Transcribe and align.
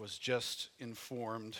was 0.00 0.16
just 0.16 0.70
informed 0.78 1.58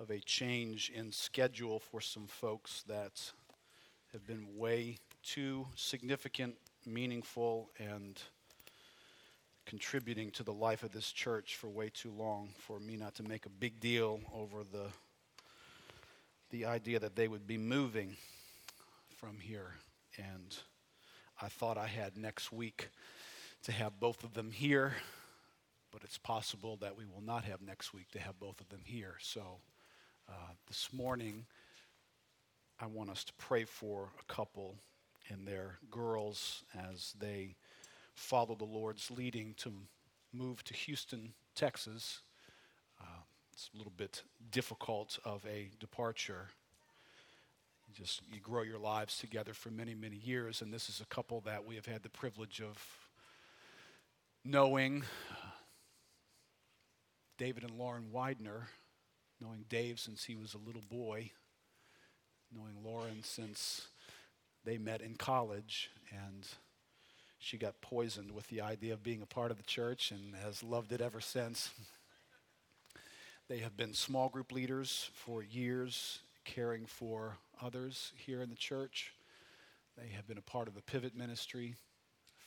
of 0.00 0.10
a 0.10 0.18
change 0.18 0.90
in 0.92 1.12
schedule 1.12 1.78
for 1.78 2.00
some 2.00 2.26
folks 2.26 2.82
that 2.88 3.30
have 4.12 4.26
been 4.26 4.44
way 4.56 4.98
too 5.22 5.64
significant, 5.76 6.56
meaningful, 6.84 7.70
and 7.78 8.20
contributing 9.64 10.28
to 10.32 10.42
the 10.42 10.52
life 10.52 10.82
of 10.82 10.90
this 10.90 11.12
church 11.12 11.54
for 11.54 11.68
way 11.68 11.88
too 11.88 12.10
long 12.10 12.48
for 12.58 12.80
me 12.80 12.96
not 12.96 13.14
to 13.14 13.22
make 13.22 13.46
a 13.46 13.50
big 13.50 13.78
deal 13.78 14.18
over 14.34 14.64
the 14.64 14.88
the 16.50 16.64
idea 16.64 16.98
that 16.98 17.14
they 17.14 17.28
would 17.28 17.46
be 17.46 17.58
moving 17.58 18.16
from 19.16 19.38
here. 19.38 19.74
And 20.16 20.56
I 21.40 21.46
thought 21.46 21.78
I 21.78 21.86
had 21.86 22.16
next 22.16 22.50
week 22.50 22.88
to 23.62 23.70
have 23.70 24.00
both 24.00 24.24
of 24.24 24.34
them 24.34 24.50
here 24.50 24.96
but 25.92 26.02
it's 26.04 26.18
possible 26.18 26.76
that 26.76 26.96
we 26.96 27.04
will 27.04 27.22
not 27.22 27.44
have 27.44 27.60
next 27.62 27.94
week 27.94 28.10
to 28.10 28.18
have 28.18 28.38
both 28.38 28.60
of 28.60 28.68
them 28.68 28.82
here 28.84 29.16
so 29.20 29.58
uh, 30.28 30.52
this 30.68 30.92
morning 30.92 31.46
I 32.78 32.86
want 32.86 33.08
us 33.10 33.24
to 33.24 33.32
pray 33.34 33.64
for 33.64 34.10
a 34.20 34.32
couple 34.32 34.76
and 35.28 35.46
their 35.46 35.78
girls 35.90 36.64
as 36.92 37.14
they 37.18 37.56
follow 38.14 38.54
the 38.54 38.64
Lord's 38.64 39.10
leading 39.10 39.54
to 39.58 39.72
move 40.32 40.62
to 40.64 40.74
Houston, 40.74 41.32
Texas. 41.54 42.20
Uh, 43.00 43.22
it's 43.52 43.70
a 43.74 43.76
little 43.76 43.92
bit 43.96 44.22
difficult 44.50 45.18
of 45.24 45.44
a 45.46 45.70
departure. 45.80 46.48
Just 47.94 48.20
you 48.30 48.40
grow 48.40 48.62
your 48.62 48.78
lives 48.78 49.18
together 49.18 49.54
for 49.54 49.70
many, 49.70 49.94
many 49.94 50.16
years, 50.16 50.60
and 50.60 50.72
this 50.72 50.88
is 50.88 51.00
a 51.00 51.06
couple 51.06 51.40
that 51.42 51.64
we 51.64 51.76
have 51.76 51.86
had 51.86 52.02
the 52.02 52.10
privilege 52.10 52.60
of 52.60 52.78
knowing. 54.44 55.04
David 57.38 57.64
and 57.64 57.78
Lauren 57.78 58.10
Widener, 58.12 58.68
knowing 59.40 59.64
Dave 59.68 60.00
since 60.00 60.24
he 60.24 60.34
was 60.34 60.54
a 60.54 60.58
little 60.58 60.82
boy, 60.90 61.30
knowing 62.54 62.82
Lauren 62.82 63.22
since 63.22 63.88
they 64.64 64.78
met 64.78 65.02
in 65.02 65.14
college, 65.16 65.90
and 66.10 66.46
she 67.38 67.58
got 67.58 67.80
poisoned 67.80 68.32
with 68.32 68.48
the 68.48 68.60
idea 68.60 68.94
of 68.94 69.02
being 69.02 69.22
a 69.22 69.26
part 69.26 69.50
of 69.50 69.58
the 69.58 69.62
church 69.62 70.10
and 70.10 70.34
has 70.36 70.62
loved 70.62 70.92
it 70.92 71.00
ever 71.00 71.20
since. 71.20 71.70
They 73.48 73.58
have 73.58 73.76
been 73.76 73.94
small 73.94 74.28
group 74.28 74.50
leaders 74.50 75.08
for 75.14 75.40
years, 75.40 76.18
caring 76.44 76.84
for 76.84 77.36
others 77.62 78.12
here 78.16 78.42
in 78.42 78.50
the 78.50 78.56
church. 78.56 79.12
They 79.96 80.08
have 80.08 80.26
been 80.26 80.36
a 80.36 80.42
part 80.42 80.66
of 80.66 80.74
the 80.74 80.82
pivot 80.82 81.14
ministry 81.16 81.76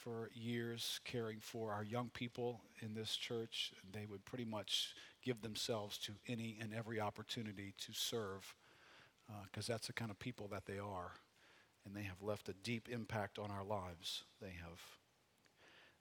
for 0.09 0.31
years, 0.33 0.99
caring 1.05 1.39
for 1.39 1.71
our 1.71 1.83
young 1.83 2.09
people 2.09 2.61
in 2.81 2.95
this 2.95 3.15
church. 3.15 3.71
They 3.91 4.07
would 4.07 4.25
pretty 4.25 4.45
much 4.45 4.95
give 5.23 5.41
themselves 5.41 5.99
to 5.99 6.13
any 6.27 6.57
and 6.59 6.73
every 6.73 6.99
opportunity 6.99 7.75
to 7.77 7.93
serve 7.93 8.55
because 9.43 9.69
uh, 9.69 9.73
that's 9.73 9.88
the 9.88 9.93
kind 9.93 10.09
of 10.09 10.17
people 10.17 10.47
that 10.47 10.66
they 10.66 10.79
are 10.79 11.11
and 11.85 11.95
they 11.95 12.01
have 12.01 12.21
left 12.23 12.49
a 12.49 12.53
deep 12.53 12.89
impact 12.89 13.38
on 13.38 13.51
our 13.51 13.63
lives. 13.63 14.23
They 14.41 14.55
have, 14.63 14.81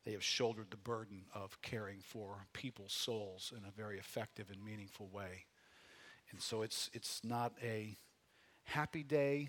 they 0.06 0.12
have 0.12 0.24
shouldered 0.24 0.70
the 0.70 0.78
burden 0.78 1.24
of 1.34 1.60
caring 1.60 1.98
for 2.00 2.46
people's 2.54 2.94
souls 2.94 3.52
in 3.54 3.64
a 3.68 3.72
very 3.76 3.98
effective 3.98 4.46
and 4.50 4.64
meaningful 4.64 5.08
way. 5.12 5.44
And 6.30 6.40
so 6.40 6.62
it's, 6.62 6.88
it's 6.94 7.20
not 7.22 7.52
a 7.62 7.94
happy 8.64 9.02
day, 9.02 9.40
in 9.40 9.48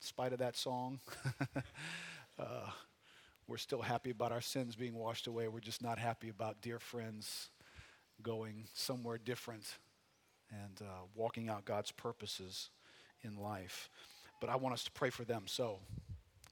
spite 0.00 0.32
of 0.32 0.38
that 0.38 0.56
song. 0.56 1.00
uh, 2.38 2.70
we're 3.48 3.56
still 3.56 3.82
happy 3.82 4.10
about 4.10 4.30
our 4.30 4.40
sins 4.40 4.76
being 4.76 4.94
washed 4.94 5.26
away. 5.26 5.48
We're 5.48 5.60
just 5.60 5.82
not 5.82 5.98
happy 5.98 6.28
about 6.28 6.62
dear 6.62 6.78
friends 6.78 7.50
going 8.22 8.66
somewhere 8.74 9.18
different 9.18 9.78
and 10.50 10.80
uh, 10.80 11.06
walking 11.14 11.48
out 11.48 11.64
God's 11.64 11.90
purposes 11.90 12.70
in 13.22 13.36
life 13.36 13.90
but 14.40 14.50
I 14.50 14.56
want 14.56 14.74
us 14.74 14.84
to 14.84 14.92
pray 14.92 15.10
for 15.10 15.24
them. 15.24 15.44
So, 15.46 15.78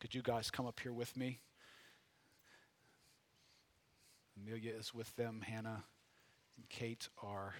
could 0.00 0.14
you 0.14 0.22
guys 0.22 0.50
come 0.50 0.66
up 0.66 0.80
here 0.80 0.92
with 0.92 1.16
me? 1.16 1.40
Amelia 4.36 4.72
is 4.72 4.92
with 4.92 5.14
them. 5.16 5.40
Hannah 5.40 5.84
and 6.56 6.68
Kate 6.68 7.08
are 7.22 7.54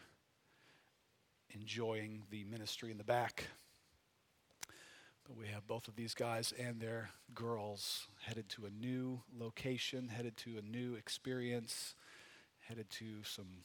enjoying 1.50 2.25
the 2.30 2.44
ministry 2.44 2.91
in 2.91 2.98
the 2.98 3.04
back. 3.04 3.44
But 5.26 5.37
we 5.37 5.48
have 5.48 5.66
both 5.66 5.88
of 5.88 5.97
these 5.97 6.14
guys 6.14 6.54
and 6.56 6.81
their 6.81 7.10
girls 7.34 8.06
headed 8.20 8.48
to 8.50 8.66
a 8.66 8.70
new 8.70 9.20
location, 9.37 10.09
headed 10.09 10.37
to 10.38 10.59
a 10.59 10.62
new 10.62 10.94
experience, 10.94 11.97
headed 12.60 12.88
to 12.91 13.25
some 13.25 13.64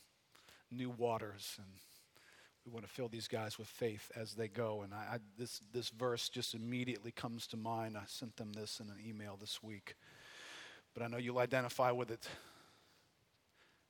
new 0.72 0.89
waters. 0.89 1.57
And 1.59 1.67
we 2.66 2.72
want 2.72 2.88
to 2.88 2.91
fill 2.91 3.09
these 3.09 3.27
guys 3.27 3.59
with 3.59 3.67
faith 3.67 4.11
as 4.16 4.33
they 4.33 4.47
go. 4.47 4.81
And 4.81 4.91
I, 4.91 4.97
I, 4.97 5.17
this, 5.38 5.61
this 5.72 5.89
verse 5.89 6.29
just 6.29 6.55
immediately 6.55 7.11
comes 7.11 7.45
to 7.47 7.57
mind. 7.57 7.95
I 7.95 8.03
sent 8.07 8.38
them 8.38 8.53
this 8.53 8.79
in 8.79 8.88
an 8.88 8.97
email 9.07 9.38
this 9.39 9.61
week. 9.61 9.95
But 10.95 11.03
I 11.03 11.07
know 11.07 11.17
you'll 11.17 11.38
identify 11.38 11.91
with 11.91 12.09
it. 12.09 12.28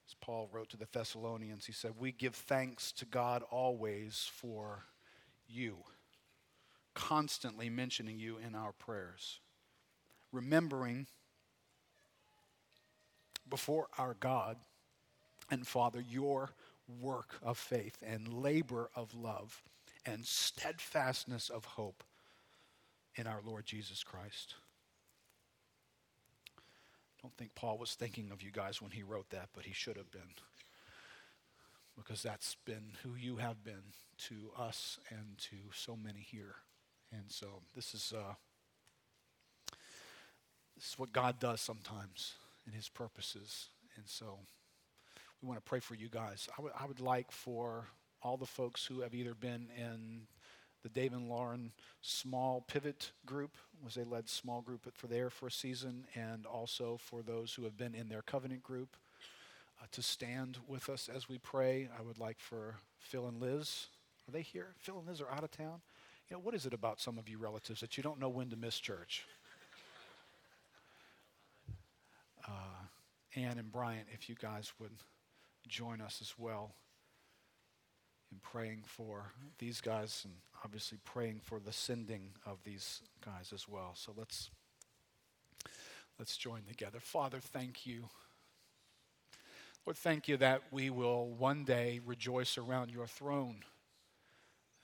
As 0.10 0.16
Paul 0.20 0.50
wrote 0.52 0.70
to 0.72 0.78
the 0.78 0.88
Thessalonians, 0.92 1.66
he 1.66 1.72
said, 1.72 1.94
We 1.98 2.12
give 2.12 2.36
thanks 2.36 2.92
to 2.94 3.06
God 3.06 3.44
always 3.50 4.30
for 4.34 4.84
you, 5.48 5.78
constantly 6.94 7.70
mentioning 7.70 8.20
you 8.20 8.38
in 8.38 8.56
our 8.56 8.72
prayers, 8.72 9.40
remembering 10.32 11.08
before 13.50 13.88
our 13.98 14.16
God 14.20 14.58
and 15.50 15.68
Father 15.68 16.04
your 16.10 16.52
work 17.02 17.38
of 17.42 17.58
faith 17.58 17.98
and 18.06 18.28
labor 18.28 18.90
of 18.96 19.14
love 19.14 19.62
and 20.06 20.26
steadfastness 20.26 21.50
of 21.50 21.66
hope 21.66 22.04
in 23.16 23.28
our 23.28 23.42
Lord 23.46 23.66
Jesus 23.66 24.04
Christ. 24.04 24.56
I 26.58 27.22
don't 27.22 27.36
think 27.38 27.54
Paul 27.54 27.78
was 27.78 27.94
thinking 27.94 28.32
of 28.32 28.42
you 28.42 28.52
guys 28.52 28.82
when 28.82 28.92
he 28.92 29.04
wrote 29.04 29.30
that, 29.30 29.50
but 29.54 29.66
he 29.66 29.74
should 29.74 29.98
have 29.98 30.12
been. 30.12 30.22
Because 31.96 32.24
that's 32.24 32.56
been 32.66 32.94
who 33.04 33.16
you 33.16 33.36
have 33.36 33.64
been 33.64 33.94
to 34.30 34.52
us 34.58 34.98
and 35.10 35.38
to 35.38 35.56
so 35.74 35.96
many 35.96 36.22
here. 36.22 36.56
And 37.12 37.26
so 37.28 37.48
this 37.76 37.94
is, 37.94 38.14
uh, 38.16 38.34
this 40.76 40.90
is 40.90 41.00
what 41.00 41.12
God 41.12 41.40
does 41.40 41.62
sometimes 41.62 42.34
in 42.66 42.74
his 42.74 42.90
purposes. 42.90 43.68
And 43.98 44.06
so 44.08 44.40
we 45.42 45.48
want 45.48 45.64
to 45.64 45.70
pray 45.70 45.80
for 45.80 45.96
you 45.96 46.10
guys. 46.10 46.48
I, 46.54 46.58
w- 46.58 46.74
I 46.80 46.86
would 46.86 47.00
like 47.00 47.32
for 47.32 47.88
all 48.24 48.38
the 48.38 48.46
folks 48.46 48.86
who 48.86 49.02
have 49.02 49.14
either 49.14 49.34
been 49.34 49.68
in 49.78 50.28
the 50.84 50.90
Dave 50.90 51.14
and 51.14 51.30
Lauren 51.30 51.72
small 52.02 52.62
pivot 52.62 53.12
group, 53.26 53.52
was 53.84 53.96
they 53.96 54.04
led 54.04 54.28
small 54.28 54.62
group 54.62 54.88
for 54.94 55.08
there 55.08 55.30
for 55.30 55.48
a 55.48 55.52
season, 55.52 56.06
and 56.16 56.46
also 56.46 56.98
for 56.98 57.22
those 57.22 57.54
who 57.54 57.64
have 57.64 57.78
been 57.78 57.94
in 57.94 58.10
their 58.10 58.24
covenant 58.24 58.64
group 58.64 58.96
uh, 59.82 59.86
to 59.92 60.02
stand 60.02 60.58
with 60.68 60.90
us 60.90 61.10
as 61.14 61.30
we 61.30 61.38
pray. 61.38 61.88
I 61.98 62.02
would 62.02 62.18
like 62.18 62.40
for 62.40 62.78
Phil 62.98 63.28
and 63.28 63.40
Liz. 63.40 63.88
Are 64.28 64.32
they 64.32 64.42
here? 64.42 64.70
Phil 64.78 64.98
and 64.98 65.08
Liz 65.08 65.22
are 65.22 65.32
out 65.32 65.44
of 65.44 65.52
town. 65.52 65.82
You 66.32 66.38
know, 66.38 66.44
what 66.44 66.56
is 66.56 66.66
it 66.66 66.74
about 66.74 67.02
some 67.02 67.18
of 67.18 67.28
you 67.28 67.38
relatives 67.38 67.82
that 67.82 67.98
you 67.98 68.04
don't 68.04 68.18
know 68.18 68.30
when 68.30 68.50
to 68.52 68.56
miss 68.56 68.80
church? 68.80 69.26
Uh, 72.48 72.86
Ann 73.36 73.58
and 73.58 73.70
Brian, 73.70 74.06
if 74.14 74.30
you 74.30 74.36
guys 74.36 74.72
would 74.80 74.94
join 75.68 76.00
us 76.00 76.20
as 76.22 76.34
well 76.38 76.74
in 78.32 78.40
praying 78.42 78.84
for 78.88 79.34
these 79.60 79.82
guys 79.82 80.22
and 80.24 80.34
obviously 80.64 81.00
praying 81.04 81.42
for 81.44 81.60
the 81.60 81.74
sending 81.74 82.30
of 82.46 82.64
these 82.64 83.02
guys 83.20 83.52
as 83.54 83.68
well. 83.68 83.92
So 83.96 84.14
let's 84.16 84.52
let's 86.18 86.38
join 86.38 86.62
together. 86.66 87.02
Father, 87.02 87.42
thank 87.42 87.86
you. 87.86 88.06
Lord, 89.86 89.98
thank 89.98 90.30
you 90.30 90.38
that 90.38 90.62
we 90.72 90.90
will 90.90 91.28
one 91.28 91.66
day 91.66 92.00
rejoice 92.06 92.58
around 92.58 92.90
your 92.90 93.08
throne. 93.08 93.66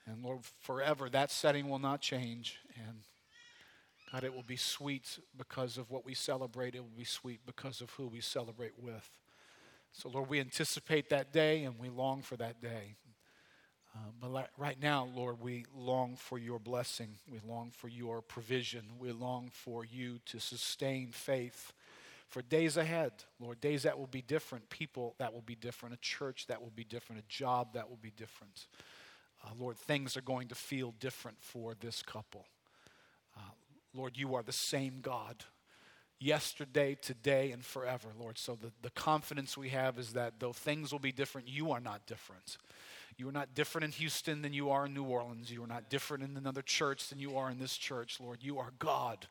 And 0.07 0.23
Lord, 0.23 0.39
forever 0.61 1.09
that 1.09 1.31
setting 1.31 1.69
will 1.69 1.79
not 1.79 2.01
change. 2.01 2.59
And 2.75 2.99
God, 4.11 4.23
it 4.23 4.33
will 4.33 4.43
be 4.43 4.55
sweet 4.55 5.19
because 5.37 5.77
of 5.77 5.91
what 5.91 6.05
we 6.05 6.13
celebrate. 6.13 6.75
It 6.75 6.79
will 6.79 6.97
be 6.97 7.03
sweet 7.03 7.41
because 7.45 7.81
of 7.81 7.89
who 7.91 8.07
we 8.07 8.21
celebrate 8.21 8.73
with. 8.79 9.09
So, 9.91 10.09
Lord, 10.09 10.29
we 10.29 10.39
anticipate 10.39 11.09
that 11.09 11.33
day 11.33 11.63
and 11.63 11.77
we 11.77 11.89
long 11.89 12.21
for 12.21 12.37
that 12.37 12.61
day. 12.61 12.95
Uh, 13.95 14.11
but 14.21 14.49
right 14.57 14.81
now, 14.81 15.09
Lord, 15.13 15.41
we 15.41 15.65
long 15.75 16.15
for 16.15 16.37
your 16.37 16.59
blessing. 16.59 17.15
We 17.29 17.39
long 17.45 17.71
for 17.71 17.87
your 17.87 18.21
provision. 18.21 18.83
We 18.99 19.11
long 19.11 19.49
for 19.51 19.83
you 19.83 20.19
to 20.27 20.39
sustain 20.39 21.11
faith 21.11 21.73
for 22.29 22.41
days 22.41 22.75
ahead, 22.75 23.11
Lord, 23.39 23.61
days 23.61 23.83
that 23.83 23.97
will 23.97 24.07
be 24.07 24.21
different, 24.21 24.69
people 24.69 25.15
that 25.17 25.33
will 25.33 25.41
be 25.41 25.55
different, 25.55 25.95
a 25.95 25.99
church 25.99 26.47
that 26.47 26.61
will 26.61 26.73
be 26.75 26.83
different, 26.83 27.21
a 27.21 27.27
job 27.29 27.73
that 27.73 27.89
will 27.89 27.99
be 28.01 28.11
different. 28.11 28.67
Uh, 29.43 29.51
Lord, 29.57 29.77
things 29.77 30.17
are 30.17 30.21
going 30.21 30.47
to 30.47 30.55
feel 30.55 30.93
different 30.99 31.37
for 31.41 31.73
this 31.79 32.01
couple. 32.01 32.45
Uh, 33.35 33.51
Lord, 33.93 34.17
you 34.17 34.35
are 34.35 34.43
the 34.43 34.51
same 34.51 34.99
God 35.01 35.43
yesterday, 36.19 36.97
today, 36.99 37.51
and 37.51 37.63
forever, 37.63 38.09
Lord. 38.19 38.37
So 38.37 38.55
the, 38.55 38.71
the 38.81 38.89
confidence 38.89 39.57
we 39.57 39.69
have 39.69 39.99
is 39.99 40.13
that 40.13 40.39
though 40.39 40.53
things 40.53 40.91
will 40.91 40.99
be 40.99 41.11
different, 41.11 41.47
you 41.47 41.71
are 41.71 41.79
not 41.79 42.05
different. 42.07 42.57
You 43.17 43.29
are 43.29 43.33
not 43.33 43.53
different 43.55 43.85
in 43.85 43.91
Houston 43.91 44.41
than 44.41 44.53
you 44.53 44.69
are 44.69 44.85
in 44.85 44.93
New 44.93 45.03
Orleans. 45.03 45.51
You 45.51 45.63
are 45.63 45.67
not 45.67 45.89
different 45.89 46.23
in 46.23 46.37
another 46.37 46.61
church 46.61 47.09
than 47.09 47.19
you 47.19 47.37
are 47.37 47.49
in 47.49 47.57
this 47.57 47.77
church, 47.77 48.19
Lord. 48.19 48.39
You 48.41 48.59
are 48.59 48.71
God. 48.79 49.27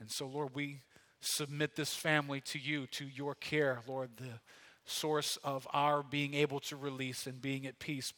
And 0.00 0.10
so, 0.10 0.26
Lord, 0.26 0.50
we 0.54 0.80
submit 1.20 1.76
this 1.76 1.94
family 1.94 2.40
to 2.42 2.58
you, 2.58 2.86
to 2.88 3.06
your 3.06 3.34
care, 3.34 3.80
Lord. 3.86 4.10
The 4.16 4.40
source 4.84 5.36
of 5.42 5.66
our 5.72 6.02
being 6.02 6.34
able 6.34 6.60
to 6.60 6.76
release 6.76 7.26
and 7.26 7.40
being 7.40 7.66
at 7.66 7.78
peace 7.78 8.12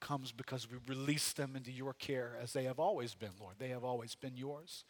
comes 0.00 0.32
because 0.32 0.68
we 0.70 0.78
release 0.86 1.32
them 1.32 1.54
into 1.56 1.70
your 1.70 1.92
care 1.92 2.36
as 2.42 2.52
they 2.52 2.64
have 2.64 2.78
always 2.78 3.14
been, 3.14 3.30
Lord. 3.40 3.54
They 3.58 3.68
have 3.68 3.84
always 3.84 4.14
been 4.14 4.36
yours. 4.36 4.84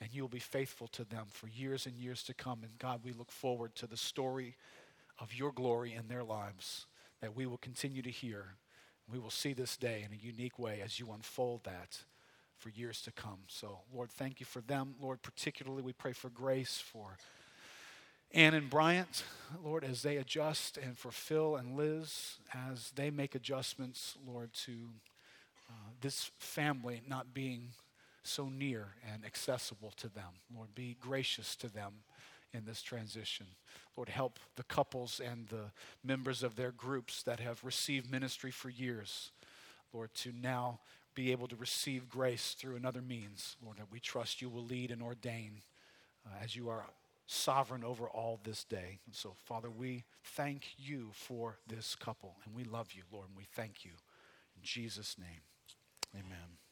And 0.00 0.10
you'll 0.12 0.28
be 0.28 0.38
faithful 0.38 0.88
to 0.88 1.04
them 1.04 1.26
for 1.30 1.48
years 1.48 1.86
and 1.86 1.96
years 1.96 2.22
to 2.24 2.34
come. 2.34 2.60
And 2.62 2.78
God, 2.78 3.00
we 3.02 3.12
look 3.12 3.32
forward 3.32 3.74
to 3.76 3.86
the 3.86 3.96
story 3.96 4.56
of 5.18 5.34
your 5.34 5.52
glory 5.52 5.94
in 5.94 6.08
their 6.08 6.24
lives 6.24 6.86
that 7.20 7.34
we 7.34 7.46
will 7.46 7.56
continue 7.56 8.02
to 8.02 8.10
hear. 8.10 8.56
We 9.10 9.18
will 9.18 9.30
see 9.30 9.52
this 9.52 9.76
day 9.76 10.04
in 10.06 10.12
a 10.12 10.20
unique 10.20 10.58
way 10.58 10.82
as 10.84 11.00
you 11.00 11.10
unfold 11.12 11.64
that 11.64 11.98
for 12.58 12.68
years 12.70 13.00
to 13.02 13.12
come. 13.12 13.40
So, 13.48 13.78
Lord, 13.94 14.10
thank 14.10 14.40
you 14.40 14.46
for 14.46 14.60
them. 14.60 14.94
Lord, 15.00 15.22
particularly 15.22 15.82
we 15.82 15.92
pray 15.92 16.12
for 16.12 16.28
grace 16.28 16.78
for 16.78 17.16
Ann 18.36 18.52
and 18.52 18.68
Bryant, 18.68 19.24
Lord, 19.64 19.82
as 19.82 20.02
they 20.02 20.18
adjust, 20.18 20.76
and 20.76 20.94
Phil 20.98 21.56
and 21.56 21.74
Liz 21.74 22.36
as 22.52 22.90
they 22.94 23.08
make 23.08 23.34
adjustments, 23.34 24.18
Lord, 24.26 24.52
to 24.66 24.72
uh, 25.70 25.72
this 26.02 26.30
family 26.38 27.00
not 27.08 27.32
being 27.32 27.68
so 28.22 28.50
near 28.50 28.88
and 29.10 29.24
accessible 29.24 29.90
to 29.96 30.08
them. 30.08 30.34
Lord, 30.54 30.74
be 30.74 30.98
gracious 31.00 31.56
to 31.56 31.68
them 31.68 31.94
in 32.52 32.66
this 32.66 32.82
transition. 32.82 33.46
Lord, 33.96 34.10
help 34.10 34.38
the 34.56 34.64
couples 34.64 35.18
and 35.18 35.48
the 35.48 35.70
members 36.04 36.42
of 36.42 36.56
their 36.56 36.72
groups 36.72 37.22
that 37.22 37.40
have 37.40 37.64
received 37.64 38.10
ministry 38.10 38.50
for 38.50 38.68
years, 38.68 39.30
Lord, 39.94 40.12
to 40.16 40.32
now 40.38 40.80
be 41.14 41.32
able 41.32 41.48
to 41.48 41.56
receive 41.56 42.10
grace 42.10 42.54
through 42.58 42.76
another 42.76 43.00
means. 43.00 43.56
Lord, 43.64 43.78
that 43.78 43.90
we 43.90 43.98
trust 43.98 44.42
you 44.42 44.50
will 44.50 44.64
lead 44.66 44.90
and 44.90 45.02
ordain 45.02 45.62
uh, 46.26 46.44
as 46.44 46.54
you 46.54 46.68
are 46.68 46.84
sovereign 47.26 47.84
over 47.84 48.08
all 48.08 48.40
this 48.42 48.64
day. 48.64 49.00
And 49.06 49.14
so, 49.14 49.34
Father, 49.44 49.70
we 49.70 50.04
thank 50.22 50.68
you 50.78 51.10
for 51.12 51.58
this 51.66 51.94
couple, 51.94 52.36
and 52.44 52.54
we 52.54 52.64
love 52.64 52.92
you, 52.92 53.02
Lord, 53.12 53.28
and 53.28 53.36
we 53.36 53.46
thank 53.54 53.84
you. 53.84 53.92
In 54.56 54.62
Jesus' 54.62 55.16
name, 55.18 55.42
amen. 56.14 56.65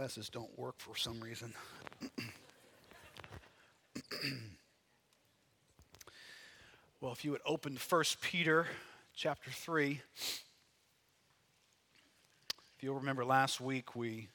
Glasses 0.00 0.30
don't 0.30 0.58
work 0.58 0.76
for 0.78 0.96
some 0.96 1.20
reason. 1.20 1.52
well, 7.02 7.12
if 7.12 7.22
you 7.22 7.32
would 7.32 7.42
open 7.44 7.76
1 7.76 8.04
Peter 8.22 8.66
chapter 9.14 9.50
3. 9.50 10.00
If 12.78 12.82
you'll 12.82 12.94
remember 12.94 13.26
last 13.26 13.60
week, 13.60 13.94
we 13.94 14.28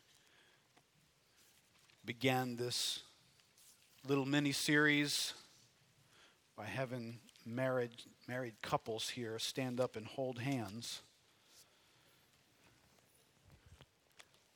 began 2.06 2.58
this 2.58 3.00
little 4.08 4.28
mini 4.28 4.52
series 4.52 5.34
by 6.56 6.66
having 6.66 7.18
married, 7.44 8.04
married 8.28 8.62
couples 8.62 9.10
here 9.10 9.40
stand 9.40 9.80
up 9.80 9.96
and 9.96 10.06
hold 10.06 10.38
hands. 10.38 11.02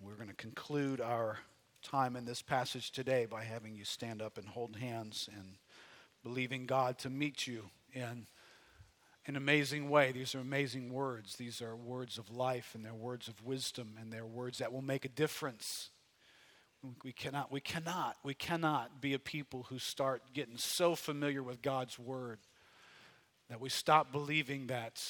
We're 0.01 0.15
going 0.15 0.29
to 0.29 0.33
conclude 0.35 1.01
our 1.01 1.39
time 1.83 2.15
in 2.15 2.23
this 2.23 2.41
passage 2.41 2.91
today 2.91 3.25
by 3.25 3.43
having 3.43 3.75
you 3.75 3.83
stand 3.83 4.21
up 4.21 4.37
and 4.37 4.47
hold 4.47 4.77
hands 4.77 5.29
and 5.35 5.57
believing 6.23 6.65
God 6.65 6.97
to 6.99 7.09
meet 7.09 7.45
you 7.45 7.65
in 7.91 8.25
an 9.25 9.35
amazing 9.35 9.89
way. 9.89 10.13
These 10.13 10.35
are 10.35 10.39
amazing 10.39 10.93
words. 10.93 11.35
These 11.35 11.61
are 11.61 11.75
words 11.75 12.17
of 12.17 12.31
life 12.31 12.71
and 12.75 12.85
they're 12.85 12.93
words 12.93 13.27
of 13.27 13.45
wisdom 13.45 13.97
and 13.99 14.11
they're 14.11 14.25
words 14.25 14.59
that 14.59 14.71
will 14.71 14.81
make 14.81 15.03
a 15.03 15.09
difference. 15.09 15.89
We 17.03 17.11
cannot, 17.11 17.51
we 17.51 17.59
cannot, 17.59 18.15
we 18.23 18.33
cannot 18.33 19.01
be 19.01 19.13
a 19.13 19.19
people 19.19 19.65
who 19.69 19.79
start 19.79 20.21
getting 20.33 20.57
so 20.57 20.95
familiar 20.95 21.43
with 21.43 21.61
God's 21.61 21.99
word 21.99 22.39
that 23.49 23.59
we 23.59 23.67
stop 23.67 24.13
believing 24.13 24.67
that 24.67 25.03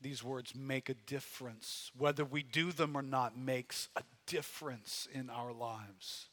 these 0.00 0.24
words 0.24 0.54
make 0.56 0.88
a 0.88 0.94
difference. 0.94 1.92
Whether 1.96 2.24
we 2.24 2.42
do 2.42 2.72
them 2.72 2.96
or 2.96 3.02
not 3.02 3.38
makes 3.38 3.88
a 3.94 4.02
difference 4.26 5.08
in 5.12 5.30
our 5.30 5.52
lives. 5.52 6.28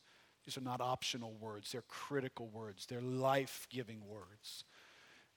These 0.46 0.58
are 0.58 0.62
not 0.62 0.82
optional 0.82 1.34
words, 1.40 1.72
they're 1.72 1.84
critical 1.88 2.48
words, 2.48 2.86
they're 2.86 3.02
life 3.02 3.68
giving 3.70 4.02
words. 4.08 4.64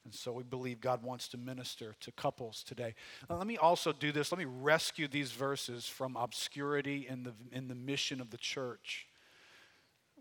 And 0.04 0.14
so 0.14 0.32
we 0.32 0.42
believe 0.42 0.80
God 0.80 1.02
wants 1.02 1.28
to 1.28 1.38
minister 1.38 1.94
to 2.00 2.12
couples 2.12 2.62
today. 2.62 2.94
Now, 3.28 3.36
let 3.36 3.46
me 3.46 3.56
also 3.56 3.90
do 3.90 4.12
this. 4.12 4.30
Let 4.30 4.38
me 4.38 4.44
rescue 4.44 5.08
these 5.08 5.32
verses 5.32 5.86
from 5.86 6.14
obscurity 6.14 7.06
in 7.08 7.22
the, 7.22 7.32
in 7.52 7.68
the 7.68 7.74
mission 7.74 8.20
of 8.20 8.30
the 8.30 8.36
church. 8.36 9.06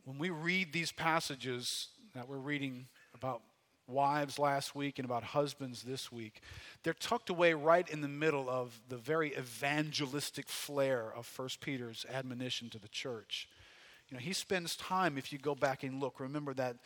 When 0.05 0.17
we 0.17 0.29
read 0.29 0.71
these 0.71 0.93
passages 0.93 1.89
that 2.15 2.29
we're 2.29 2.37
reading 2.37 2.87
about 3.13 3.41
wives 3.87 4.39
last 4.39 4.75
week 4.75 4.99
and 4.99 5.05
about 5.05 5.23
husbands 5.23 5.83
this 5.83 6.11
week, 6.11 6.41
they're 6.83 6.93
tucked 6.93 7.29
away 7.29 7.53
right 7.53 7.87
in 7.89 8.01
the 8.01 8.07
middle 8.07 8.49
of 8.49 8.79
the 8.89 8.97
very 8.97 9.35
evangelistic 9.37 10.47
flair 10.47 11.11
of 11.15 11.31
1 11.37 11.49
Peter's 11.59 12.05
admonition 12.11 12.69
to 12.69 12.79
the 12.79 12.87
church. 12.87 13.47
You 14.09 14.17
know, 14.17 14.21
he 14.21 14.33
spends 14.33 14.75
time, 14.75 15.17
if 15.17 15.31
you 15.31 15.39
go 15.39 15.55
back 15.55 15.83
and 15.83 15.99
look, 15.99 16.19
remember 16.19 16.53
that 16.55 16.77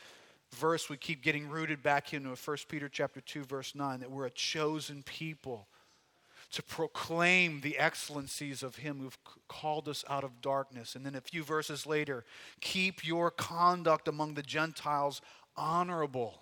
verse 0.54 0.90
we 0.90 0.98
keep 0.98 1.22
getting 1.22 1.50
rooted 1.50 1.84
back 1.84 2.14
into 2.14 2.30
1 2.30 2.58
Peter 2.68 2.90
chapter 2.90 3.22
2, 3.22 3.44
verse 3.44 3.76
9, 3.76 4.00
that 4.00 4.12
we're 4.12 4.26
a 4.26 4.32
chosen 4.32 5.04
people 5.04 5.68
to 6.52 6.64
proclaim 6.64 7.60
the 7.60 7.78
excellencies 7.78 8.64
of 8.64 8.78
him 8.78 9.00
who've 9.00 9.18
called 9.50 9.90
us 9.90 10.06
out 10.10 10.24
of 10.24 10.42
darkness. 10.42 10.96
And 10.96 11.06
then 11.06 11.16
a 11.16 11.22
few 11.22 11.44
verses 11.44 11.86
later, 11.86 12.24
keep 12.62 13.06
your 13.06 13.30
conduct 13.30 14.08
among 14.08 14.36
the 14.36 14.44
Gentiles 14.44 15.22
honorable 15.58 16.42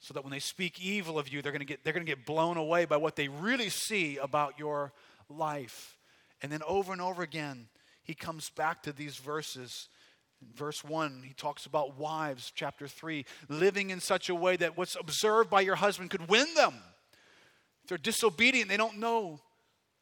so 0.00 0.14
that 0.14 0.22
when 0.22 0.30
they 0.30 0.38
speak 0.38 0.80
evil 0.80 1.18
of 1.18 1.28
you, 1.28 1.42
they're 1.42 1.52
going 1.52 1.60
to 1.60 1.66
get, 1.66 1.84
they're 1.84 1.92
going 1.92 2.06
to 2.06 2.10
get 2.10 2.24
blown 2.24 2.56
away 2.56 2.84
by 2.84 2.96
what 2.96 3.16
they 3.16 3.28
really 3.28 3.68
see 3.68 4.16
about 4.16 4.58
your 4.58 4.92
life. 5.28 5.96
And 6.42 6.52
then 6.52 6.62
over 6.66 6.92
and 6.92 7.02
over 7.02 7.22
again, 7.22 7.68
he 8.04 8.14
comes 8.14 8.50
back 8.50 8.82
to 8.84 8.92
these 8.92 9.16
verses. 9.16 9.88
In 10.40 10.48
verse 10.54 10.84
1, 10.84 11.24
he 11.26 11.34
talks 11.34 11.66
about 11.66 11.98
wives, 11.98 12.52
chapter 12.54 12.86
3, 12.86 13.24
living 13.48 13.90
in 13.90 14.00
such 14.00 14.28
a 14.28 14.34
way 14.34 14.56
that 14.56 14.76
what's 14.76 14.96
observed 14.98 15.50
by 15.50 15.62
your 15.62 15.76
husband 15.76 16.10
could 16.10 16.28
win 16.28 16.46
them. 16.54 16.74
If 17.82 17.88
they're 17.88 17.98
disobedient, 17.98 18.68
they 18.68 18.76
don't 18.76 18.98
know 18.98 19.40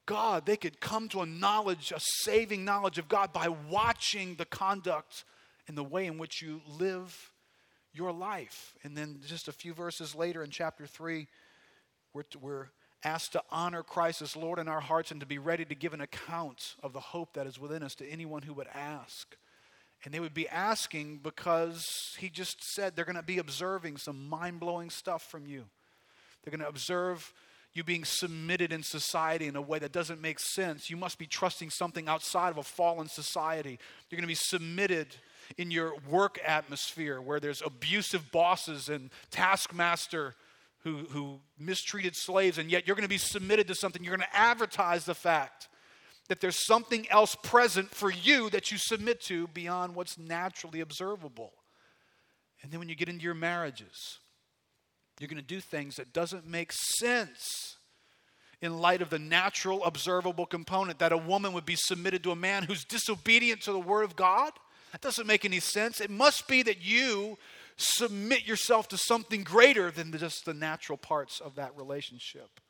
God. 0.04 0.44
They 0.44 0.56
could 0.56 0.80
come 0.80 1.08
to 1.10 1.22
a 1.22 1.26
knowledge, 1.26 1.90
a 1.90 2.00
saving 2.00 2.64
knowledge 2.64 2.98
of 2.98 3.08
God 3.08 3.32
by 3.32 3.48
watching 3.48 4.36
the 4.36 4.44
conduct 4.44 5.24
and 5.66 5.76
the 5.76 5.84
way 5.84 6.06
in 6.06 6.18
which 6.18 6.42
you 6.42 6.60
live 6.78 7.32
your 7.96 8.12
life. 8.12 8.74
And 8.84 8.96
then 8.96 9.20
just 9.26 9.48
a 9.48 9.52
few 9.52 9.72
verses 9.72 10.14
later 10.14 10.42
in 10.42 10.50
chapter 10.50 10.86
3, 10.86 11.26
we're, 12.12 12.24
we're 12.40 12.68
asked 13.04 13.32
to 13.32 13.42
honor 13.50 13.82
Christ 13.82 14.22
as 14.22 14.36
Lord 14.36 14.58
in 14.58 14.68
our 14.68 14.80
hearts 14.80 15.10
and 15.10 15.20
to 15.20 15.26
be 15.26 15.38
ready 15.38 15.64
to 15.64 15.74
give 15.74 15.94
an 15.94 16.00
account 16.00 16.76
of 16.82 16.92
the 16.92 17.00
hope 17.00 17.34
that 17.34 17.46
is 17.46 17.58
within 17.58 17.82
us 17.82 17.94
to 17.96 18.06
anyone 18.06 18.42
who 18.42 18.54
would 18.54 18.68
ask. 18.74 19.36
And 20.04 20.12
they 20.12 20.20
would 20.20 20.34
be 20.34 20.48
asking 20.48 21.20
because 21.22 22.16
he 22.18 22.28
just 22.28 22.62
said 22.62 22.94
they're 22.94 23.04
going 23.04 23.16
to 23.16 23.22
be 23.22 23.38
observing 23.38 23.96
some 23.96 24.28
mind 24.28 24.60
blowing 24.60 24.90
stuff 24.90 25.22
from 25.22 25.46
you. 25.46 25.64
They're 26.42 26.50
going 26.50 26.60
to 26.60 26.68
observe 26.68 27.32
you 27.72 27.84
being 27.84 28.04
submitted 28.04 28.72
in 28.72 28.82
society 28.82 29.46
in 29.46 29.56
a 29.56 29.60
way 29.60 29.78
that 29.78 29.92
doesn't 29.92 30.20
make 30.20 30.38
sense. 30.38 30.88
You 30.88 30.96
must 30.96 31.18
be 31.18 31.26
trusting 31.26 31.70
something 31.70 32.08
outside 32.08 32.50
of 32.50 32.58
a 32.58 32.62
fallen 32.62 33.08
society. 33.08 33.78
You're 34.08 34.16
going 34.16 34.22
to 34.22 34.28
be 34.28 34.34
submitted 34.34 35.14
in 35.56 35.70
your 35.70 35.94
work 36.08 36.38
atmosphere 36.44 37.20
where 37.20 37.40
there's 37.40 37.62
abusive 37.62 38.30
bosses 38.32 38.88
and 38.88 39.10
taskmaster 39.30 40.34
who, 40.84 40.98
who 41.10 41.40
mistreated 41.58 42.14
slaves, 42.14 42.58
and 42.58 42.70
yet 42.70 42.86
you're 42.86 42.96
going 42.96 43.02
to 43.02 43.08
be 43.08 43.18
submitted 43.18 43.66
to 43.68 43.74
something. 43.74 44.04
You're 44.04 44.16
going 44.16 44.28
to 44.30 44.36
advertise 44.36 45.04
the 45.04 45.14
fact 45.14 45.68
that 46.28 46.40
there's 46.40 46.64
something 46.64 47.08
else 47.10 47.36
present 47.42 47.90
for 47.90 48.10
you 48.10 48.50
that 48.50 48.70
you 48.70 48.78
submit 48.78 49.20
to 49.22 49.48
beyond 49.48 49.94
what's 49.94 50.18
naturally 50.18 50.80
observable. 50.80 51.52
And 52.62 52.70
then 52.70 52.78
when 52.78 52.88
you 52.88 52.94
get 52.94 53.08
into 53.08 53.24
your 53.24 53.34
marriages, 53.34 54.18
you're 55.18 55.28
going 55.28 55.40
to 55.40 55.46
do 55.46 55.60
things 55.60 55.96
that 55.96 56.12
doesn't 56.12 56.46
make 56.46 56.72
sense 56.72 57.76
in 58.60 58.78
light 58.78 59.02
of 59.02 59.10
the 59.10 59.18
natural, 59.18 59.84
observable 59.84 60.46
component 60.46 60.98
that 60.98 61.12
a 61.12 61.16
woman 61.16 61.52
would 61.52 61.66
be 61.66 61.76
submitted 61.76 62.22
to 62.22 62.30
a 62.30 62.36
man 62.36 62.62
who's 62.62 62.84
disobedient 62.84 63.62
to 63.62 63.72
the 63.72 63.78
Word 63.78 64.04
of 64.04 64.16
God? 64.16 64.52
That 64.92 65.00
doesn't 65.00 65.26
make 65.26 65.44
any 65.44 65.60
sense. 65.60 66.00
It 66.00 66.10
must 66.10 66.48
be 66.48 66.62
that 66.62 66.82
you 66.82 67.38
submit 67.76 68.46
yourself 68.46 68.88
to 68.88 68.98
something 68.98 69.42
greater 69.42 69.90
than 69.90 70.16
just 70.16 70.44
the 70.44 70.54
natural 70.54 70.96
parts 70.96 71.40
of 71.40 71.56
that 71.56 71.76
relationship. 71.76 72.60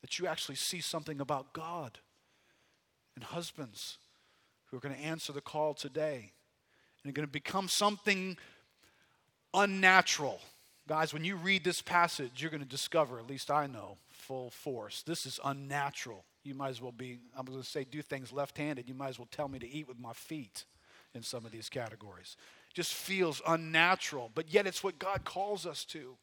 That 0.00 0.18
you 0.18 0.26
actually 0.26 0.56
see 0.56 0.80
something 0.80 1.20
about 1.20 1.52
God. 1.52 1.98
And 3.14 3.24
husbands 3.24 3.98
who 4.66 4.78
are 4.78 4.80
going 4.80 4.94
to 4.94 5.00
answer 5.00 5.32
the 5.32 5.42
call 5.42 5.74
today 5.74 6.32
and 7.02 7.10
are 7.10 7.14
going 7.14 7.26
to 7.26 7.32
become 7.32 7.68
something 7.68 8.38
unnatural. 9.52 10.40
Guys, 10.88 11.12
when 11.12 11.24
you 11.24 11.36
read 11.36 11.62
this 11.62 11.82
passage, 11.82 12.30
you're 12.38 12.50
going 12.50 12.62
to 12.62 12.68
discover, 12.68 13.18
at 13.18 13.28
least 13.28 13.50
I 13.50 13.66
know, 13.66 13.98
full 14.10 14.50
force. 14.50 15.02
This 15.02 15.26
is 15.26 15.38
unnatural. 15.44 16.24
You 16.42 16.54
might 16.54 16.70
as 16.70 16.80
well 16.80 16.92
be, 16.92 17.18
I'm 17.36 17.44
going 17.44 17.60
to 17.60 17.68
say, 17.68 17.84
do 17.84 18.02
things 18.02 18.32
left 18.32 18.56
handed. 18.56 18.88
You 18.88 18.94
might 18.94 19.10
as 19.10 19.18
well 19.18 19.28
tell 19.30 19.48
me 19.48 19.58
to 19.58 19.68
eat 19.68 19.86
with 19.86 20.00
my 20.00 20.12
feet 20.14 20.64
in 21.14 21.22
some 21.22 21.44
of 21.44 21.52
these 21.52 21.68
categories. 21.68 22.36
Just 22.74 22.94
feels 22.94 23.42
unnatural, 23.46 24.30
but 24.34 24.52
yet 24.52 24.66
it's 24.66 24.82
what 24.82 24.98
God 24.98 25.24
calls 25.24 25.66
us 25.66 25.84
to. 25.86 26.16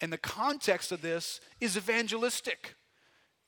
And 0.00 0.12
the 0.12 0.18
context 0.18 0.92
of 0.92 1.02
this 1.02 1.40
is 1.60 1.76
evangelistic. 1.76 2.74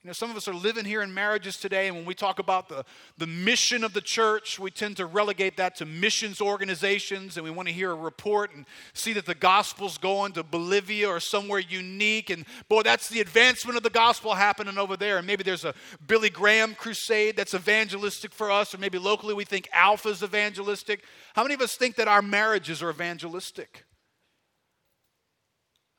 You 0.03 0.09
know, 0.09 0.15
some 0.15 0.31
of 0.31 0.37
us 0.39 0.49
are 0.49 0.55
living 0.55 0.87
here 0.87 1.03
in 1.03 1.13
marriages 1.13 1.59
today, 1.59 1.87
and 1.87 1.95
when 1.95 2.07
we 2.07 2.15
talk 2.15 2.39
about 2.39 2.71
the, 2.71 2.87
the 3.19 3.27
mission 3.27 3.85
of 3.85 3.93
the 3.93 4.01
church, 4.01 4.59
we 4.59 4.71
tend 4.71 4.97
to 4.97 5.05
relegate 5.05 5.59
that 5.59 5.77
to 5.77 5.85
missions 5.85 6.41
organizations, 6.41 7.37
and 7.37 7.45
we 7.45 7.51
want 7.51 7.69
to 7.69 7.75
hear 7.75 7.91
a 7.91 7.95
report 7.95 8.55
and 8.55 8.65
see 8.95 9.13
that 9.13 9.27
the 9.27 9.35
gospel's 9.35 9.99
going 9.99 10.33
to 10.33 10.43
Bolivia 10.43 11.07
or 11.07 11.21
somewhere 11.21 11.59
unique. 11.59 12.31
And 12.31 12.47
boy, 12.71 12.81
that's 12.81 13.11
the 13.11 13.21
advancement 13.21 13.77
of 13.77 13.83
the 13.83 13.91
gospel 13.91 14.33
happening 14.33 14.79
over 14.79 14.97
there. 14.97 15.19
And 15.19 15.27
maybe 15.27 15.43
there's 15.43 15.67
a 15.67 15.75
Billy 16.07 16.31
Graham 16.31 16.75
crusade 16.75 17.37
that's 17.37 17.53
evangelistic 17.53 18.33
for 18.33 18.51
us, 18.51 18.75
or 18.75 18.79
maybe 18.79 18.97
locally 18.97 19.35
we 19.35 19.45
think 19.45 19.69
Alpha's 19.71 20.23
evangelistic. 20.23 21.05
How 21.35 21.43
many 21.43 21.53
of 21.53 21.61
us 21.61 21.77
think 21.77 21.97
that 21.97 22.09
our 22.09 22.23
marriages 22.23 22.83
are 22.83 22.89
evangelistic? 22.89 23.85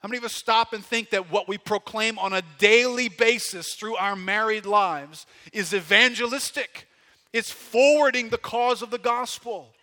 How 0.02 0.10
many 0.10 0.18
of 0.18 0.24
us 0.24 0.34
stop 0.34 0.74
and 0.74 0.84
think 0.84 1.12
that 1.12 1.32
what 1.32 1.48
we 1.48 1.58
proclaim 1.60 2.18
on 2.18 2.34
a 2.34 2.42
daily 2.58 3.08
basis 3.08 3.76
through 3.76 3.96
our 3.98 4.16
married 4.16 4.66
lives 4.66 5.28
is 5.54 5.74
evangelistic? 5.74 6.88
It's 7.32 7.52
forwarding 7.52 8.30
the 8.30 8.38
cause 8.38 8.82
of 8.82 8.90
the 8.90 8.98
gospel. 8.98 9.74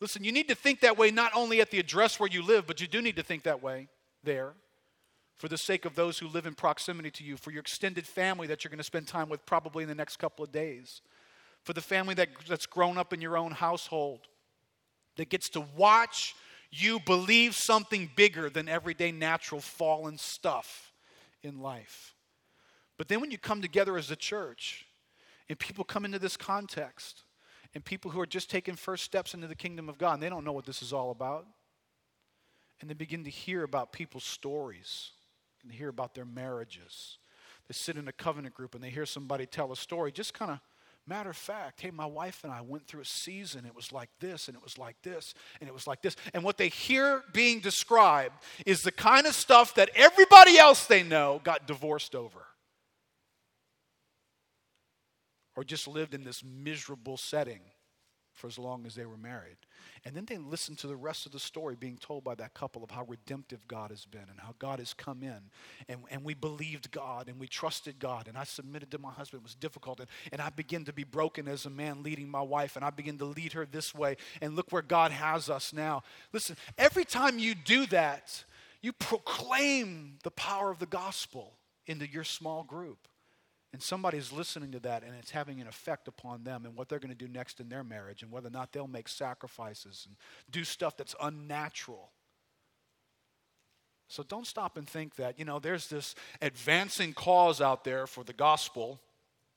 Listen, 0.00 0.22
you 0.22 0.32
need 0.32 0.48
to 0.48 0.54
think 0.54 0.80
that 0.80 0.98
way 0.98 1.10
not 1.10 1.32
only 1.34 1.62
at 1.62 1.70
the 1.70 1.78
address 1.78 2.20
where 2.20 2.28
you 2.28 2.42
live, 2.42 2.66
but 2.66 2.80
you 2.80 2.86
do 2.86 3.00
need 3.00 3.16
to 3.16 3.22
think 3.22 3.44
that 3.44 3.62
way 3.62 3.88
there 4.22 4.52
for 5.34 5.48
the 5.48 5.58
sake 5.58 5.84
of 5.84 5.94
those 5.94 6.18
who 6.18 6.28
live 6.28 6.46
in 6.46 6.54
proximity 6.54 7.10
to 7.10 7.24
you, 7.24 7.36
for 7.36 7.50
your 7.50 7.60
extended 7.60 8.06
family 8.06 8.46
that 8.46 8.62
you're 8.62 8.70
going 8.70 8.78
to 8.78 8.84
spend 8.84 9.08
time 9.08 9.28
with 9.28 9.44
probably 9.46 9.82
in 9.82 9.88
the 9.88 9.94
next 9.94 10.18
couple 10.18 10.44
of 10.44 10.52
days, 10.52 11.00
for 11.62 11.72
the 11.72 11.80
family 11.80 12.14
that, 12.14 12.28
that's 12.48 12.66
grown 12.66 12.98
up 12.98 13.12
in 13.12 13.20
your 13.20 13.36
own 13.36 13.50
household, 13.50 14.20
that 15.16 15.28
gets 15.28 15.48
to 15.48 15.64
watch 15.76 16.34
you 16.74 17.00
believe 17.00 17.54
something 17.54 18.10
bigger 18.16 18.50
than 18.50 18.68
everyday 18.68 19.12
natural 19.12 19.60
fallen 19.60 20.18
stuff 20.18 20.92
in 21.42 21.60
life. 21.60 22.14
But 22.96 23.08
then 23.08 23.20
when 23.20 23.30
you 23.30 23.38
come 23.38 23.62
together 23.62 23.96
as 23.96 24.10
a 24.10 24.16
church 24.16 24.86
and 25.48 25.58
people 25.58 25.84
come 25.84 26.04
into 26.04 26.18
this 26.18 26.36
context 26.36 27.22
and 27.74 27.84
people 27.84 28.10
who 28.10 28.20
are 28.20 28.26
just 28.26 28.50
taking 28.50 28.76
first 28.76 29.04
steps 29.04 29.34
into 29.34 29.46
the 29.46 29.54
kingdom 29.54 29.88
of 29.88 29.98
God 29.98 30.14
and 30.14 30.22
they 30.22 30.28
don't 30.28 30.44
know 30.44 30.52
what 30.52 30.66
this 30.66 30.82
is 30.82 30.92
all 30.92 31.10
about 31.10 31.46
and 32.80 32.88
they 32.88 32.94
begin 32.94 33.24
to 33.24 33.30
hear 33.30 33.62
about 33.62 33.92
people's 33.92 34.24
stories 34.24 35.10
and 35.62 35.72
hear 35.72 35.88
about 35.88 36.14
their 36.14 36.24
marriages. 36.24 37.18
They 37.68 37.72
sit 37.72 37.96
in 37.96 38.08
a 38.08 38.12
covenant 38.12 38.54
group 38.54 38.74
and 38.74 38.84
they 38.84 38.90
hear 38.90 39.06
somebody 39.06 39.46
tell 39.46 39.72
a 39.72 39.76
story 39.76 40.12
just 40.12 40.34
kind 40.34 40.50
of 40.50 40.60
Matter 41.06 41.30
of 41.30 41.36
fact, 41.36 41.82
hey, 41.82 41.90
my 41.90 42.06
wife 42.06 42.44
and 42.44 42.52
I 42.52 42.62
went 42.62 42.86
through 42.86 43.02
a 43.02 43.06
season. 43.06 43.66
It 43.66 43.74
was 43.74 43.92
like 43.92 44.08
this, 44.20 44.48
and 44.48 44.56
it 44.56 44.62
was 44.62 44.78
like 44.78 44.96
this, 45.02 45.34
and 45.60 45.68
it 45.68 45.72
was 45.72 45.86
like 45.86 46.00
this. 46.00 46.16
And 46.32 46.42
what 46.42 46.56
they 46.56 46.68
hear 46.68 47.22
being 47.32 47.60
described 47.60 48.34
is 48.64 48.80
the 48.80 48.92
kind 48.92 49.26
of 49.26 49.34
stuff 49.34 49.74
that 49.74 49.90
everybody 49.94 50.56
else 50.56 50.86
they 50.86 51.02
know 51.02 51.42
got 51.44 51.66
divorced 51.66 52.14
over. 52.14 52.46
Or 55.56 55.62
just 55.62 55.86
lived 55.86 56.14
in 56.14 56.24
this 56.24 56.42
miserable 56.42 57.18
setting 57.18 57.60
for 58.34 58.48
as 58.48 58.58
long 58.58 58.84
as 58.84 58.94
they 58.94 59.06
were 59.06 59.16
married. 59.16 59.56
And 60.04 60.14
then 60.14 60.26
they 60.26 60.36
listen 60.36 60.76
to 60.76 60.86
the 60.86 60.96
rest 60.96 61.24
of 61.24 61.32
the 61.32 61.38
story 61.38 61.76
being 61.76 61.96
told 61.96 62.24
by 62.24 62.34
that 62.34 62.52
couple 62.52 62.82
of 62.82 62.90
how 62.90 63.04
redemptive 63.04 63.66
God 63.68 63.90
has 63.90 64.04
been 64.04 64.26
and 64.28 64.38
how 64.38 64.54
God 64.58 64.80
has 64.80 64.92
come 64.92 65.22
in. 65.22 65.38
And, 65.88 66.00
and 66.10 66.24
we 66.24 66.34
believed 66.34 66.90
God 66.90 67.28
and 67.28 67.38
we 67.38 67.46
trusted 67.46 67.98
God. 67.98 68.28
And 68.28 68.36
I 68.36 68.44
submitted 68.44 68.90
to 68.90 68.98
my 68.98 69.12
husband. 69.12 69.42
It 69.42 69.44
was 69.44 69.54
difficult. 69.54 70.00
And, 70.00 70.08
and 70.32 70.42
I 70.42 70.50
begin 70.50 70.84
to 70.86 70.92
be 70.92 71.04
broken 71.04 71.48
as 71.48 71.64
a 71.64 71.70
man 71.70 72.02
leading 72.02 72.28
my 72.28 72.42
wife. 72.42 72.76
And 72.76 72.84
I 72.84 72.90
begin 72.90 73.18
to 73.18 73.24
lead 73.24 73.52
her 73.52 73.64
this 73.64 73.94
way. 73.94 74.16
And 74.42 74.56
look 74.56 74.72
where 74.72 74.82
God 74.82 75.12
has 75.12 75.48
us 75.48 75.72
now. 75.72 76.02
Listen, 76.32 76.56
every 76.76 77.04
time 77.04 77.38
you 77.38 77.54
do 77.54 77.86
that, 77.86 78.44
you 78.82 78.92
proclaim 78.92 80.18
the 80.24 80.30
power 80.32 80.70
of 80.70 80.80
the 80.80 80.86
gospel 80.86 81.54
into 81.86 82.06
your 82.06 82.24
small 82.24 82.64
group. 82.64 83.08
And 83.74 83.82
somebody's 83.82 84.32
listening 84.32 84.70
to 84.70 84.78
that 84.80 85.02
and 85.02 85.16
it's 85.18 85.32
having 85.32 85.60
an 85.60 85.66
effect 85.66 86.06
upon 86.06 86.44
them 86.44 86.64
and 86.64 86.76
what 86.76 86.88
they're 86.88 87.00
going 87.00 87.08
to 87.10 87.16
do 87.16 87.26
next 87.26 87.58
in 87.58 87.68
their 87.68 87.82
marriage 87.82 88.22
and 88.22 88.30
whether 88.30 88.46
or 88.46 88.52
not 88.52 88.70
they'll 88.70 88.86
make 88.86 89.08
sacrifices 89.08 90.06
and 90.06 90.14
do 90.48 90.62
stuff 90.62 90.96
that's 90.96 91.16
unnatural. 91.20 92.12
So 94.06 94.22
don't 94.22 94.46
stop 94.46 94.76
and 94.76 94.88
think 94.88 95.16
that, 95.16 95.40
you 95.40 95.44
know, 95.44 95.58
there's 95.58 95.88
this 95.88 96.14
advancing 96.40 97.14
cause 97.14 97.60
out 97.60 97.82
there 97.82 98.06
for 98.06 98.22
the 98.22 98.32
gospel 98.32 99.00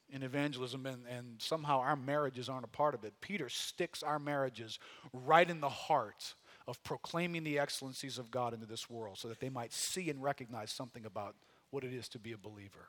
in 0.09 0.23
evangelism 0.23 0.87
and, 0.87 1.05
and 1.05 1.39
somehow 1.39 1.81
our 1.81 1.95
marriages 1.95 2.49
aren't 2.49 2.65
a 2.65 2.69
part 2.69 2.95
of 2.95 3.03
it. 3.03 3.13
Peter 3.21 3.49
sticks 3.49 4.01
our 4.01 4.17
marriages 4.17 4.79
right 5.13 5.47
in 5.47 5.61
the 5.61 5.69
heart 5.69 6.33
of 6.67 6.83
proclaiming 6.83 7.43
the 7.43 7.59
excellencies 7.59 8.17
of 8.17 8.31
God 8.31 8.55
into 8.55 8.65
this 8.65 8.89
world 8.89 9.19
so 9.19 9.27
that 9.27 9.39
they 9.39 9.49
might 9.49 9.73
see 9.73 10.09
and 10.09 10.23
recognize 10.23 10.71
something 10.71 11.05
about 11.05 11.35
what 11.69 11.83
it 11.83 11.93
is 11.93 12.09
to 12.09 12.17
be 12.17 12.31
a 12.31 12.37
believer. 12.39 12.87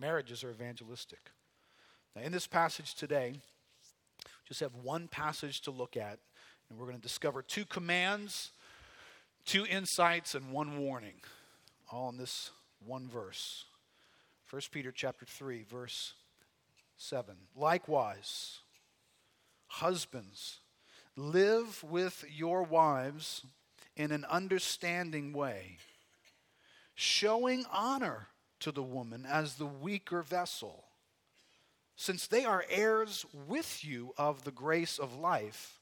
Marriages 0.00 0.42
are 0.42 0.50
evangelistic. 0.50 1.18
Now, 2.16 2.22
in 2.22 2.32
this 2.32 2.46
passage 2.46 2.94
today, 2.94 3.34
just 4.48 4.60
have 4.60 4.74
one 4.74 5.08
passage 5.08 5.60
to 5.62 5.70
look 5.70 5.96
at, 5.96 6.18
and 6.68 6.78
we're 6.78 6.86
going 6.86 6.96
to 6.96 7.02
discover 7.02 7.42
two 7.42 7.66
commands, 7.66 8.50
two 9.44 9.66
insights, 9.66 10.34
and 10.34 10.52
one 10.52 10.78
warning, 10.78 11.20
all 11.92 12.08
in 12.08 12.16
this 12.16 12.50
one 12.84 13.08
verse. 13.08 13.66
1 14.48 14.62
Peter 14.72 14.90
chapter 14.90 15.26
3, 15.26 15.64
verse 15.64 16.14
7. 16.96 17.36
Likewise, 17.54 18.60
husbands, 19.66 20.60
live 21.14 21.84
with 21.84 22.24
your 22.34 22.62
wives 22.62 23.44
in 23.96 24.12
an 24.12 24.24
understanding 24.24 25.34
way, 25.34 25.76
showing 26.94 27.66
honor 27.70 28.28
to 28.60 28.72
the 28.72 28.82
woman 28.82 29.26
as 29.26 29.54
the 29.54 29.66
weaker 29.66 30.22
vessel, 30.22 30.84
since 31.96 32.26
they 32.26 32.44
are 32.44 32.64
heirs 32.70 33.26
with 33.48 33.84
you 33.84 34.14
of 34.16 34.44
the 34.44 34.50
grace 34.50 34.98
of 34.98 35.18
life, 35.18 35.80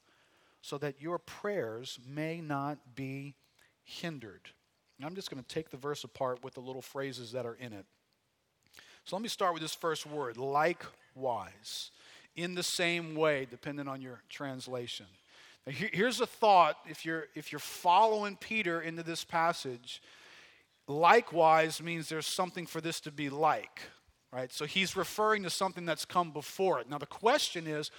so 0.61 0.77
that 0.77 1.01
your 1.01 1.17
prayers 1.17 1.99
may 2.07 2.41
not 2.41 2.77
be 2.95 3.35
hindered. 3.83 4.49
I'm 5.01 5.15
just 5.15 5.31
going 5.31 5.41
to 5.41 5.47
take 5.47 5.69
the 5.69 5.77
verse 5.77 6.03
apart 6.03 6.43
with 6.43 6.55
the 6.55 6.59
little 6.59 6.81
phrases 6.81 7.31
that 7.31 7.45
are 7.45 7.55
in 7.55 7.71
it. 7.71 7.85
So 9.05 9.15
let 9.15 9.23
me 9.23 9.29
start 9.29 9.53
with 9.53 9.61
this 9.61 9.73
first 9.73 10.05
word 10.05 10.37
likewise. 10.37 11.91
In 12.35 12.55
the 12.55 12.63
same 12.63 13.15
way, 13.15 13.47
depending 13.49 13.87
on 13.87 14.01
your 14.01 14.21
translation. 14.29 15.07
Now, 15.65 15.73
here's 15.73 16.21
a 16.21 16.25
thought 16.25 16.77
if 16.87 17.05
you're, 17.05 17.27
if 17.33 17.51
you're 17.51 17.59
following 17.59 18.35
Peter 18.35 18.81
into 18.81 19.03
this 19.03 19.23
passage 19.23 20.01
likewise 20.89 21.81
means 21.81 22.09
there's 22.09 22.25
something 22.25 22.65
for 22.65 22.81
this 22.81 22.99
to 23.01 23.11
be 23.11 23.29
like, 23.29 23.81
right? 24.33 24.51
So 24.51 24.65
he's 24.65 24.95
referring 24.95 25.43
to 25.43 25.49
something 25.49 25.85
that's 25.85 26.03
come 26.03 26.31
before 26.31 26.79
it. 26.79 26.89
Now, 26.89 26.97
the 26.97 27.05
question 27.05 27.67
is, 27.67 27.91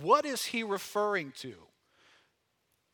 what 0.00 0.24
is 0.24 0.46
he 0.46 0.62
referring 0.62 1.32
to? 1.40 1.54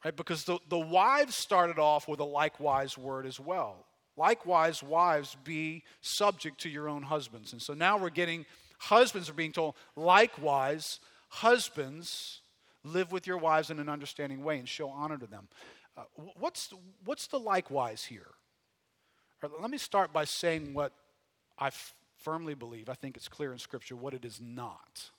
Right? 0.04 0.14
Because 0.14 0.44
the, 0.44 0.58
the 0.68 0.78
wives 0.78 1.34
started 1.34 1.78
off 1.78 2.08
with 2.08 2.20
a 2.20 2.24
likewise 2.24 2.98
word 2.98 3.26
as 3.26 3.40
well. 3.40 3.86
Likewise, 4.16 4.82
wives, 4.82 5.36
be 5.44 5.82
subject 6.00 6.60
to 6.60 6.68
your 6.68 6.88
own 6.88 7.02
husbands. 7.02 7.52
And 7.52 7.62
so 7.62 7.74
now 7.74 7.96
we're 7.96 8.10
getting, 8.10 8.44
husbands 8.78 9.30
are 9.30 9.34
being 9.34 9.52
told, 9.52 9.74
likewise, 9.96 11.00
husbands, 11.28 12.40
live 12.84 13.12
with 13.12 13.26
your 13.26 13.38
wives 13.38 13.70
in 13.70 13.80
an 13.80 13.88
understanding 13.88 14.44
way 14.44 14.58
and 14.58 14.68
show 14.68 14.88
honor 14.88 15.16
to 15.16 15.26
them. 15.26 15.48
Uh, 15.96 16.02
what's, 16.38 16.72
what's 17.04 17.26
the 17.28 17.38
likewise 17.38 18.04
here? 18.04 18.26
Let 19.60 19.70
me 19.70 19.78
start 19.78 20.12
by 20.12 20.24
saying 20.24 20.74
what 20.74 20.92
I 21.58 21.68
f- 21.68 21.94
firmly 22.18 22.54
believe, 22.54 22.88
I 22.88 22.94
think 22.94 23.16
it's 23.16 23.28
clear 23.28 23.52
in 23.52 23.58
Scripture, 23.58 23.96
what 23.96 24.14
it 24.14 24.24
is 24.24 24.40
not. 24.40 25.10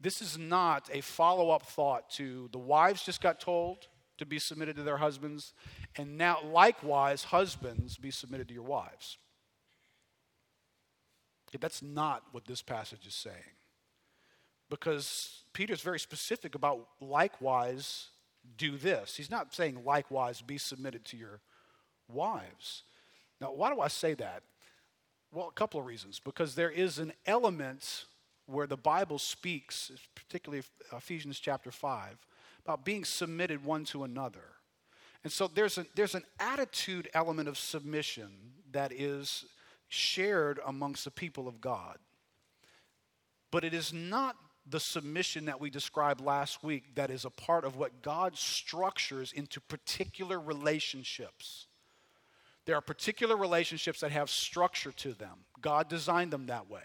This 0.00 0.22
is 0.22 0.38
not 0.38 0.88
a 0.92 1.00
follow 1.00 1.50
up 1.50 1.64
thought 1.64 2.10
to 2.10 2.48
the 2.52 2.58
wives 2.58 3.02
just 3.04 3.20
got 3.20 3.40
told 3.40 3.88
to 4.18 4.26
be 4.26 4.38
submitted 4.38 4.76
to 4.76 4.82
their 4.82 4.98
husbands, 4.98 5.54
and 5.96 6.16
now 6.16 6.38
likewise, 6.44 7.24
husbands, 7.24 7.96
be 7.96 8.10
submitted 8.10 8.48
to 8.48 8.54
your 8.54 8.62
wives. 8.62 9.18
That's 11.60 11.82
not 11.82 12.22
what 12.32 12.46
this 12.46 12.62
passage 12.62 13.06
is 13.06 13.14
saying. 13.14 13.36
Because 14.70 15.44
Peter's 15.52 15.82
very 15.82 15.98
specific 15.98 16.54
about 16.54 16.88
likewise 17.00 18.08
do 18.56 18.78
this. 18.78 19.16
He's 19.16 19.30
not 19.30 19.54
saying 19.54 19.84
likewise 19.84 20.40
be 20.40 20.56
submitted 20.56 21.04
to 21.06 21.16
your 21.16 21.40
wives. 22.12 22.82
Now, 23.40 23.52
why 23.52 23.74
do 23.74 23.80
I 23.80 23.88
say 23.88 24.14
that? 24.14 24.42
Well, 25.32 25.48
a 25.48 25.52
couple 25.52 25.80
of 25.80 25.86
reasons. 25.86 26.20
Because 26.20 26.54
there 26.54 26.70
is 26.70 26.98
an 26.98 27.12
element 27.26 28.04
where 28.46 28.66
the 28.66 28.76
Bible 28.76 29.18
speaks, 29.18 29.90
particularly 30.14 30.62
Ephesians 30.92 31.40
chapter 31.40 31.70
5, 31.70 32.18
about 32.64 32.84
being 32.84 33.04
submitted 33.04 33.64
one 33.64 33.84
to 33.86 34.04
another. 34.04 34.44
And 35.24 35.32
so 35.32 35.48
there's, 35.48 35.78
a, 35.78 35.86
there's 35.94 36.14
an 36.14 36.24
attitude 36.38 37.08
element 37.14 37.48
of 37.48 37.56
submission 37.56 38.30
that 38.72 38.92
is 38.92 39.44
shared 39.88 40.58
amongst 40.66 41.04
the 41.04 41.10
people 41.10 41.46
of 41.46 41.60
God. 41.60 41.98
But 43.50 43.64
it 43.64 43.74
is 43.74 43.92
not 43.92 44.36
the 44.66 44.80
submission 44.80 45.44
that 45.46 45.60
we 45.60 45.70
described 45.70 46.20
last 46.20 46.62
week 46.62 46.94
that 46.94 47.10
is 47.10 47.24
a 47.24 47.30
part 47.30 47.64
of 47.64 47.76
what 47.76 48.02
God 48.02 48.36
structures 48.36 49.32
into 49.32 49.60
particular 49.60 50.40
relationships. 50.40 51.66
There 52.64 52.76
are 52.76 52.80
particular 52.80 53.36
relationships 53.36 54.00
that 54.00 54.12
have 54.12 54.30
structure 54.30 54.92
to 54.92 55.14
them. 55.14 55.44
God 55.60 55.88
designed 55.88 56.32
them 56.32 56.46
that 56.46 56.70
way. 56.70 56.82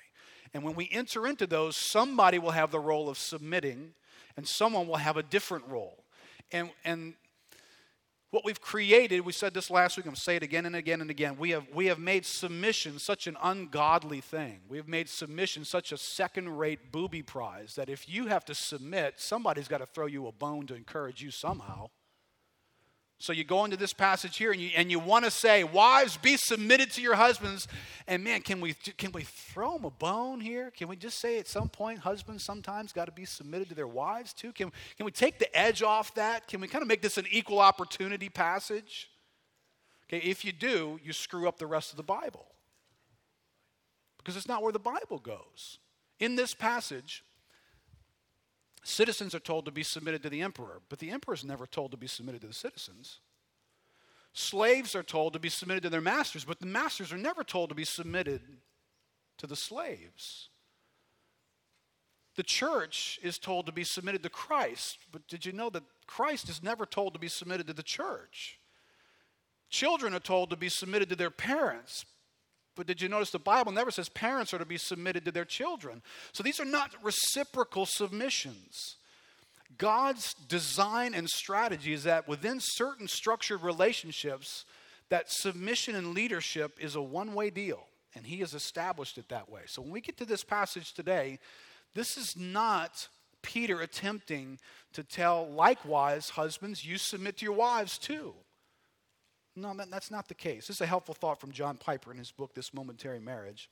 And 0.54 0.64
when 0.64 0.76
we 0.76 0.90
enter 0.92 1.28
into 1.28 1.46
those, 1.46 1.76
somebody 1.76 2.40
will 2.40 2.52
have 2.52 2.72
the 2.72 2.80
role 2.80 3.10
of 3.10 3.18
submitting, 3.18 3.94
and 4.36 4.48
someone 4.48 4.88
will 4.88 4.98
have 4.98 5.18
a 5.18 5.24
different 5.24 5.68
role. 5.68 6.04
And, 6.52 6.70
and 6.86 7.14
what 8.32 8.44
we've 8.44 8.60
created, 8.60 9.22
we 9.22 9.32
said 9.32 9.54
this 9.54 9.70
last 9.70 9.98
week, 9.98 10.06
I'm 10.06 10.12
going 10.12 10.16
to 10.16 10.22
say 10.22 10.36
it 10.36 10.44
again 10.44 10.66
and 10.66 10.76
again 10.76 11.02
and 11.02 11.10
again. 11.10 11.38
We 11.38 11.52
have, 11.52 11.66
we 11.74 11.86
have 11.88 12.00
made 12.00 12.26
submission 12.26 13.00
such 13.00 13.28
an 13.28 13.38
ungodly 13.42 14.20
thing. 14.20 14.60
We 14.68 14.78
have 14.78 14.88
made 14.88 15.08
submission 15.08 15.64
such 15.64 15.92
a 15.92 15.98
second 15.98 16.58
rate 16.58 16.92
booby 16.92 17.24
prize 17.24 17.76
that 17.76 17.90
if 17.90 18.10
you 18.10 18.28
have 18.28 18.44
to 18.46 18.56
submit, 18.56 19.16
somebody's 19.18 19.68
got 19.68 19.78
to 19.78 19.86
throw 19.86 20.08
you 20.08 20.28
a 20.28 20.32
bone 20.32 20.68
to 20.68 20.76
encourage 20.76 21.22
you 21.22 21.32
somehow. 21.32 21.90
So 23.20 23.34
you 23.34 23.44
go 23.44 23.66
into 23.66 23.78
this 23.78 23.94
passage 23.94 24.38
here 24.38 24.52
and 24.52 24.62
you, 24.62 24.70
and 24.76 24.92
you 24.92 25.00
want 25.00 25.26
to 25.26 25.32
say, 25.32 25.64
Wives, 25.64 26.18
be 26.18 26.38
submitted 26.38 26.92
to 26.92 27.02
your 27.02 27.16
husbands. 27.16 27.68
And 28.06 28.24
man, 28.24 28.42
can 28.42 28.62
we, 28.62 28.74
can 28.74 29.12
we 29.12 29.24
throw 29.24 29.74
them 29.74 29.86
a 29.86 29.90
bone 29.90 30.40
here? 30.40 30.72
Can 30.72 30.88
we 30.88 30.96
just 30.96 31.18
say 31.18 31.40
at 31.40 31.48
some 31.48 31.68
point, 31.68 32.00
husbands 32.00 32.44
sometimes 32.44 32.94
got 32.94 33.06
to 33.06 33.12
be 33.12 33.26
submitted 33.26 33.70
to 33.70 33.76
their 33.76 33.88
wives 33.88 34.34
too? 34.34 34.52
Can, 34.52 34.72
can 34.98 35.06
we 35.06 35.12
take 35.12 35.40
the 35.40 35.58
edge 35.58 35.82
off 35.82 36.14
that? 36.14 36.48
Can 36.48 36.62
we 36.62 36.68
kind 36.68 36.84
of 36.84 36.88
make 36.88 37.02
this 37.02 37.18
an 37.18 37.26
equal 37.32 37.60
opportunity 37.60 38.30
passage? 38.30 39.10
Okay, 40.08 40.26
if 40.26 40.46
you 40.46 40.52
do, 40.52 41.00
you 41.04 41.12
screw 41.12 41.48
up 41.48 41.58
the 41.58 41.68
rest 41.68 41.92
of 41.92 41.98
the 41.98 42.04
Bible. 42.04 42.46
Because 44.20 44.38
it's 44.38 44.48
not 44.48 44.62
where 44.62 44.72
the 44.72 44.80
Bible 44.80 45.18
goes. 45.18 45.80
In 46.20 46.36
this 46.36 46.54
passage, 46.54 47.24
Citizens 48.88 49.36
are 49.36 49.40
told 49.40 49.66
to 49.66 49.72
be 49.72 49.84
submitted 49.84 50.24
to 50.24 50.30
the 50.30 50.42
emperor, 50.42 50.80
but 50.88 51.00
the 51.00 51.10
emperor 51.10 51.34
is 51.34 51.44
never 51.44 51.68
told 51.68 51.92
to 51.92 51.98
be 51.98 52.08
submitted 52.08 52.40
to 52.40 52.48
the 52.48 52.54
citizens. 52.54 53.20
Slaves 54.32 54.96
are 54.96 55.04
told 55.04 55.34
to 55.34 55.40
be 55.40 55.50
submitted 55.50 55.84
to 55.84 55.90
their 55.90 56.00
masters, 56.00 56.46
but 56.46 56.62
the 56.62 56.68
masters 56.68 57.12
are 57.12 57.18
never 57.18 57.44
told 57.44 57.68
to 57.68 57.76
be 57.76 57.84
submitted 57.84 58.42
to 59.40 59.46
the 59.46 59.58
slaves. 59.58 60.48
The 62.38 62.44
church 62.44 63.20
is 63.22 63.38
told 63.38 63.66
to 63.66 63.74
be 63.74 63.84
submitted 63.84 64.24
to 64.24 64.30
Christ, 64.30 65.00
but 65.12 65.28
did 65.28 65.46
you 65.46 65.52
know 65.52 65.70
that 65.72 65.84
Christ 66.06 66.48
is 66.48 66.64
never 66.64 66.86
told 66.86 67.12
to 67.12 67.20
be 67.20 67.28
submitted 67.28 67.68
to 67.68 67.74
the 67.74 67.84
church? 67.84 68.58
Children 69.70 70.14
are 70.14 70.20
told 70.22 70.50
to 70.52 70.56
be 70.56 70.70
submitted 70.70 71.10
to 71.10 71.18
their 71.18 71.30
parents, 71.30 72.06
but 72.78 72.88
did 72.88 73.02
you 73.02 73.10
notice 73.10 73.32
the 73.32 73.40
Bible 73.40 73.72
never 73.72 73.92
says 73.92 74.08
parents 74.08 74.54
are 74.54 74.60
to 74.60 74.66
be 74.66 74.78
submitted 74.78 75.26
to 75.26 75.32
their 75.32 75.46
children? 75.46 76.02
So 76.32 76.44
these 76.44 76.60
are 76.60 76.66
not 76.66 76.92
reciprocal 77.04 77.86
submissions. 77.86 78.96
God's 79.78 80.34
design 80.34 81.14
and 81.14 81.30
strategy 81.30 81.94
is 81.94 82.04
that 82.04 82.28
within 82.28 82.60
certain 82.62 83.08
structured 83.08 83.62
relationships, 83.62 84.66
that 85.10 85.30
submission 85.30 85.96
and 85.96 86.14
leadership 86.14 86.78
is 86.80 86.96
a 86.96 87.02
one 87.02 87.34
way 87.34 87.50
deal, 87.50 87.86
and 88.16 88.26
He 88.26 88.38
has 88.38 88.54
established 88.54 89.18
it 89.18 89.30
that 89.30 89.50
way. 89.50 89.62
So 89.66 89.82
when 89.82 89.92
we 89.92 90.02
get 90.02 90.18
to 90.18 90.26
this 90.26 90.44
passage 90.44 90.94
today, 90.94 91.40
this 91.94 92.18
is 92.18 92.36
not 92.38 93.08
Peter 93.42 93.82
attempting 93.82 94.60
to 94.94 95.04
tell, 95.04 95.48
likewise, 95.50 96.30
husbands, 96.30 96.86
you 96.86 96.98
submit 96.98 97.38
to 97.38 97.46
your 97.46 97.56
wives 97.56 97.98
too. 97.98 98.34
No, 99.58 99.74
that, 99.74 99.90
that's 99.90 100.12
not 100.12 100.28
the 100.28 100.36
case. 100.36 100.68
This 100.68 100.78
is 100.78 100.82
a 100.82 100.86
helpful 100.86 101.16
thought 101.16 101.42
from 101.42 101.52
John 101.52 101.78
Piper 101.78 102.12
in 102.12 102.20
his 102.20 102.32
book, 102.32 102.54
This 102.54 102.76
Momentary 102.76 103.20
Marriage. 103.20 103.72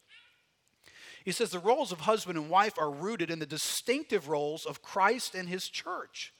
He 1.23 1.31
says 1.31 1.51
the 1.51 1.59
roles 1.59 1.91
of 1.91 2.01
husband 2.01 2.39
and 2.39 2.49
wife 2.49 2.73
are 2.79 2.89
rooted 2.89 3.29
in 3.29 3.37
the 3.37 3.45
distinctive 3.45 4.27
roles 4.27 4.65
of 4.65 4.81
Christ 4.81 5.35
and 5.35 5.47
his 5.47 5.69
church. 5.69 6.33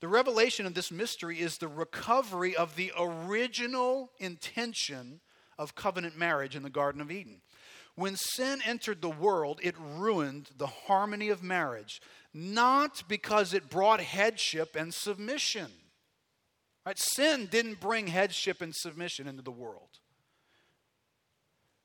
The 0.00 0.08
revelation 0.08 0.64
of 0.64 0.72
this 0.72 0.90
mystery 0.90 1.40
is 1.40 1.58
the 1.58 1.68
recovery 1.68 2.56
of 2.56 2.74
the 2.74 2.90
original 2.98 4.10
intention 4.18 5.20
of 5.58 5.74
covenant 5.74 6.16
marriage 6.16 6.56
in 6.56 6.62
the 6.62 6.70
Garden 6.70 7.02
of 7.02 7.10
Eden. 7.10 7.42
When 7.96 8.16
sin 8.16 8.60
entered 8.64 9.02
the 9.02 9.10
world, 9.10 9.60
it 9.62 9.76
ruined 9.78 10.50
the 10.56 10.66
harmony 10.66 11.28
of 11.28 11.42
marriage, 11.42 12.00
not 12.32 13.04
because 13.08 13.52
it 13.52 13.70
brought 13.70 14.00
headship 14.00 14.74
and 14.74 14.92
submission 14.92 15.70
Right? 16.84 16.98
Sin 16.98 17.46
didn't 17.50 17.80
bring 17.80 18.08
headship 18.08 18.60
and 18.60 18.74
submission 18.74 19.26
into 19.26 19.42
the 19.42 19.50
world. 19.50 20.00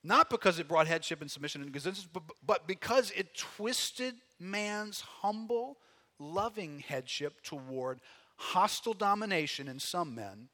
Not 0.04 0.30
because 0.30 0.60
it 0.60 0.68
brought 0.68 0.88
headship 0.88 1.22
and 1.22 1.30
submission 1.30 1.62
existence, 1.64 2.08
but 2.46 2.68
because 2.68 3.12
it 3.12 3.36
twisted 3.36 4.16
man's 4.40 5.02
humble, 5.02 5.78
loving 6.20 6.80
headship 6.80 7.42
toward 7.44 8.00
hostile 8.38 8.94
domination 8.94 9.68
in 9.68 9.80
some 9.80 10.16
men 10.16 10.48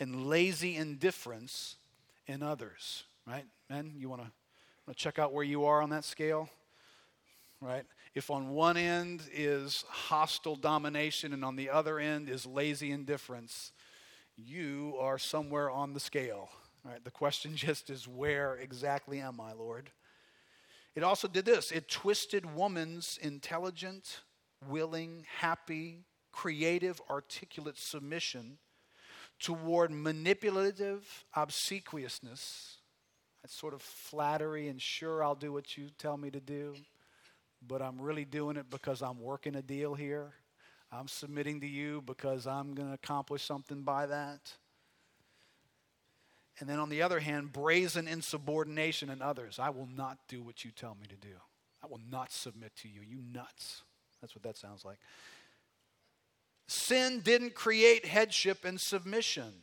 and 0.00 0.26
lazy 0.26 0.76
indifference 0.76 1.76
in 2.26 2.42
others. 2.42 3.04
Right? 3.26 3.44
Men, 3.70 3.92
you 3.96 4.08
want 4.08 4.22
to 4.22 4.94
check 4.94 5.18
out 5.18 5.32
where 5.32 5.44
you 5.44 5.64
are 5.64 5.80
on 5.80 5.90
that 5.90 6.04
scale? 6.04 6.48
Right? 7.60 7.84
If 8.18 8.32
on 8.32 8.48
one 8.48 8.76
end 8.76 9.22
is 9.32 9.84
hostile 9.88 10.56
domination 10.56 11.32
and 11.32 11.44
on 11.44 11.54
the 11.54 11.70
other 11.70 12.00
end 12.00 12.28
is 12.28 12.44
lazy 12.44 12.90
indifference, 12.90 13.70
you 14.36 14.96
are 15.00 15.18
somewhere 15.18 15.70
on 15.70 15.92
the 15.92 16.00
scale. 16.00 16.48
Right? 16.84 17.02
The 17.02 17.12
question 17.12 17.54
just 17.54 17.90
is 17.90 18.08
where 18.08 18.56
exactly 18.56 19.20
am 19.20 19.40
I, 19.40 19.52
Lord? 19.52 19.90
It 20.96 21.04
also 21.04 21.28
did 21.28 21.44
this 21.44 21.70
it 21.70 21.88
twisted 21.88 22.56
woman's 22.56 23.20
intelligent, 23.22 24.22
willing, 24.68 25.24
happy, 25.38 26.04
creative, 26.32 27.00
articulate 27.08 27.78
submission 27.78 28.58
toward 29.38 29.92
manipulative 29.92 31.24
obsequiousness. 31.36 32.78
That 33.42 33.52
sort 33.52 33.74
of 33.74 33.82
flattery 33.82 34.66
and 34.66 34.82
sure, 34.82 35.22
I'll 35.22 35.36
do 35.36 35.52
what 35.52 35.76
you 35.76 35.90
tell 35.96 36.16
me 36.16 36.30
to 36.32 36.40
do 36.40 36.74
but 37.66 37.82
I'm 37.82 38.00
really 38.00 38.24
doing 38.24 38.56
it 38.56 38.70
because 38.70 39.02
I'm 39.02 39.20
working 39.20 39.54
a 39.56 39.62
deal 39.62 39.94
here. 39.94 40.32
I'm 40.90 41.08
submitting 41.08 41.60
to 41.60 41.66
you 41.66 42.02
because 42.06 42.46
I'm 42.46 42.74
going 42.74 42.88
to 42.88 42.94
accomplish 42.94 43.42
something 43.44 43.82
by 43.82 44.06
that. 44.06 44.52
And 46.60 46.68
then 46.68 46.78
on 46.78 46.88
the 46.88 47.02
other 47.02 47.20
hand, 47.20 47.52
brazen 47.52 48.08
insubordination 48.08 49.10
in 49.10 49.22
others. 49.22 49.58
I 49.58 49.70
will 49.70 49.88
not 49.94 50.18
do 50.28 50.42
what 50.42 50.64
you 50.64 50.70
tell 50.70 50.96
me 51.00 51.06
to 51.08 51.16
do. 51.16 51.34
I 51.82 51.86
will 51.86 52.00
not 52.10 52.32
submit 52.32 52.74
to 52.82 52.88
you. 52.88 53.00
You 53.06 53.18
nuts. 53.32 53.82
That's 54.20 54.34
what 54.34 54.42
that 54.42 54.56
sounds 54.56 54.84
like. 54.84 54.98
Sin 56.66 57.20
didn't 57.20 57.54
create 57.54 58.04
headship 58.04 58.64
and 58.64 58.80
submission, 58.80 59.62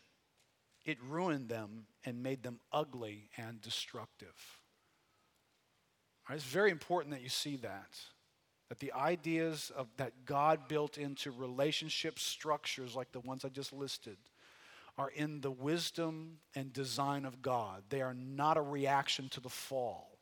it 0.86 0.98
ruined 1.08 1.50
them 1.50 1.88
and 2.04 2.22
made 2.22 2.44
them 2.44 2.60
ugly 2.72 3.30
and 3.38 3.62
destructive. 3.62 4.60
Right, 6.28 6.36
it's 6.36 6.44
very 6.44 6.72
important 6.72 7.14
that 7.14 7.22
you 7.22 7.30
see 7.30 7.58
that. 7.58 8.00
That 8.70 8.80
the 8.80 8.94
ideas 8.94 9.72
of, 9.76 9.88
that 9.98 10.26
God 10.26 10.68
built 10.68 10.98
into 10.98 11.30
relationship 11.32 12.18
structures 12.18 12.96
like 12.96 13.12
the 13.12 13.20
ones 13.20 13.46
I 13.46 13.50
just 13.50 13.72
listed 13.72 14.18
are 14.98 15.10
in 15.10 15.42
the 15.42 15.52
wisdom 15.52 16.38
and 16.56 16.74
design 16.74 17.26
of 17.26 17.42
God. 17.42 17.84
They 17.90 18.02
are 18.02 18.14
not 18.14 18.58
a 18.58 18.62
reaction 18.62 19.30
to 19.30 19.40
the 19.40 19.50
fall. 19.50 20.18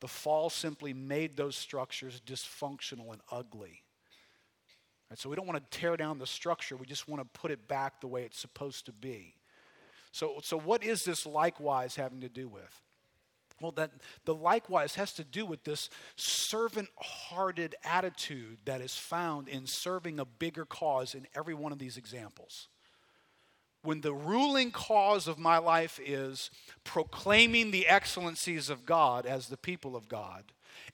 The 0.00 0.08
fall 0.08 0.50
simply 0.50 0.92
made 0.92 1.36
those 1.36 1.56
structures 1.56 2.20
dysfunctional 2.26 3.12
and 3.12 3.20
ugly. 3.30 3.82
Right, 5.10 5.18
so 5.18 5.28
we 5.28 5.36
don't 5.36 5.46
want 5.46 5.70
to 5.70 5.78
tear 5.78 5.96
down 5.96 6.18
the 6.18 6.26
structure, 6.26 6.76
we 6.76 6.86
just 6.86 7.06
want 7.06 7.22
to 7.22 7.40
put 7.40 7.50
it 7.50 7.68
back 7.68 8.00
the 8.00 8.08
way 8.08 8.24
it's 8.24 8.38
supposed 8.38 8.86
to 8.86 8.92
be. 8.92 9.34
So, 10.10 10.40
so 10.42 10.58
what 10.58 10.82
is 10.82 11.04
this 11.04 11.26
likewise 11.26 11.96
having 11.96 12.20
to 12.22 12.28
do 12.28 12.48
with? 12.48 12.80
Well, 13.60 13.72
that 13.72 13.92
the 14.24 14.34
likewise 14.34 14.96
has 14.96 15.12
to 15.14 15.24
do 15.24 15.46
with 15.46 15.64
this 15.64 15.88
servant 16.16 16.88
hearted 16.96 17.76
attitude 17.84 18.58
that 18.64 18.80
is 18.80 18.96
found 18.96 19.48
in 19.48 19.66
serving 19.66 20.18
a 20.18 20.24
bigger 20.24 20.64
cause 20.64 21.14
in 21.14 21.26
every 21.36 21.54
one 21.54 21.72
of 21.72 21.78
these 21.78 21.96
examples. 21.96 22.68
when 23.84 24.00
the 24.00 24.14
ruling 24.14 24.70
cause 24.70 25.28
of 25.28 25.38
my 25.38 25.58
life 25.58 26.00
is 26.04 26.50
proclaiming 26.84 27.70
the 27.70 27.86
excellencies 27.86 28.70
of 28.70 28.86
God 28.86 29.26
as 29.26 29.48
the 29.48 29.56
people 29.58 29.94
of 29.94 30.08
God 30.08 30.44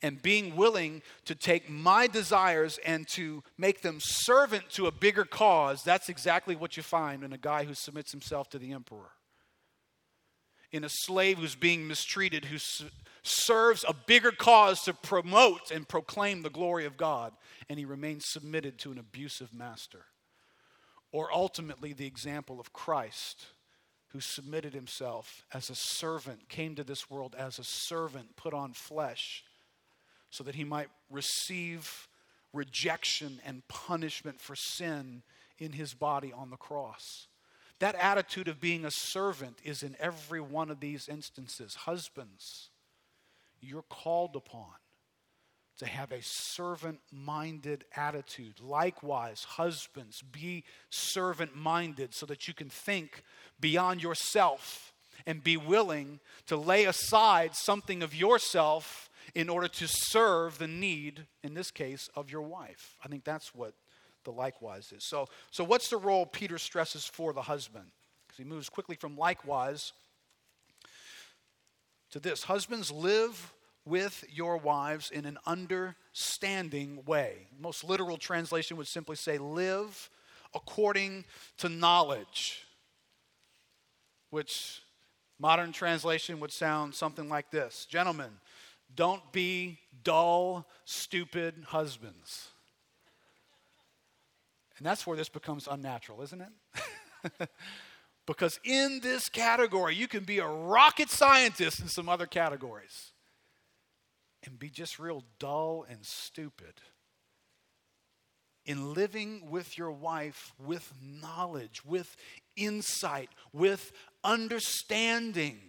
and 0.03 0.21
being 0.21 0.57
willing 0.57 1.03
to 1.25 1.35
take 1.35 1.71
my 1.71 2.07
desires 2.07 2.79
and 2.85 3.07
to 3.09 3.43
make 3.57 3.81
them 3.83 3.99
servant 4.01 4.69
to 4.71 4.87
a 4.87 4.93
bigger 4.93 5.25
cause, 5.25 5.83
that's 5.85 6.09
exactly 6.09 6.57
what 6.57 6.77
you 6.77 6.83
find 6.83 7.23
in 7.23 7.33
a 7.33 7.39
guy 7.39 7.65
who 7.65 7.75
submits 7.75 8.11
himself 8.11 8.51
to 8.51 8.59
the 8.59 8.73
emperor. 8.73 9.13
In 10.73 10.85
a 10.85 10.89
slave 10.89 11.39
who's 11.39 11.57
being 11.57 11.89
mistreated, 11.89 12.45
who 12.45 12.59
serves 13.23 13.85
a 13.87 13.93
bigger 13.93 14.31
cause 14.31 14.83
to 14.83 14.95
promote 14.95 15.71
and 15.71 15.89
proclaim 15.89 16.43
the 16.43 16.51
glory 16.51 16.87
of 16.87 16.97
God, 16.97 17.33
and 17.69 17.79
he 17.79 17.85
remains 17.85 18.25
submitted 18.27 18.79
to 18.79 18.93
an 18.93 18.99
abusive 18.99 19.53
master. 19.53 20.05
Or 21.13 21.33
ultimately, 21.33 21.93
the 21.93 22.07
example 22.07 22.61
of 22.61 22.73
Christ, 22.73 23.47
who 24.09 24.21
submitted 24.21 24.73
himself 24.73 25.45
as 25.53 25.71
a 25.71 25.75
servant, 25.75 26.49
came 26.49 26.77
to 26.77 26.85
this 26.85 27.11
world 27.11 27.35
as 27.37 27.59
a 27.59 27.65
servant, 27.65 28.37
put 28.37 28.55
on 28.55 28.73
flesh, 28.73 29.45
so 30.31 30.45
that 30.45 30.55
he 30.55 30.65
might 30.65 30.89
receive 31.11 32.09
rejection 32.53 33.41
and 33.45 33.67
punishment 33.67 34.41
for 34.41 34.55
sin 34.55 35.23
in 35.59 35.73
his 35.73 35.95
body 35.95 36.33
on 36.33 36.51
the 36.51 36.57
cross. 36.57 37.27
That 37.81 37.97
attitude 37.97 38.49
of 38.49 38.61
being 38.61 38.85
a 38.85 38.91
servant 38.91 39.59
is 39.65 39.83
in 39.83 39.97
every 39.99 40.41
one 40.41 40.71
of 40.71 40.81
these 40.81 41.09
instances. 41.09 41.75
Husbands, 41.75 42.69
you're 43.61 43.83
called 43.83 44.37
upon 44.37 44.75
to 45.79 45.87
have 45.87 46.13
a 46.13 46.23
servant 46.23 47.01
minded 47.11 47.85
attitude. 47.97 48.61
Likewise, 48.61 49.45
husbands, 49.45 50.23
be 50.31 50.63
servant 50.91 51.57
minded 51.57 52.15
so 52.15 52.27
that 52.27 52.47
you 52.47 52.53
can 52.53 52.69
think 52.69 53.23
beyond 53.59 54.03
yourself 54.03 54.93
and 55.27 55.43
be 55.43 55.57
willing 55.57 56.21
to 56.47 56.57
lay 56.57 56.85
aside 56.85 57.55
something 57.55 58.03
of 58.03 58.15
yourself 58.15 59.09
in 59.35 59.49
order 59.49 59.69
to 59.69 59.87
serve 59.89 60.59
the 60.59 60.69
need, 60.69 61.27
in 61.43 61.55
this 61.55 61.71
case, 61.71 62.11
of 62.15 62.31
your 62.31 62.43
wife. 62.43 62.97
I 63.03 63.09
think 63.09 63.25
that's 63.25 63.55
what 63.55 63.73
the 64.25 64.33
likewise 64.33 64.93
is. 64.93 65.05
So, 65.05 65.27
so 65.51 65.65
what's 65.65 65.89
the 65.91 65.97
role 65.97 66.27
Peter 66.27 66.59
stresses 66.59 67.05
for 67.07 67.33
the 67.33 67.43
husband? 67.43 67.87
Because 68.27 68.39
he 68.39 68.45
moves 68.45 68.69
quickly 68.69 68.97
from 68.97 69.17
likewise 69.17 69.93
to 72.11 72.21
this 72.21 72.45
Husbands, 72.45 72.91
live 72.91 73.53
with 73.85 74.25
your 74.31 74.57
wives 74.57 75.11
in 75.11 75.25
an 75.25 75.39
understanding 75.47 77.03
way. 77.07 77.49
Most 77.59 77.85
literal 77.85 78.17
translation 78.17 78.77
would 78.77 78.87
simply 78.87 79.17
say, 79.17 79.39
live 79.39 80.11
according 80.55 81.25
to 81.59 81.69
knowledge, 81.69 82.67
which 84.31 84.83
modern 85.39 85.73
translation 85.73 86.41
would 86.41 86.53
sound 86.53 86.95
something 86.95 87.29
like 87.29 87.51
this 87.51 87.87
Gentlemen, 87.87 88.31
don't 88.95 89.33
be 89.33 89.79
dull, 90.03 90.67
stupid 90.85 91.55
husbands. 91.69 92.50
And 94.81 94.87
that's 94.87 95.07
where 95.07 95.17
this 95.17 95.29
becomes 95.29 95.69
unnatural, 95.71 96.23
isn't 96.23 96.41
it? 96.41 97.51
because 98.27 98.59
in 98.65 99.01
this 99.03 99.29
category, 99.29 99.95
you 99.95 100.09
can 100.09 100.25
be 100.25 100.39
a 100.39 100.47
rocket 100.47 101.11
scientist 101.11 101.81
in 101.81 101.89
some 101.89 102.09
other 102.09 102.25
categories 102.25 103.13
and 104.43 104.59
be 104.59 104.71
just 104.71 104.99
real 104.99 105.23
dull 105.39 105.85
and 105.87 106.07
stupid. 106.07 106.81
In 108.65 108.95
living 108.95 109.51
with 109.51 109.77
your 109.77 109.91
wife 109.91 110.55
with 110.59 110.95
knowledge, 110.99 111.85
with 111.85 112.17
insight, 112.57 113.29
with 113.53 113.93
understanding. 114.25 115.61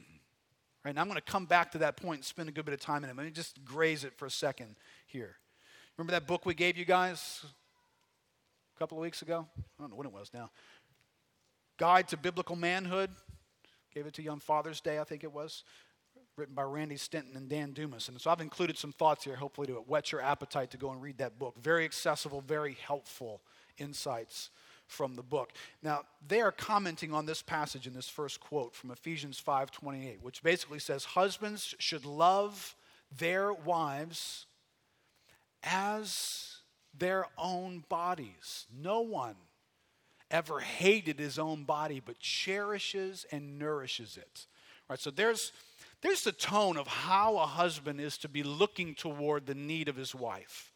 Right 0.86 0.95
now, 0.95 1.02
I'm 1.02 1.08
going 1.08 1.19
to 1.19 1.21
come 1.21 1.47
back 1.47 1.74
to 1.74 1.80
that 1.80 1.97
point 1.97 2.19
and 2.19 2.26
spend 2.26 2.47
a 2.47 2.54
good 2.54 2.63
bit 2.63 2.74
of 2.74 2.80
time 2.80 3.04
in 3.04 3.10
it. 3.10 3.17
Let 3.17 3.26
me 3.26 3.32
just 3.32 3.65
graze 3.65 4.06
it 4.06 4.13
for 4.17 4.26
a 4.26 4.32
second 4.32 4.78
here. 5.06 5.36
Remember 5.97 6.12
that 6.12 6.28
book 6.28 6.45
we 6.45 6.54
gave 6.54 6.78
you 6.78 6.86
guys 6.86 7.43
couple 8.82 8.98
of 8.98 9.04
weeks 9.04 9.22
ago? 9.22 9.46
I 9.60 9.84
don't 9.84 9.91
know 9.91 9.96
when 9.96 10.08
it 10.08 10.12
was 10.12 10.32
now. 10.34 10.50
Guide 11.78 12.08
to 12.08 12.17
Biblical 12.17 12.56
Manhood. 12.56 13.12
Gave 13.94 14.08
it 14.08 14.15
to 14.15 14.24
you 14.24 14.32
on 14.32 14.39
Father's 14.39 14.82
Day, 14.82 14.98
I 14.98 15.04
think 15.04 15.24
it 15.24 15.32
was. 15.32 15.63
Written 16.36 16.56
by 16.56 16.63
Randy 16.63 16.98
Stinson 16.98 17.38
and 17.38 17.48
Dan 17.48 17.74
Dumas. 17.74 18.10
And 18.10 18.20
so 18.20 18.32
I've 18.32 18.41
included 18.41 18.80
some 18.80 18.91
thoughts 18.91 19.24
here, 19.24 19.36
hopefully, 19.36 19.67
to 19.67 19.74
whet 19.74 20.12
your 20.12 20.22
appetite 20.22 20.72
to 20.72 20.78
go 20.78 20.89
and 20.89 21.00
read 21.00 21.20
that 21.20 21.38
book. 21.38 21.62
Very 21.62 21.86
accessible, 21.86 22.41
very 22.41 22.76
helpful 22.84 23.44
insights 23.78 24.50
from 24.88 25.15
the 25.15 25.22
book. 25.22 25.52
Now, 25.84 26.02
they 26.28 26.41
are 26.41 26.52
commenting 26.52 27.13
on 27.13 27.28
this 27.28 27.44
passage 27.44 27.86
in 27.86 27.94
this 27.94 28.10
first 28.10 28.39
quote 28.39 28.74
from 28.74 28.89
Ephesians 28.89 29.39
5:28, 29.39 30.24
which 30.24 30.41
basically 30.41 30.80
says 30.80 31.06
husbands 31.06 31.76
should 31.78 32.04
love 32.04 32.76
their 33.15 33.54
wives 33.54 34.48
as 35.62 36.51
their 36.97 37.25
own 37.38 37.84
bodies. 37.89 38.65
No 38.75 39.01
one 39.01 39.36
ever 40.30 40.60
hated 40.60 41.19
his 41.19 41.38
own 41.38 41.63
body 41.63 42.01
but 42.04 42.19
cherishes 42.19 43.25
and 43.32 43.60
nourishes 43.60 44.17
it. 44.17 44.45
Right? 44.89 44.99
So 44.99 45.12
there's 45.12 45.51
there's 46.01 46.23
the 46.23 46.32
tone 46.32 46.77
of 46.77 46.88
how 46.88 47.38
a 47.38 47.45
husband 47.45 48.01
is 48.01 48.17
to 48.19 48.30
be 48.30 48.41
looking 48.41 48.95
toward 48.95 49.45
the 49.45 49.54
need 49.54 49.88
of 49.88 49.95
his 49.95 50.15
wife 50.15 50.71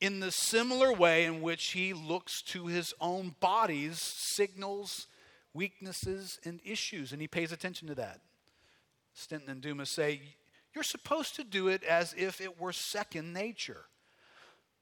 in 0.00 0.20
the 0.20 0.30
similar 0.30 0.92
way 0.92 1.24
in 1.24 1.42
which 1.42 1.72
he 1.72 1.92
looks 1.92 2.40
to 2.42 2.66
his 2.66 2.94
own 3.00 3.34
body's 3.40 3.98
signals, 4.00 5.06
weaknesses, 5.52 6.38
and 6.44 6.60
issues, 6.64 7.12
and 7.12 7.20
he 7.20 7.28
pays 7.28 7.52
attention 7.52 7.88
to 7.88 7.94
that. 7.96 8.20
Stinson 9.12 9.50
and 9.50 9.60
Dumas 9.60 9.90
say, 9.90 10.20
You're 10.74 10.84
supposed 10.84 11.34
to 11.36 11.44
do 11.44 11.68
it 11.68 11.82
as 11.82 12.14
if 12.16 12.40
it 12.40 12.60
were 12.60 12.72
second 12.72 13.32
nature, 13.32 13.84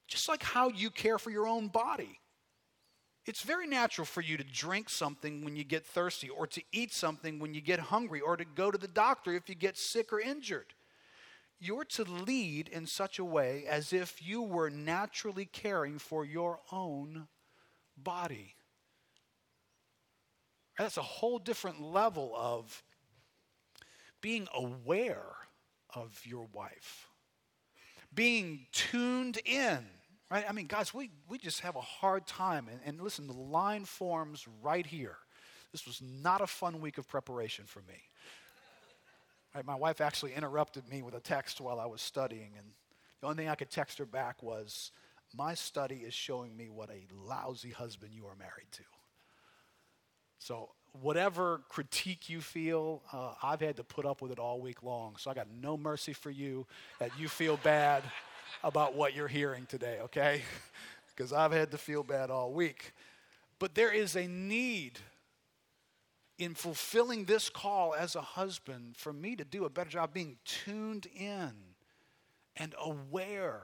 just 0.07 0.29
like 0.29 0.43
how 0.43 0.69
you 0.69 0.91
care 0.91 1.19
for 1.19 1.31
your 1.31 1.47
own 1.47 1.69
body. 1.69 2.21
It's 3.25 3.43
very 3.43 3.67
natural 3.67 4.05
for 4.05 4.21
you 4.21 4.37
to 4.37 4.45
drink 4.45 4.89
something 4.89 5.45
when 5.45 5.57
you 5.57 5.65
get 5.65 5.85
thirsty, 5.85 6.29
or 6.29 6.47
to 6.47 6.63
eat 6.73 6.93
something 6.93 7.39
when 7.39 7.55
you 7.55 7.61
get 7.61 7.81
hungry, 7.81 8.21
or 8.21 8.37
to 8.37 8.45
go 8.45 8.71
to 8.71 8.79
the 8.79 8.87
doctor 8.87 9.33
if 9.35 9.49
you 9.49 9.55
get 9.55 9.77
sick 9.77 10.13
or 10.13 10.21
injured 10.21 10.75
you're 11.59 11.85
to 11.85 12.05
lead 12.05 12.69
in 12.69 12.87
such 12.87 13.19
a 13.19 13.25
way 13.25 13.65
as 13.69 13.93
if 13.93 14.27
you 14.27 14.43
were 14.43 14.71
naturally 14.71 15.47
caring 15.47 15.99
for 15.99 16.25
your 16.25 16.61
own 16.71 17.29
body. 17.97 18.55
That's 20.79 20.99
a 20.99 21.03
whole 21.03 21.39
different 21.39 21.81
level 21.81 22.33
of 22.37 22.83
being 24.21 24.47
aware 24.55 25.25
of 25.95 26.21
your 26.25 26.47
wife, 26.53 27.09
being 28.13 28.67
tuned 28.73 29.39
in. 29.47 29.87
Right? 30.31 30.45
I 30.49 30.53
mean, 30.53 30.67
guys, 30.67 30.93
we, 30.93 31.11
we 31.29 31.39
just 31.39 31.61
have 31.61 31.77
a 31.77 31.81
hard 31.81 32.27
time. 32.27 32.69
And, 32.71 32.81
and 32.85 33.01
listen, 33.01 33.27
the 33.27 33.33
line 33.33 33.85
forms 33.85 34.47
right 34.63 34.85
here. 34.85 35.17
This 35.73 35.87
was 35.87 36.03
not 36.03 36.41
a 36.41 36.47
fun 36.47 36.81
week 36.81 36.99
of 36.99 37.09
preparation 37.09 37.65
for 37.67 37.81
me. 37.81 38.03
Right, 39.55 39.65
my 39.65 39.75
wife 39.75 40.01
actually 40.01 40.35
interrupted 40.35 40.89
me 40.91 41.03
with 41.03 41.15
a 41.15 41.21
text 41.21 41.61
while 41.61 41.81
I 41.81 41.87
was 41.87 42.03
studying, 42.03 42.53
and 42.59 42.67
the 43.21 43.27
only 43.27 43.39
thing 43.39 43.49
I 43.49 43.55
could 43.55 43.71
text 43.71 43.97
her 43.99 44.05
back 44.05 44.43
was, 44.43 44.91
My 45.35 45.55
study 45.55 45.97
is 45.97 46.13
showing 46.13 46.55
me 46.55 46.69
what 46.69 46.91
a 46.91 47.07
lousy 47.15 47.71
husband 47.71 48.13
you 48.13 48.27
are 48.27 48.37
married 48.37 48.71
to. 48.73 48.83
So, 50.39 50.71
whatever 51.01 51.63
critique 51.71 52.29
you 52.29 52.43
feel, 52.43 53.03
uh, 53.13 53.33
I've 53.43 53.61
had 53.61 53.77
to 53.77 53.85
put 53.85 54.05
up 54.05 54.21
with 54.21 54.31
it 54.31 54.39
all 54.39 54.61
week 54.61 54.83
long. 54.83 55.17
So, 55.17 55.31
I 55.31 55.35
got 55.35 55.49
no 55.51 55.79
mercy 55.79 56.13
for 56.13 56.31
you 56.31 56.67
that 56.99 57.11
you 57.19 57.29
feel 57.29 57.57
bad 57.59 58.03
about 58.63 58.95
what 58.95 59.15
you're 59.15 59.29
hearing 59.29 59.67
today, 59.67 59.99
okay? 60.03 60.43
Because 61.15 61.33
I've 61.33 61.53
had 61.53 61.71
to 61.71 61.79
feel 61.79 62.03
bad 62.03 62.31
all 62.31 62.53
week. 62.53 62.93
But 63.59 63.75
there 63.75 63.91
is 63.91 64.17
a 64.17 64.27
need 64.27 64.99
in 66.39 66.55
fulfilling 66.55 67.25
this 67.25 67.49
call 67.49 67.95
as 67.95 68.15
a 68.15 68.21
husband 68.21 68.97
for 68.99 69.15
me 69.15 69.35
to 69.37 69.45
do 69.45 69.65
a 69.65 69.71
better 69.71 69.89
job 69.89 70.13
being 70.13 70.37
tuned 70.45 71.07
in 71.17 71.53
and 72.57 72.75
aware. 72.79 73.63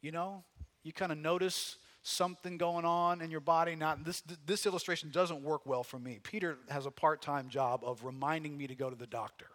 You 0.00 0.12
know, 0.12 0.44
you 0.84 0.92
kind 0.92 1.10
of 1.10 1.18
notice 1.18 1.76
something 2.04 2.56
going 2.56 2.84
on 2.84 3.20
in 3.20 3.30
your 3.32 3.40
body. 3.40 3.74
Not 3.74 4.04
this 4.04 4.22
this 4.46 4.66
illustration 4.66 5.10
doesn't 5.10 5.42
work 5.42 5.66
well 5.66 5.82
for 5.82 5.98
me. 5.98 6.20
Peter 6.22 6.58
has 6.68 6.86
a 6.86 6.90
part-time 6.92 7.48
job 7.48 7.80
of 7.82 8.04
reminding 8.04 8.56
me 8.56 8.68
to 8.68 8.74
go 8.76 8.90
to 8.90 8.96
the 8.96 9.06
doctor 9.08 9.46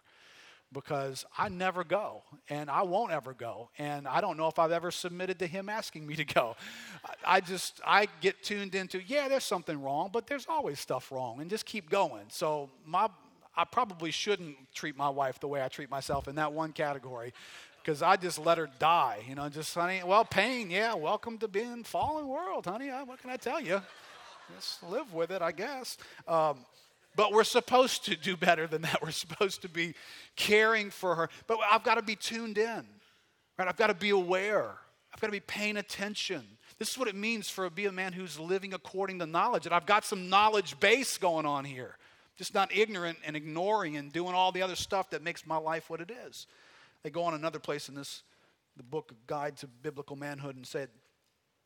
because 0.71 1.25
I 1.37 1.49
never 1.49 1.83
go 1.83 2.23
and 2.47 2.69
I 2.69 2.83
won't 2.83 3.11
ever 3.11 3.33
go. 3.33 3.69
And 3.77 4.07
I 4.07 4.21
don't 4.21 4.37
know 4.37 4.47
if 4.47 4.59
I've 4.59 4.71
ever 4.71 4.91
submitted 4.91 5.39
to 5.39 5.47
him 5.47 5.67
asking 5.69 6.05
me 6.05 6.15
to 6.15 6.25
go. 6.25 6.55
I 7.25 7.41
just, 7.41 7.81
I 7.85 8.07
get 8.21 8.43
tuned 8.43 8.75
into, 8.75 9.01
yeah, 9.01 9.27
there's 9.27 9.43
something 9.43 9.81
wrong, 9.81 10.09
but 10.13 10.27
there's 10.27 10.45
always 10.47 10.79
stuff 10.79 11.11
wrong 11.11 11.41
and 11.41 11.49
just 11.49 11.65
keep 11.65 11.89
going. 11.89 12.25
So 12.29 12.69
my, 12.85 13.09
I 13.55 13.65
probably 13.65 14.11
shouldn't 14.11 14.55
treat 14.73 14.95
my 14.95 15.09
wife 15.09 15.39
the 15.39 15.47
way 15.47 15.63
I 15.63 15.67
treat 15.69 15.89
myself 15.89 16.27
in 16.27 16.35
that 16.35 16.53
one 16.53 16.71
category 16.71 17.33
because 17.81 18.01
I 18.03 18.15
just 18.15 18.37
let 18.37 18.57
her 18.57 18.69
die. 18.77 19.23
You 19.27 19.35
know, 19.35 19.49
just, 19.49 19.73
honey, 19.73 20.01
well, 20.05 20.23
pain, 20.23 20.69
yeah, 20.69 20.93
welcome 20.93 21.39
to 21.39 21.47
being 21.47 21.83
fallen 21.83 22.27
world, 22.27 22.65
honey. 22.65 22.89
What 22.89 23.19
can 23.19 23.31
I 23.31 23.37
tell 23.37 23.59
you? 23.59 23.81
Let's 24.53 24.79
live 24.83 25.13
with 25.13 25.31
it, 25.31 25.41
I 25.41 25.51
guess. 25.51 25.97
Um, 26.27 26.65
but 27.15 27.31
we're 27.31 27.43
supposed 27.43 28.05
to 28.05 28.15
do 28.15 28.37
better 28.37 28.67
than 28.67 28.83
that. 28.83 28.99
We're 29.03 29.11
supposed 29.11 29.61
to 29.63 29.69
be 29.69 29.93
caring 30.35 30.89
for 30.89 31.15
her. 31.15 31.29
But 31.47 31.57
I've 31.69 31.83
got 31.83 31.95
to 31.95 32.01
be 32.01 32.15
tuned 32.15 32.57
in, 32.57 32.85
right? 33.57 33.67
I've 33.67 33.77
got 33.77 33.87
to 33.87 33.93
be 33.93 34.11
aware. 34.11 34.75
I've 35.13 35.19
got 35.19 35.27
to 35.27 35.31
be 35.31 35.39
paying 35.39 35.77
attention. 35.77 36.43
This 36.77 36.91
is 36.91 36.97
what 36.97 37.07
it 37.07 37.15
means 37.15 37.49
for 37.49 37.69
be 37.69 37.87
a 37.87 37.91
man 37.91 38.13
who's 38.13 38.39
living 38.39 38.73
according 38.73 39.19
to 39.19 39.25
knowledge. 39.25 39.65
And 39.65 39.75
I've 39.75 39.85
got 39.85 40.05
some 40.05 40.29
knowledge 40.29 40.79
base 40.79 41.17
going 41.17 41.45
on 41.45 41.65
here. 41.65 41.97
Just 42.37 42.53
not 42.53 42.73
ignorant 42.73 43.17
and 43.25 43.35
ignoring 43.35 43.97
and 43.97 44.13
doing 44.13 44.33
all 44.33 44.51
the 44.51 44.61
other 44.61 44.75
stuff 44.75 45.09
that 45.09 45.21
makes 45.21 45.45
my 45.45 45.57
life 45.57 45.89
what 45.89 45.99
it 45.99 46.11
is. 46.27 46.47
They 47.03 47.09
go 47.09 47.23
on 47.23 47.33
another 47.33 47.59
place 47.59 47.89
in 47.89 47.95
this 47.95 48.23
the 48.77 48.83
book 48.83 49.11
Guide 49.27 49.57
to 49.57 49.67
Biblical 49.67 50.15
Manhood 50.15 50.55
and 50.55 50.65
said 50.65 50.87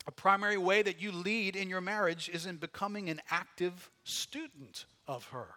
a 0.06 0.12
primary 0.12 0.58
way 0.58 0.82
that 0.82 1.02
you 1.02 1.12
lead 1.12 1.56
in 1.56 1.70
your 1.70 1.82
marriage 1.82 2.30
is 2.30 2.46
in 2.46 2.58
becoming 2.58 3.10
an 3.10 3.22
active 3.30 3.90
student 4.04 4.86
of 5.08 5.26
her. 5.28 5.48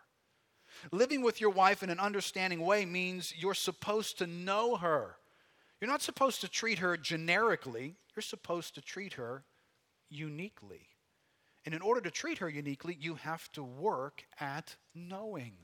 Living 0.92 1.22
with 1.22 1.40
your 1.40 1.50
wife 1.50 1.82
in 1.82 1.90
an 1.90 1.98
understanding 1.98 2.60
way 2.60 2.84
means 2.84 3.34
you're 3.36 3.54
supposed 3.54 4.18
to 4.18 4.26
know 4.26 4.76
her. 4.76 5.16
You're 5.80 5.90
not 5.90 6.02
supposed 6.02 6.40
to 6.42 6.48
treat 6.48 6.78
her 6.78 6.96
generically, 6.96 7.96
you're 8.14 8.22
supposed 8.22 8.74
to 8.74 8.80
treat 8.80 9.14
her 9.14 9.44
uniquely. 10.08 10.88
And 11.64 11.74
in 11.74 11.82
order 11.82 12.00
to 12.00 12.10
treat 12.10 12.38
her 12.38 12.48
uniquely, 12.48 12.96
you 12.98 13.16
have 13.16 13.50
to 13.52 13.62
work 13.62 14.24
at 14.38 14.76
knowing. 14.94 15.54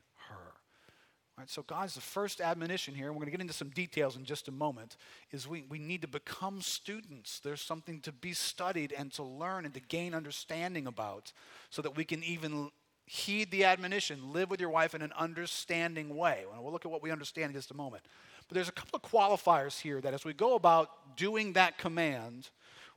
Right, 1.43 1.51
so, 1.51 1.65
guys, 1.67 1.97
the 1.97 2.01
first 2.01 2.41
admonition 2.41 2.95
here, 2.95 3.09
and 3.09 3.17
we're 3.17 3.23
going 3.23 3.33
to 3.33 3.37
get 3.37 3.41
into 3.41 3.53
some 3.53 3.71
details 3.71 4.17
in 4.17 4.25
just 4.25 4.47
a 4.47 4.53
moment, 4.53 4.97
is 5.33 5.49
we, 5.49 5.65
we 5.69 5.81
need 5.81 6.03
to 6.03 6.07
become 6.07 6.61
students. 6.61 7.41
There's 7.41 7.61
something 7.61 7.99
to 8.03 8.13
be 8.13 8.33
studied 8.33 8.95
and 8.97 9.13
to 9.15 9.25
learn 9.25 9.65
and 9.65 9.75
to 9.75 9.81
gain 9.81 10.15
understanding 10.15 10.87
about 10.87 11.33
so 11.69 11.83
that 11.83 11.97
we 11.97 12.05
can 12.05 12.23
even 12.23 12.71
heed 13.07 13.51
the 13.51 13.65
admonition 13.65 14.33
live 14.33 14.51
with 14.51 14.61
your 14.61 14.71
wife 14.71 14.95
in 14.95 15.03
an 15.03 15.11
understanding 15.19 16.17
way. 16.17 16.45
And 16.55 16.63
we'll 16.63 16.73
look 16.73 16.85
at 16.85 16.93
what 16.93 17.03
we 17.03 17.11
understand 17.11 17.51
in 17.51 17.55
just 17.55 17.73
a 17.73 17.77
moment. 17.77 18.05
But 18.47 18.55
there's 18.55 18.69
a 18.69 18.73
couple 18.73 19.01
of 19.03 19.03
qualifiers 19.03 19.81
here 19.81 20.01
that 20.01 20.15
as 20.15 20.25
we 20.25 20.35
go 20.35 20.55
about 20.55 21.17
doing 21.17 21.55
that 21.55 21.77
command, 21.77 22.51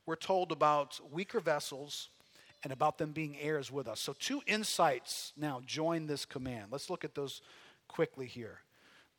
we're 0.06 0.14
told 0.14 0.52
about 0.52 1.00
weaker 1.10 1.40
vessels 1.40 2.10
and 2.62 2.72
about 2.72 2.96
them 2.98 3.10
being 3.10 3.36
heirs 3.40 3.72
with 3.72 3.88
us. 3.88 3.98
So, 3.98 4.14
two 4.16 4.40
insights 4.46 5.32
now 5.36 5.62
join 5.66 6.06
this 6.06 6.24
command. 6.24 6.66
Let's 6.70 6.90
look 6.90 7.04
at 7.04 7.16
those 7.16 7.42
quickly 7.96 8.26
here. 8.26 8.60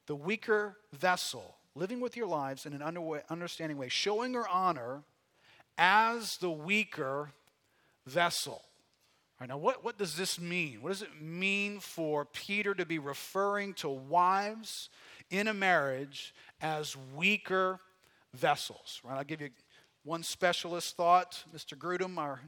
The 0.06 0.16
weaker 0.16 0.78
vessel, 0.94 1.56
living 1.74 2.00
with 2.00 2.16
your 2.16 2.28
lives 2.28 2.68
in 2.68 2.74
an 2.74 3.24
understanding 3.28 3.76
way, 3.76 3.90
showing 3.90 4.36
her 4.36 4.48
honor 4.48 5.02
as 5.80 6.38
the 6.38 6.52
weaker 6.52 7.32
vessel. 8.06 8.62
All 8.62 9.42
right, 9.42 9.50
now, 9.50 9.58
what, 9.58 9.84
what 9.84 9.98
does 9.98 10.16
this 10.16 10.40
mean? 10.40 10.84
What 10.84 10.90
does 10.90 11.02
it 11.02 11.20
mean 11.20 11.80
for 11.80 12.26
Peter 12.26 12.76
to 12.76 12.86
be 12.86 13.00
referring 13.00 13.74
to 13.76 13.90
wives 13.90 14.90
in 15.32 15.48
a 15.48 15.56
marriage 15.56 16.36
as 16.62 16.96
weaker 17.16 17.80
vessels? 18.36 19.02
Right, 19.04 19.18
I'll 19.18 19.24
give 19.24 19.42
you 19.42 19.50
one 20.04 20.22
specialist 20.22 20.96
thought. 20.96 21.44
Mr. 21.52 21.76
Grudem, 21.76 22.20
our 22.20 22.42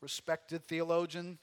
respected 0.00 0.64
theologian, 0.64 1.38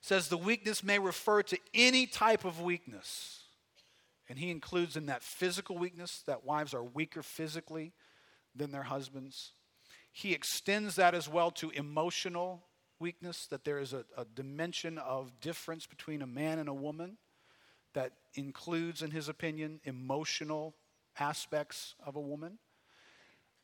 says 0.00 0.28
the 0.28 0.36
weakness 0.36 0.82
may 0.82 0.98
refer 0.98 1.42
to 1.42 1.58
any 1.74 2.06
type 2.06 2.44
of 2.44 2.60
weakness. 2.60 3.42
And 4.28 4.38
he 4.38 4.50
includes 4.50 4.96
in 4.96 5.06
that 5.06 5.22
physical 5.22 5.78
weakness, 5.78 6.22
that 6.26 6.44
wives 6.44 6.74
are 6.74 6.84
weaker 6.84 7.22
physically 7.22 7.92
than 8.54 8.72
their 8.72 8.82
husbands. 8.82 9.52
He 10.12 10.34
extends 10.34 10.96
that 10.96 11.14
as 11.14 11.28
well 11.28 11.50
to 11.52 11.70
emotional 11.70 12.64
weakness, 13.00 13.46
that 13.46 13.64
there 13.64 13.78
is 13.78 13.92
a, 13.92 14.04
a 14.16 14.24
dimension 14.24 14.98
of 14.98 15.40
difference 15.40 15.86
between 15.86 16.22
a 16.22 16.26
man 16.26 16.58
and 16.58 16.68
a 16.68 16.74
woman 16.74 17.16
that 17.94 18.12
includes, 18.34 19.02
in 19.02 19.10
his 19.10 19.28
opinion, 19.28 19.80
emotional 19.84 20.74
aspects 21.18 21.94
of 22.04 22.16
a 22.16 22.20
woman. 22.20 22.58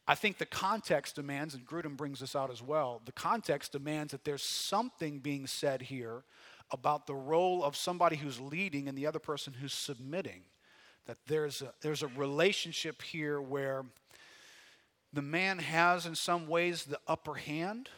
I 0.06 0.14
think 0.14 0.36
the 0.38 0.46
context 0.46 1.16
demands, 1.16 1.54
and 1.54 1.66
Grudem 1.66 1.96
brings 1.96 2.20
this 2.20 2.36
out 2.36 2.50
as 2.50 2.62
well, 2.62 3.00
the 3.04 3.12
context 3.12 3.72
demands 3.72 4.12
that 4.12 4.24
there's 4.24 4.42
something 4.42 5.18
being 5.18 5.46
said 5.46 5.82
here 5.82 6.24
about 6.70 7.06
the 7.06 7.14
role 7.14 7.64
of 7.64 7.76
somebody 7.76 8.16
who's 8.16 8.40
leading 8.40 8.88
and 8.88 8.98
the 8.98 9.06
other 9.06 9.18
person 9.18 9.54
who's 9.54 9.72
submitting. 9.72 10.42
That 11.06 11.18
there's 11.26 11.62
a, 11.62 11.72
there's 11.80 12.02
a 12.02 12.08
relationship 12.08 13.02
here 13.02 13.40
where 13.40 13.84
the 15.12 15.22
man 15.22 15.58
has, 15.58 16.06
in 16.06 16.14
some 16.14 16.48
ways, 16.48 16.84
the 16.84 16.98
upper 17.06 17.34
hand, 17.34 17.88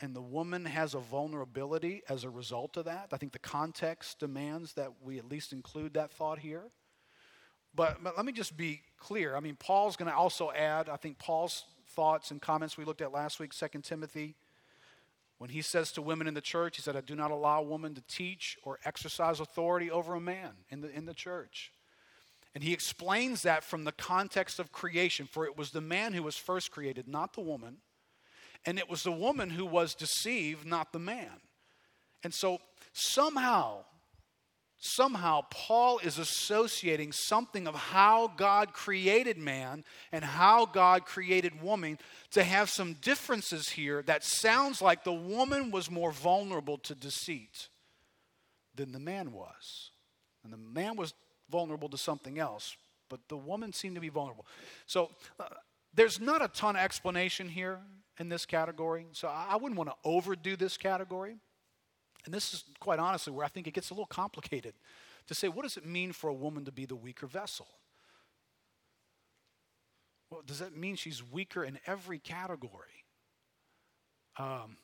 and 0.00 0.14
the 0.14 0.22
woman 0.22 0.64
has 0.66 0.94
a 0.94 1.00
vulnerability 1.00 2.02
as 2.08 2.22
a 2.22 2.30
result 2.30 2.76
of 2.76 2.84
that. 2.84 3.08
I 3.12 3.16
think 3.16 3.32
the 3.32 3.38
context 3.38 4.20
demands 4.20 4.74
that 4.74 4.92
we 5.02 5.18
at 5.18 5.28
least 5.28 5.52
include 5.52 5.94
that 5.94 6.12
thought 6.12 6.38
here. 6.38 6.64
But, 7.74 8.02
but 8.02 8.16
let 8.16 8.26
me 8.26 8.32
just 8.32 8.56
be 8.56 8.82
clear. 8.98 9.36
I 9.36 9.40
mean, 9.40 9.56
Paul's 9.56 9.96
going 9.96 10.10
to 10.10 10.16
also 10.16 10.50
add, 10.50 10.88
I 10.88 10.96
think 10.96 11.18
Paul's 11.18 11.64
thoughts 11.88 12.30
and 12.30 12.40
comments 12.40 12.76
we 12.76 12.84
looked 12.84 13.02
at 13.02 13.12
last 13.12 13.40
week, 13.40 13.52
2 13.52 13.80
Timothy, 13.82 14.34
when 15.38 15.50
he 15.50 15.62
says 15.62 15.92
to 15.92 16.02
women 16.02 16.26
in 16.26 16.34
the 16.34 16.40
church, 16.40 16.76
he 16.76 16.82
said, 16.82 16.96
I 16.96 17.00
do 17.00 17.14
not 17.14 17.30
allow 17.30 17.60
a 17.60 17.64
woman 17.64 17.94
to 17.94 18.02
teach 18.08 18.58
or 18.64 18.78
exercise 18.84 19.38
authority 19.38 19.90
over 19.90 20.14
a 20.14 20.20
man 20.20 20.50
in 20.68 20.80
the, 20.80 20.90
in 20.90 21.06
the 21.06 21.14
church. 21.14 21.72
And 22.54 22.64
he 22.64 22.72
explains 22.72 23.42
that 23.42 23.62
from 23.62 23.84
the 23.84 23.92
context 23.92 24.58
of 24.58 24.72
creation, 24.72 25.26
for 25.26 25.44
it 25.44 25.56
was 25.56 25.70
the 25.70 25.80
man 25.80 26.12
who 26.12 26.24
was 26.24 26.36
first 26.36 26.72
created, 26.72 27.06
not 27.06 27.34
the 27.34 27.40
woman. 27.40 27.76
And 28.66 28.78
it 28.78 28.90
was 28.90 29.04
the 29.04 29.12
woman 29.12 29.50
who 29.50 29.64
was 29.64 29.94
deceived, 29.94 30.66
not 30.66 30.92
the 30.92 30.98
man. 30.98 31.40
And 32.24 32.34
so 32.34 32.58
somehow 32.92 33.84
somehow 34.78 35.42
Paul 35.50 35.98
is 35.98 36.18
associating 36.18 37.12
something 37.12 37.66
of 37.66 37.74
how 37.74 38.28
God 38.36 38.72
created 38.72 39.36
man 39.36 39.84
and 40.12 40.24
how 40.24 40.66
God 40.66 41.04
created 41.04 41.60
woman 41.60 41.98
to 42.30 42.44
have 42.44 42.70
some 42.70 42.94
differences 42.94 43.68
here 43.68 44.02
that 44.02 44.22
sounds 44.22 44.80
like 44.80 45.04
the 45.04 45.12
woman 45.12 45.70
was 45.70 45.90
more 45.90 46.12
vulnerable 46.12 46.78
to 46.78 46.94
deceit 46.94 47.68
than 48.74 48.92
the 48.92 49.00
man 49.00 49.32
was. 49.32 49.90
And 50.44 50.52
the 50.52 50.56
man 50.56 50.96
was 50.96 51.12
vulnerable 51.50 51.88
to 51.88 51.98
something 51.98 52.38
else, 52.38 52.76
but 53.08 53.20
the 53.28 53.36
woman 53.36 53.72
seemed 53.72 53.96
to 53.96 54.00
be 54.00 54.08
vulnerable. 54.08 54.46
So 54.86 55.10
uh, 55.40 55.44
there's 55.92 56.20
not 56.20 56.42
a 56.42 56.48
ton 56.48 56.76
of 56.76 56.82
explanation 56.82 57.48
here 57.48 57.80
in 58.20 58.28
this 58.28 58.46
category. 58.46 59.06
So 59.12 59.28
I, 59.28 59.48
I 59.50 59.56
wouldn't 59.56 59.76
want 59.76 59.90
to 59.90 59.96
overdo 60.04 60.54
this 60.54 60.76
category. 60.76 61.36
And 62.24 62.34
this 62.34 62.52
is 62.52 62.64
quite 62.80 62.98
honestly 62.98 63.32
where 63.32 63.44
I 63.44 63.48
think 63.48 63.66
it 63.66 63.74
gets 63.74 63.90
a 63.90 63.94
little 63.94 64.06
complicated 64.06 64.74
to 65.26 65.34
say, 65.34 65.48
what 65.48 65.62
does 65.62 65.76
it 65.76 65.86
mean 65.86 66.12
for 66.12 66.28
a 66.28 66.34
woman 66.34 66.64
to 66.64 66.72
be 66.72 66.84
the 66.84 66.96
weaker 66.96 67.26
vessel? 67.26 67.66
Well, 70.30 70.42
does 70.44 70.58
that 70.58 70.76
mean 70.76 70.96
she's 70.96 71.22
weaker 71.22 71.64
in 71.64 71.78
every 71.86 72.18
category? 72.18 73.04
Um, 74.36 74.76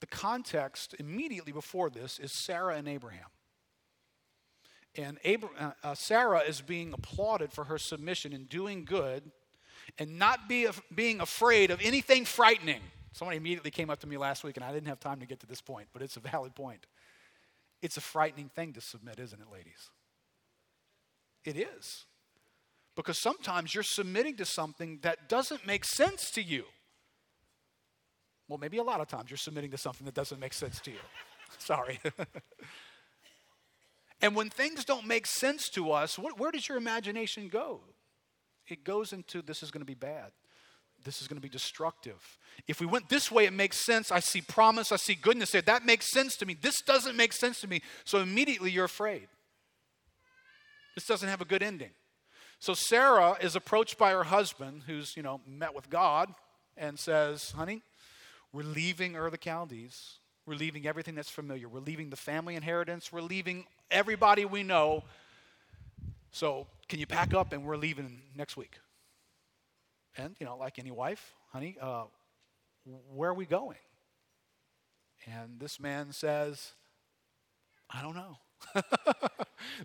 the 0.00 0.06
context 0.06 0.94
immediately 0.98 1.52
before 1.52 1.90
this 1.90 2.18
is 2.18 2.32
Sarah 2.32 2.76
and 2.76 2.88
Abraham. 2.88 3.28
And 4.96 5.18
Abra- 5.24 5.50
uh, 5.58 5.88
uh, 5.88 5.94
Sarah 5.94 6.40
is 6.40 6.60
being 6.60 6.92
applauded 6.92 7.52
for 7.52 7.64
her 7.64 7.78
submission 7.78 8.32
in 8.32 8.44
doing 8.44 8.84
good 8.84 9.30
and 9.98 10.18
not 10.18 10.48
be 10.48 10.66
being 10.94 11.20
afraid 11.20 11.70
of 11.70 11.80
anything 11.82 12.24
frightening. 12.24 12.80
Somebody 13.12 13.38
immediately 13.38 13.70
came 13.70 13.90
up 13.90 14.00
to 14.00 14.06
me 14.06 14.16
last 14.16 14.44
week, 14.44 14.56
and 14.56 14.64
I 14.64 14.72
didn't 14.72 14.88
have 14.88 15.00
time 15.00 15.20
to 15.20 15.26
get 15.26 15.40
to 15.40 15.46
this 15.46 15.60
point, 15.60 15.88
but 15.92 16.02
it's 16.02 16.16
a 16.16 16.20
valid 16.20 16.54
point. 16.54 16.86
It's 17.82 17.96
a 17.96 18.00
frightening 18.00 18.48
thing 18.48 18.72
to 18.74 18.80
submit, 18.80 19.18
isn't 19.18 19.40
it, 19.40 19.46
ladies? 19.52 19.90
It 21.44 21.56
is. 21.56 22.04
Because 22.94 23.18
sometimes 23.18 23.74
you're 23.74 23.82
submitting 23.82 24.36
to 24.36 24.44
something 24.44 24.98
that 25.02 25.28
doesn't 25.28 25.66
make 25.66 25.84
sense 25.84 26.30
to 26.32 26.42
you. 26.42 26.64
Well, 28.48 28.58
maybe 28.58 28.78
a 28.78 28.82
lot 28.82 29.00
of 29.00 29.08
times 29.08 29.30
you're 29.30 29.38
submitting 29.38 29.70
to 29.70 29.78
something 29.78 30.04
that 30.04 30.14
doesn't 30.14 30.40
make 30.40 30.52
sense 30.52 30.80
to 30.80 30.90
you. 30.90 30.98
Sorry. 31.58 32.00
and 34.20 34.36
when 34.36 34.50
things 34.50 34.84
don't 34.84 35.06
make 35.06 35.26
sense 35.26 35.68
to 35.70 35.92
us, 35.92 36.18
where 36.18 36.50
does 36.50 36.68
your 36.68 36.76
imagination 36.76 37.48
go? 37.48 37.80
It 38.68 38.84
goes 38.84 39.12
into 39.12 39.40
this 39.40 39.62
is 39.62 39.70
going 39.70 39.82
to 39.82 39.86
be 39.86 39.94
bad 39.94 40.32
this 41.04 41.20
is 41.20 41.28
going 41.28 41.36
to 41.36 41.42
be 41.42 41.48
destructive. 41.48 42.38
If 42.66 42.80
we 42.80 42.86
went 42.86 43.08
this 43.08 43.30
way, 43.30 43.46
it 43.46 43.52
makes 43.52 43.84
sense. 43.84 44.10
I 44.10 44.20
see 44.20 44.40
promise, 44.40 44.92
I 44.92 44.96
see 44.96 45.14
goodness 45.14 45.52
there. 45.52 45.62
That 45.62 45.84
makes 45.84 46.10
sense 46.10 46.36
to 46.36 46.46
me. 46.46 46.56
This 46.60 46.80
doesn't 46.82 47.16
make 47.16 47.32
sense 47.32 47.60
to 47.60 47.68
me. 47.68 47.82
So 48.04 48.18
immediately 48.18 48.70
you're 48.70 48.84
afraid. 48.84 49.28
This 50.94 51.06
doesn't 51.06 51.28
have 51.28 51.40
a 51.40 51.44
good 51.44 51.62
ending. 51.62 51.90
So 52.58 52.74
Sarah 52.74 53.36
is 53.40 53.56
approached 53.56 53.96
by 53.96 54.10
her 54.10 54.24
husband, 54.24 54.82
who's, 54.86 55.16
you 55.16 55.22
know, 55.22 55.40
met 55.46 55.74
with 55.74 55.88
God, 55.88 56.34
and 56.76 56.98
says, 56.98 57.52
Honey, 57.52 57.82
we're 58.52 58.64
leaving 58.64 59.16
Ur 59.16 59.30
the 59.30 59.38
Chaldees. 59.42 60.18
We're 60.46 60.56
leaving 60.56 60.86
everything 60.86 61.14
that's 61.14 61.30
familiar. 61.30 61.68
We're 61.68 61.80
leaving 61.80 62.10
the 62.10 62.16
family 62.16 62.56
inheritance. 62.56 63.12
We're 63.12 63.20
leaving 63.22 63.66
everybody 63.90 64.44
we 64.44 64.62
know. 64.62 65.04
So 66.32 66.66
can 66.88 66.98
you 66.98 67.06
pack 67.06 67.34
up 67.34 67.52
and 67.52 67.64
we're 67.64 67.76
leaving 67.76 68.20
next 68.36 68.56
week? 68.56 68.78
And, 70.20 70.36
you 70.38 70.44
know, 70.44 70.56
like 70.56 70.78
any 70.78 70.90
wife, 70.90 71.32
honey, 71.50 71.78
uh, 71.80 72.04
where 73.14 73.30
are 73.30 73.34
we 73.34 73.46
going? 73.46 73.78
And 75.26 75.58
this 75.58 75.80
man 75.80 76.12
says, 76.12 76.72
I 77.88 78.02
don't 78.02 78.14
know. 78.14 78.36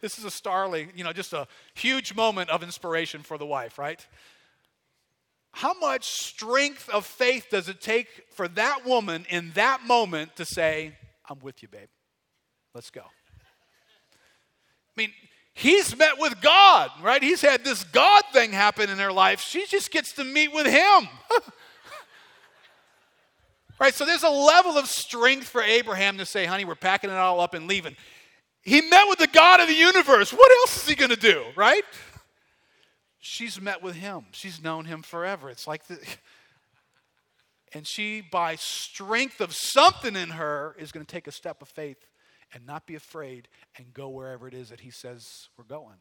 this 0.02 0.20
is 0.20 0.26
a 0.26 0.32
starling, 0.32 0.92
you 0.94 1.06
know, 1.06 1.14
just 1.14 1.32
a 1.32 1.48
huge 1.74 2.14
moment 2.14 2.50
of 2.50 2.64
inspiration 2.64 3.22
for 3.22 3.38
the 3.38 3.46
wife, 3.46 3.78
right? 3.78 4.06
How 5.54 5.74
much 5.80 6.04
strength 6.04 6.90
of 6.90 7.06
faith 7.06 7.48
does 7.50 7.70
it 7.70 7.80
take 7.80 8.08
for 8.34 8.50
that 8.50 8.86
woman 8.86 9.26
in 9.30 9.52
that 9.56 9.86
moment 9.86 10.36
to 10.36 10.44
say, 10.44 10.98
I'm 11.30 11.40
with 11.40 11.64
you, 11.64 11.70
babe. 11.70 11.88
Let's 12.74 12.90
go. 12.90 13.04
I 13.04 14.94
mean, 14.98 15.14
he's 15.56 15.98
met 15.98 16.20
with 16.20 16.40
God, 16.42 16.92
right? 17.02 17.24
He's 17.24 17.42
had 17.42 17.64
this 17.64 17.84
God 17.86 18.24
thing 18.32 18.52
happen 18.52 18.92
in 18.92 19.00
her 19.00 19.12
life. 19.12 19.42
She 19.42 19.66
just 19.66 19.90
gets 19.90 20.14
to 20.14 20.24
meet 20.24 20.54
with 20.54 20.68
him. 20.68 21.08
right? 23.80 23.94
So 23.94 24.06
there's 24.06 24.24
a 24.24 24.30
level 24.30 24.78
of 24.78 24.86
strength 24.86 25.48
for 25.48 25.64
Abraham 25.64 26.20
to 26.20 26.26
say, 26.26 26.46
honey, 26.46 26.66
we're 26.66 26.76
packing 26.76 27.10
it 27.10 27.16
all 27.16 27.40
up 27.40 27.56
and 27.56 27.68
leaving. 27.68 27.96
He 28.62 28.82
met 28.82 29.08
with 29.08 29.20
the 29.20 29.28
God 29.28 29.62
of 29.62 29.68
the 29.68 29.74
universe. 29.74 30.32
What 30.32 30.52
else 30.60 30.84
is 30.84 30.90
he 30.90 30.96
going 30.96 31.12
to 31.12 31.16
do, 31.16 31.44
right? 31.56 31.84
She's 33.20 33.60
met 33.60 33.82
with 33.82 33.96
him. 33.96 34.26
She's 34.32 34.62
known 34.62 34.86
him 34.86 35.02
forever. 35.02 35.50
It's 35.50 35.66
like 35.66 35.88
the. 35.88 35.98
And 37.74 37.86
she, 37.86 38.22
by 38.22 38.56
strength 38.56 39.42
of 39.42 39.54
something 39.54 40.16
in 40.16 40.30
her, 40.30 40.78
is 40.80 40.94
going 40.94 41.06
to 41.06 41.12
take 41.12 41.28
a 41.28 41.32
step 41.32 41.62
of 41.62 41.68
faith 41.68 41.98
and 42.54 42.66
not 42.66 42.86
be 42.86 42.96
afraid 42.96 43.48
and 43.78 43.94
go 43.94 44.10
wherever 44.10 44.48
it 44.48 44.54
is 44.54 44.70
that 44.70 44.82
he 44.82 44.90
says 44.90 45.50
we're 45.58 45.66
going. 45.66 45.98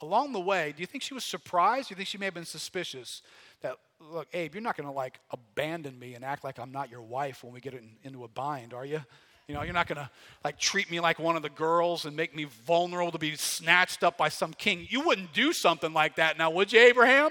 Along 0.00 0.32
the 0.32 0.40
way, 0.40 0.72
do 0.76 0.82
you 0.82 0.86
think 0.86 1.02
she 1.02 1.14
was 1.14 1.24
surprised? 1.24 1.88
Do 1.88 1.92
you 1.92 1.96
think 1.96 2.08
she 2.08 2.18
may 2.18 2.26
have 2.26 2.34
been 2.34 2.44
suspicious 2.44 3.22
that, 3.62 3.76
look, 4.00 4.28
Abe, 4.34 4.54
you're 4.54 4.62
not 4.62 4.76
going 4.76 4.88
to 4.88 4.92
like 4.92 5.20
abandon 5.30 5.98
me 5.98 6.14
and 6.14 6.24
act 6.24 6.44
like 6.44 6.58
I'm 6.58 6.72
not 6.72 6.90
your 6.90 7.02
wife 7.02 7.44
when 7.44 7.52
we 7.52 7.60
get 7.60 7.74
in, 7.74 7.96
into 8.02 8.24
a 8.24 8.28
bind, 8.28 8.74
are 8.74 8.84
you? 8.84 9.00
You 9.48 9.54
know, 9.54 9.62
you're 9.62 9.74
not 9.74 9.86
going 9.86 9.96
to 9.96 10.10
like 10.42 10.58
treat 10.58 10.90
me 10.90 11.00
like 11.00 11.18
one 11.18 11.36
of 11.36 11.42
the 11.42 11.50
girls 11.50 12.06
and 12.06 12.16
make 12.16 12.34
me 12.34 12.44
vulnerable 12.66 13.12
to 13.12 13.18
be 13.18 13.36
snatched 13.36 14.02
up 14.02 14.16
by 14.16 14.30
some 14.30 14.52
king. 14.54 14.86
You 14.88 15.02
wouldn't 15.02 15.32
do 15.32 15.52
something 15.52 15.92
like 15.92 16.16
that 16.16 16.38
now, 16.38 16.50
would 16.50 16.72
you, 16.72 16.80
Abraham? 16.80 17.30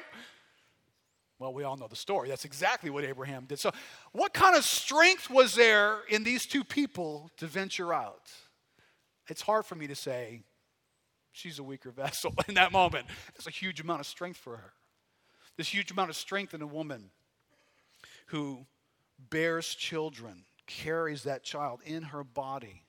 Well, 1.44 1.54
we 1.54 1.66
all 1.66 1.76
know 1.76 1.90
the 1.90 1.96
story. 1.98 2.30
That's 2.30 2.46
exactly 2.46 2.90
what 2.90 3.04
Abraham 3.04 3.44
did. 3.44 3.60
So, 3.60 3.72
what 4.14 4.34
kind 4.34 4.56
of 4.56 4.64
strength 4.64 5.30
was 5.30 5.56
there 5.56 5.98
in 6.08 6.24
these 6.24 6.46
two 6.46 6.64
people 6.64 7.30
to 7.36 7.48
venture 7.48 7.94
out? 7.94 8.32
It's 9.28 9.42
hard 9.42 9.66
for 9.66 9.76
me 9.76 9.88
to 9.88 9.96
say 9.96 10.44
she's 11.34 11.60
a 11.60 11.64
weaker 11.64 11.92
vessel 11.96 12.34
in 12.48 12.54
that 12.54 12.72
moment. 12.72 13.08
It's 13.36 13.46
a 13.46 13.50
huge 13.50 13.82
amount 13.82 14.00
of 14.00 14.06
strength 14.06 14.38
for 14.38 14.56
her. 14.56 14.72
This 15.58 15.68
huge 15.68 15.92
amount 15.92 16.10
of 16.12 16.16
strength 16.16 16.54
in 16.54 16.62
a 16.62 16.68
woman 16.68 17.10
who 18.28 18.66
bears 19.30 19.76
children, 19.76 20.46
carries 20.66 21.24
that 21.24 21.44
child 21.44 21.82
in 21.86 22.04
her 22.04 22.24
body, 22.24 22.84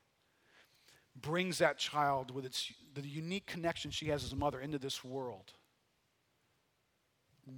brings 1.20 1.58
that 1.58 1.76
child 1.76 2.30
with 2.30 2.44
its, 2.44 2.72
the 2.94 3.02
unique 3.02 3.46
connection 3.46 3.90
she 3.90 4.06
has 4.06 4.22
as 4.22 4.32
a 4.32 4.36
mother 4.36 4.60
into 4.60 4.78
this 4.78 5.02
world 5.02 5.54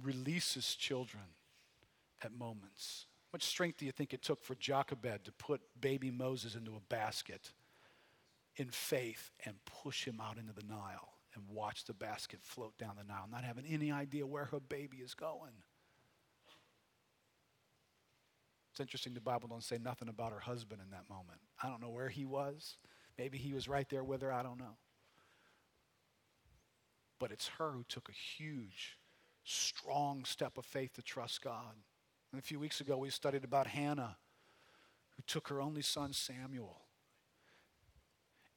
releases 0.03 0.75
children 0.75 1.23
at 2.23 2.31
moments. 2.33 3.05
Much 3.33 3.43
strength 3.43 3.77
do 3.77 3.85
you 3.85 3.91
think 3.91 4.13
it 4.13 4.21
took 4.21 4.43
for 4.43 4.55
Jochebed 4.55 5.25
to 5.25 5.31
put 5.33 5.61
baby 5.79 6.11
Moses 6.11 6.55
into 6.55 6.71
a 6.71 6.81
basket 6.89 7.51
in 8.55 8.69
faith 8.69 9.31
and 9.45 9.55
push 9.65 10.05
him 10.05 10.19
out 10.21 10.37
into 10.37 10.53
the 10.53 10.65
Nile 10.67 11.13
and 11.35 11.43
watch 11.49 11.85
the 11.85 11.93
basket 11.93 12.39
float 12.41 12.77
down 12.77 12.95
the 12.97 13.03
Nile, 13.03 13.27
not 13.31 13.43
having 13.43 13.65
any 13.65 13.91
idea 13.91 14.25
where 14.25 14.45
her 14.45 14.59
baby 14.59 14.97
is 14.97 15.13
going? 15.13 15.51
It's 18.71 18.79
interesting 18.79 19.13
the 19.13 19.21
Bible 19.21 19.47
don't 19.47 19.63
say 19.63 19.77
nothing 19.77 20.07
about 20.07 20.31
her 20.31 20.39
husband 20.39 20.81
in 20.83 20.91
that 20.91 21.09
moment. 21.09 21.39
I 21.61 21.67
don't 21.67 21.81
know 21.81 21.89
where 21.89 22.09
he 22.09 22.25
was. 22.25 22.77
Maybe 23.17 23.37
he 23.37 23.53
was 23.53 23.67
right 23.67 23.89
there 23.89 24.03
with 24.03 24.21
her. 24.21 24.31
I 24.31 24.43
don't 24.43 24.59
know. 24.59 24.77
But 27.19 27.31
it's 27.31 27.47
her 27.57 27.71
who 27.71 27.83
took 27.89 28.09
a 28.09 28.11
huge 28.11 28.97
strong 29.47 30.25
step 30.25 30.57
of 30.57 30.65
faith 30.65 30.93
to 30.93 31.01
trust 31.01 31.41
God. 31.41 31.75
And 32.31 32.39
a 32.39 32.43
few 32.43 32.59
weeks 32.59 32.81
ago, 32.81 32.97
we 32.97 33.09
studied 33.09 33.43
about 33.43 33.67
Hannah, 33.67 34.17
who 35.15 35.23
took 35.25 35.47
her 35.47 35.61
only 35.61 35.81
son, 35.81 36.13
Samuel, 36.13 36.81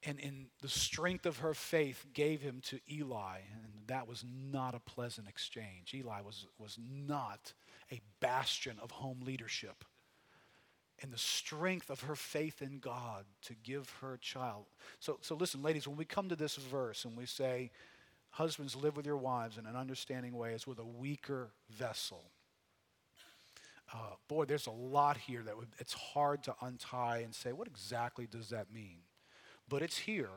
and 0.02 0.18
in 0.18 0.46
the 0.62 0.68
strength 0.68 1.26
of 1.26 1.38
her 1.38 1.52
faith 1.52 2.06
gave 2.14 2.40
him 2.40 2.60
to 2.64 2.80
Eli. 2.90 3.38
And 3.52 3.86
that 3.86 4.08
was 4.08 4.24
not 4.50 4.74
a 4.74 4.80
pleasant 4.80 5.28
exchange. 5.28 5.92
Eli 5.94 6.22
was, 6.22 6.46
was 6.58 6.78
not 6.80 7.52
a 7.92 8.00
bastion 8.20 8.78
of 8.82 8.90
home 8.90 9.20
leadership. 9.24 9.84
And 11.02 11.12
the 11.12 11.18
strength 11.18 11.90
of 11.90 12.00
her 12.02 12.16
faith 12.16 12.62
in 12.62 12.78
God 12.78 13.24
to 13.42 13.54
give 13.54 13.90
her 14.00 14.18
child. 14.20 14.66
So, 15.00 15.18
so 15.20 15.34
listen, 15.34 15.62
ladies, 15.62 15.86
when 15.86 15.96
we 15.96 16.04
come 16.04 16.28
to 16.30 16.36
this 16.36 16.56
verse 16.56 17.04
and 17.04 17.16
we 17.16 17.26
say, 17.26 17.70
Husbands, 18.30 18.76
live 18.76 18.96
with 18.96 19.06
your 19.06 19.16
wives 19.16 19.58
in 19.58 19.66
an 19.66 19.76
understanding 19.76 20.36
way 20.36 20.54
as 20.54 20.66
with 20.66 20.78
a 20.78 20.84
weaker 20.84 21.50
vessel. 21.70 22.30
Uh, 23.92 24.14
boy, 24.28 24.44
there's 24.44 24.68
a 24.68 24.72
lot 24.72 25.16
here 25.16 25.42
that 25.42 25.56
would, 25.56 25.68
it's 25.78 25.94
hard 25.94 26.44
to 26.44 26.54
untie 26.62 27.18
and 27.18 27.34
say, 27.34 27.52
what 27.52 27.66
exactly 27.66 28.28
does 28.30 28.50
that 28.50 28.72
mean? 28.72 28.98
But 29.68 29.82
it's 29.82 29.98
here. 29.98 30.30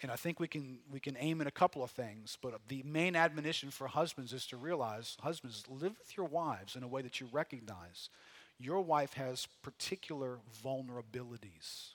And 0.00 0.10
I 0.10 0.16
think 0.16 0.40
we 0.40 0.48
can, 0.48 0.78
we 0.90 1.00
can 1.00 1.16
aim 1.18 1.40
at 1.40 1.46
a 1.46 1.52
couple 1.52 1.82
of 1.82 1.90
things. 1.90 2.38
But 2.40 2.54
the 2.68 2.82
main 2.84 3.16
admonition 3.16 3.70
for 3.70 3.88
husbands 3.88 4.32
is 4.32 4.46
to 4.46 4.56
realize 4.56 5.16
husbands, 5.20 5.64
live 5.68 5.96
with 5.98 6.16
your 6.16 6.26
wives 6.26 6.76
in 6.76 6.82
a 6.82 6.88
way 6.88 7.02
that 7.02 7.20
you 7.20 7.28
recognize 7.32 8.10
your 8.58 8.80
wife 8.80 9.14
has 9.14 9.48
particular 9.62 10.38
vulnerabilities. 10.64 11.94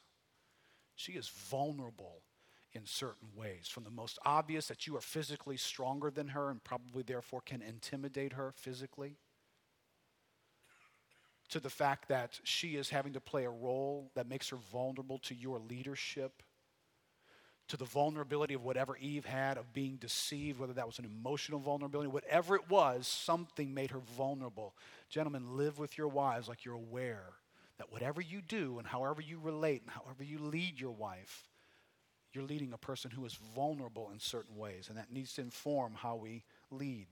She 0.95 1.13
is 1.13 1.29
vulnerable 1.29 2.21
in 2.77 2.85
certain 2.85 3.27
ways. 3.35 3.67
From 3.67 3.83
the 3.83 3.89
most 3.89 4.19
obvious, 4.23 4.67
that 4.67 4.87
you 4.87 4.95
are 4.95 5.01
physically 5.01 5.57
stronger 5.57 6.09
than 6.09 6.29
her 6.29 6.49
and 6.49 6.63
probably 6.63 7.03
therefore 7.03 7.41
can 7.41 7.61
intimidate 7.61 8.33
her 8.33 8.53
physically, 8.55 9.17
to 11.49 11.59
the 11.59 11.69
fact 11.69 12.09
that 12.09 12.39
she 12.43 12.75
is 12.75 12.89
having 12.89 13.13
to 13.13 13.21
play 13.21 13.45
a 13.45 13.49
role 13.49 14.11
that 14.15 14.29
makes 14.29 14.49
her 14.49 14.57
vulnerable 14.71 15.17
to 15.19 15.33
your 15.33 15.59
leadership, 15.59 16.43
to 17.67 17.77
the 17.77 17.85
vulnerability 17.85 18.53
of 18.53 18.63
whatever 18.63 18.95
Eve 18.97 19.25
had 19.25 19.57
of 19.57 19.73
being 19.73 19.97
deceived, 19.97 20.59
whether 20.59 20.73
that 20.73 20.87
was 20.87 20.99
an 20.99 21.05
emotional 21.05 21.59
vulnerability, 21.59 22.09
whatever 22.09 22.55
it 22.55 22.69
was, 22.69 23.07
something 23.07 23.73
made 23.73 23.91
her 23.91 24.01
vulnerable. 24.15 24.75
Gentlemen, 25.09 25.57
live 25.57 25.79
with 25.79 25.97
your 25.97 26.07
wives 26.07 26.47
like 26.47 26.63
you're 26.63 26.75
aware 26.75 27.33
that 27.77 27.91
whatever 27.91 28.21
you 28.21 28.41
do 28.41 28.77
and 28.77 28.87
however 28.87 29.21
you 29.21 29.39
relate 29.39 29.81
and 29.81 29.91
however 29.91 30.23
you 30.23 30.39
lead 30.39 30.79
your 30.79 30.91
wife, 30.91 31.47
you're 32.37 32.45
leading 32.45 32.71
a 32.71 32.77
person 32.77 33.09
who 33.09 33.25
is 33.25 33.33
vulnerable 33.55 34.11
in 34.13 34.19
certain 34.19 34.55
ways, 34.57 34.89
and 34.89 34.97
that 34.97 35.11
needs 35.11 35.33
to 35.33 35.41
inform 35.41 35.93
how 35.95 36.15
we 36.15 36.43
lead. 36.69 37.07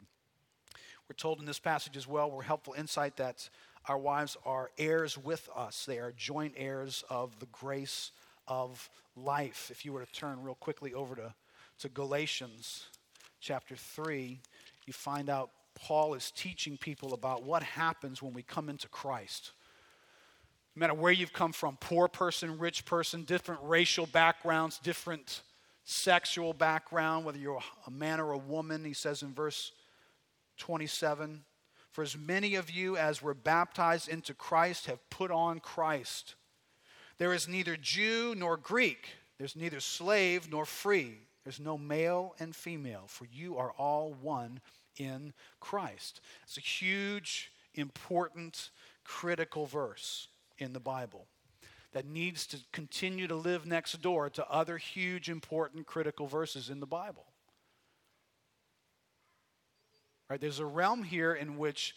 We're 1.09 1.15
told 1.15 1.39
in 1.39 1.47
this 1.47 1.57
passage 1.57 1.97
as 1.97 2.07
well, 2.07 2.29
we're 2.29 2.43
helpful 2.43 2.75
insight 2.77 3.17
that 3.17 3.49
our 3.88 3.97
wives 3.97 4.38
are 4.45 4.69
heirs 4.77 5.17
with 5.17 5.49
us. 5.55 5.83
They 5.85 5.97
are 5.97 6.13
joint 6.15 6.53
heirs 6.55 7.03
of 7.09 7.39
the 7.39 7.47
grace 7.47 8.11
of 8.47 8.88
life. 9.15 9.69
If 9.71 9.83
you 9.83 9.93
were 9.93 10.05
to 10.05 10.11
turn 10.13 10.43
real 10.43 10.55
quickly 10.55 10.93
over 10.93 11.15
to, 11.15 11.33
to 11.79 11.89
Galatians 11.89 12.85
chapter 13.39 13.75
3, 13.75 14.39
you 14.85 14.93
find 14.93 15.27
out 15.27 15.49
Paul 15.73 16.13
is 16.13 16.31
teaching 16.35 16.77
people 16.77 17.15
about 17.15 17.41
what 17.41 17.63
happens 17.63 18.21
when 18.21 18.33
we 18.33 18.43
come 18.43 18.69
into 18.69 18.88
Christ 18.89 19.53
no 20.75 20.81
matter 20.81 20.93
where 20.93 21.11
you've 21.11 21.33
come 21.33 21.53
from 21.53 21.77
poor 21.79 22.07
person, 22.07 22.59
rich 22.59 22.85
person, 22.85 23.23
different 23.23 23.61
racial 23.63 24.05
backgrounds, 24.05 24.77
different 24.79 25.41
sexual 25.85 26.53
background, 26.53 27.25
whether 27.25 27.38
you're 27.38 27.61
a 27.88 27.91
man 27.91 28.19
or 28.19 28.33
a 28.33 28.38
woman, 28.38 28.83
he 28.83 28.93
says 28.93 29.21
in 29.21 29.33
verse 29.33 29.71
27 30.57 31.43
For 31.91 32.01
as 32.01 32.17
many 32.17 32.55
of 32.55 32.69
you 32.69 32.97
as 32.97 33.21
were 33.21 33.33
baptized 33.33 34.09
into 34.09 34.33
Christ 34.33 34.88
have 34.88 35.09
put 35.09 35.31
on 35.31 35.59
Christ. 35.59 36.35
There 37.17 37.33
is 37.33 37.47
neither 37.47 37.77
Jew 37.77 38.35
nor 38.35 38.57
Greek, 38.57 39.11
there's 39.38 39.55
neither 39.55 39.79
slave 39.79 40.51
nor 40.51 40.65
free, 40.65 41.19
there's 41.45 41.59
no 41.59 41.77
male 41.77 42.35
and 42.39 42.53
female, 42.53 43.04
for 43.08 43.25
you 43.31 43.58
are 43.58 43.71
all 43.77 44.13
one 44.21 44.60
in 44.97 45.31
Christ. 45.62 46.19
It's 46.43 46.58
a 46.58 46.62
huge, 46.62 47.52
important, 47.75 48.71
critical 49.06 49.65
verse 49.65 50.27
in 50.58 50.73
the 50.73 50.79
Bible 50.79 51.27
that 51.95 52.06
needs 52.06 52.45
to 52.47 52.58
continue 52.73 53.25
to 53.25 53.35
live 53.35 53.65
next 53.65 54.01
door 54.01 54.29
to 54.29 54.45
other 54.51 54.77
huge, 54.77 55.29
important, 55.29 55.85
critical 55.85 56.27
verses 56.27 56.69
in 56.69 56.81
the 56.81 56.85
Bible. 56.85 57.25
Right? 60.29 60.41
There's 60.41 60.60
a 60.60 60.65
realm 60.65 61.03
here 61.03 61.33
in 61.33 61.58
which 61.58 61.95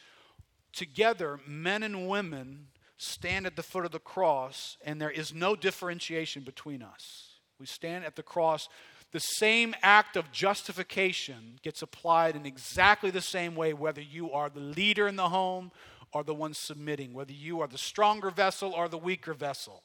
together 0.72 1.40
men 1.46 1.82
and 1.82 2.08
women 2.08 2.68
stand 2.96 3.44
at 3.46 3.56
the 3.56 3.62
foot 3.62 3.84
of 3.84 3.90
the 3.90 3.98
cross 3.98 4.76
and 4.84 5.00
there 5.00 5.10
is 5.10 5.34
no 5.34 5.56
differentiation 5.56 6.42
between 6.42 6.80
us. 6.80 7.38
We 7.58 7.66
stand 7.66 8.04
at 8.04 8.14
the 8.14 8.22
cross. 8.22 8.68
The 9.10 9.18
same 9.18 9.74
act 9.82 10.16
of 10.16 10.30
justification 10.30 11.58
gets 11.62 11.82
applied 11.82 12.36
in 12.36 12.46
exactly 12.46 13.10
the 13.10 13.20
same 13.20 13.56
way, 13.56 13.72
whether 13.72 14.02
you 14.02 14.30
are 14.30 14.48
the 14.48 14.60
leader 14.60 15.08
in 15.08 15.16
the 15.16 15.30
home 15.30 15.72
are 16.12 16.24
the 16.24 16.34
ones 16.34 16.58
submitting, 16.58 17.12
whether 17.12 17.32
you 17.32 17.60
are 17.60 17.66
the 17.66 17.78
stronger 17.78 18.30
vessel 18.30 18.72
or 18.72 18.88
the 18.88 18.98
weaker 18.98 19.34
vessel, 19.34 19.82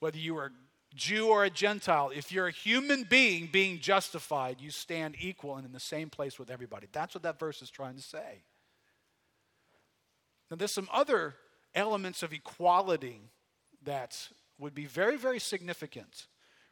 whether 0.00 0.18
you 0.18 0.36
are 0.36 0.46
a 0.46 0.50
Jew 0.94 1.28
or 1.28 1.44
a 1.44 1.50
Gentile. 1.50 2.12
If 2.14 2.30
you're 2.30 2.46
a 2.46 2.52
human 2.52 3.04
being 3.04 3.48
being 3.50 3.80
justified, 3.80 4.60
you 4.60 4.70
stand 4.70 5.16
equal 5.18 5.56
and 5.56 5.66
in 5.66 5.72
the 5.72 5.80
same 5.80 6.08
place 6.08 6.38
with 6.38 6.50
everybody. 6.50 6.86
That's 6.92 7.14
what 7.14 7.22
that 7.24 7.38
verse 7.38 7.62
is 7.62 7.70
trying 7.70 7.96
to 7.96 8.02
say. 8.02 8.44
Now, 10.50 10.56
there's 10.56 10.72
some 10.72 10.88
other 10.92 11.34
elements 11.74 12.22
of 12.22 12.32
equality 12.32 13.20
that 13.82 14.28
would 14.58 14.74
be 14.74 14.86
very, 14.86 15.16
very 15.16 15.40
significant. 15.40 16.26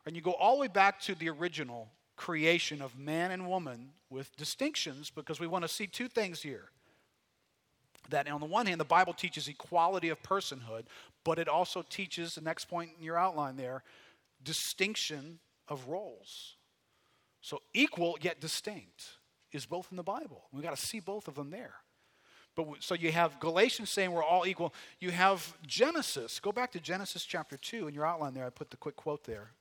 And 0.07 0.15
you 0.15 0.23
go 0.23 0.33
all 0.33 0.57
the 0.57 0.63
way 0.63 0.69
back 0.69 1.01
to 1.01 1.15
the 1.15 1.29
original 1.29 1.91
creation 2.17 2.83
of 2.83 2.99
man 2.99 3.31
and 3.31 3.49
woman 3.49 3.91
with 4.11 4.37
distinctions 4.37 5.11
because 5.11 5.41
we 5.41 5.47
want 5.47 5.63
to 5.63 5.69
see 5.69 5.87
two 5.87 6.09
things 6.09 6.43
here. 6.43 6.71
That 8.11 8.29
on 8.29 8.41
the 8.41 8.47
one 8.47 8.67
hand, 8.67 8.81
the 8.81 8.85
Bible 8.85 9.13
teaches 9.13 9.49
equality 9.49 10.09
of 10.09 10.23
personhood, 10.23 10.85
but 11.25 11.39
it 11.39 11.49
also 11.49 11.83
teaches, 11.83 12.35
the 12.35 12.41
next 12.41 12.67
point 12.67 12.91
in 12.99 13.05
your 13.05 13.19
outline 13.19 13.57
there, 13.57 13.83
distinction 14.43 15.39
of 15.69 15.89
roles. 15.89 16.57
So 17.41 17.61
equal 17.75 18.19
yet 18.21 18.41
distinct 18.41 19.19
is 19.53 19.67
both 19.67 19.89
in 19.91 19.97
the 19.97 20.03
Bible. 20.03 20.45
We've 20.53 20.63
got 20.63 20.77
to 20.77 20.83
see 20.83 21.01
both 21.01 21.29
of 21.29 21.35
them 21.35 21.51
there. 21.51 21.75
But 22.55 22.67
so 22.81 22.95
you 22.95 23.13
have 23.13 23.41
Galatians 23.41 23.91
saying 23.91 24.13
we're 24.13 24.23
all 24.23 24.47
equal. 24.47 24.75
You 25.01 25.11
have 25.11 25.57
Genesis. 25.67 26.39
Go 26.39 26.53
back 26.53 26.73
to 26.73 26.81
Genesis 26.81 27.25
chapter 27.25 27.57
2 27.57 27.89
in 27.89 27.95
your 27.95 28.07
outline 28.07 28.35
there. 28.35 28.47
I 28.47 28.51
put 28.51 28.71
the 28.71 28.77
quick 28.77 28.97
quote 28.97 29.25
there. 29.25 29.53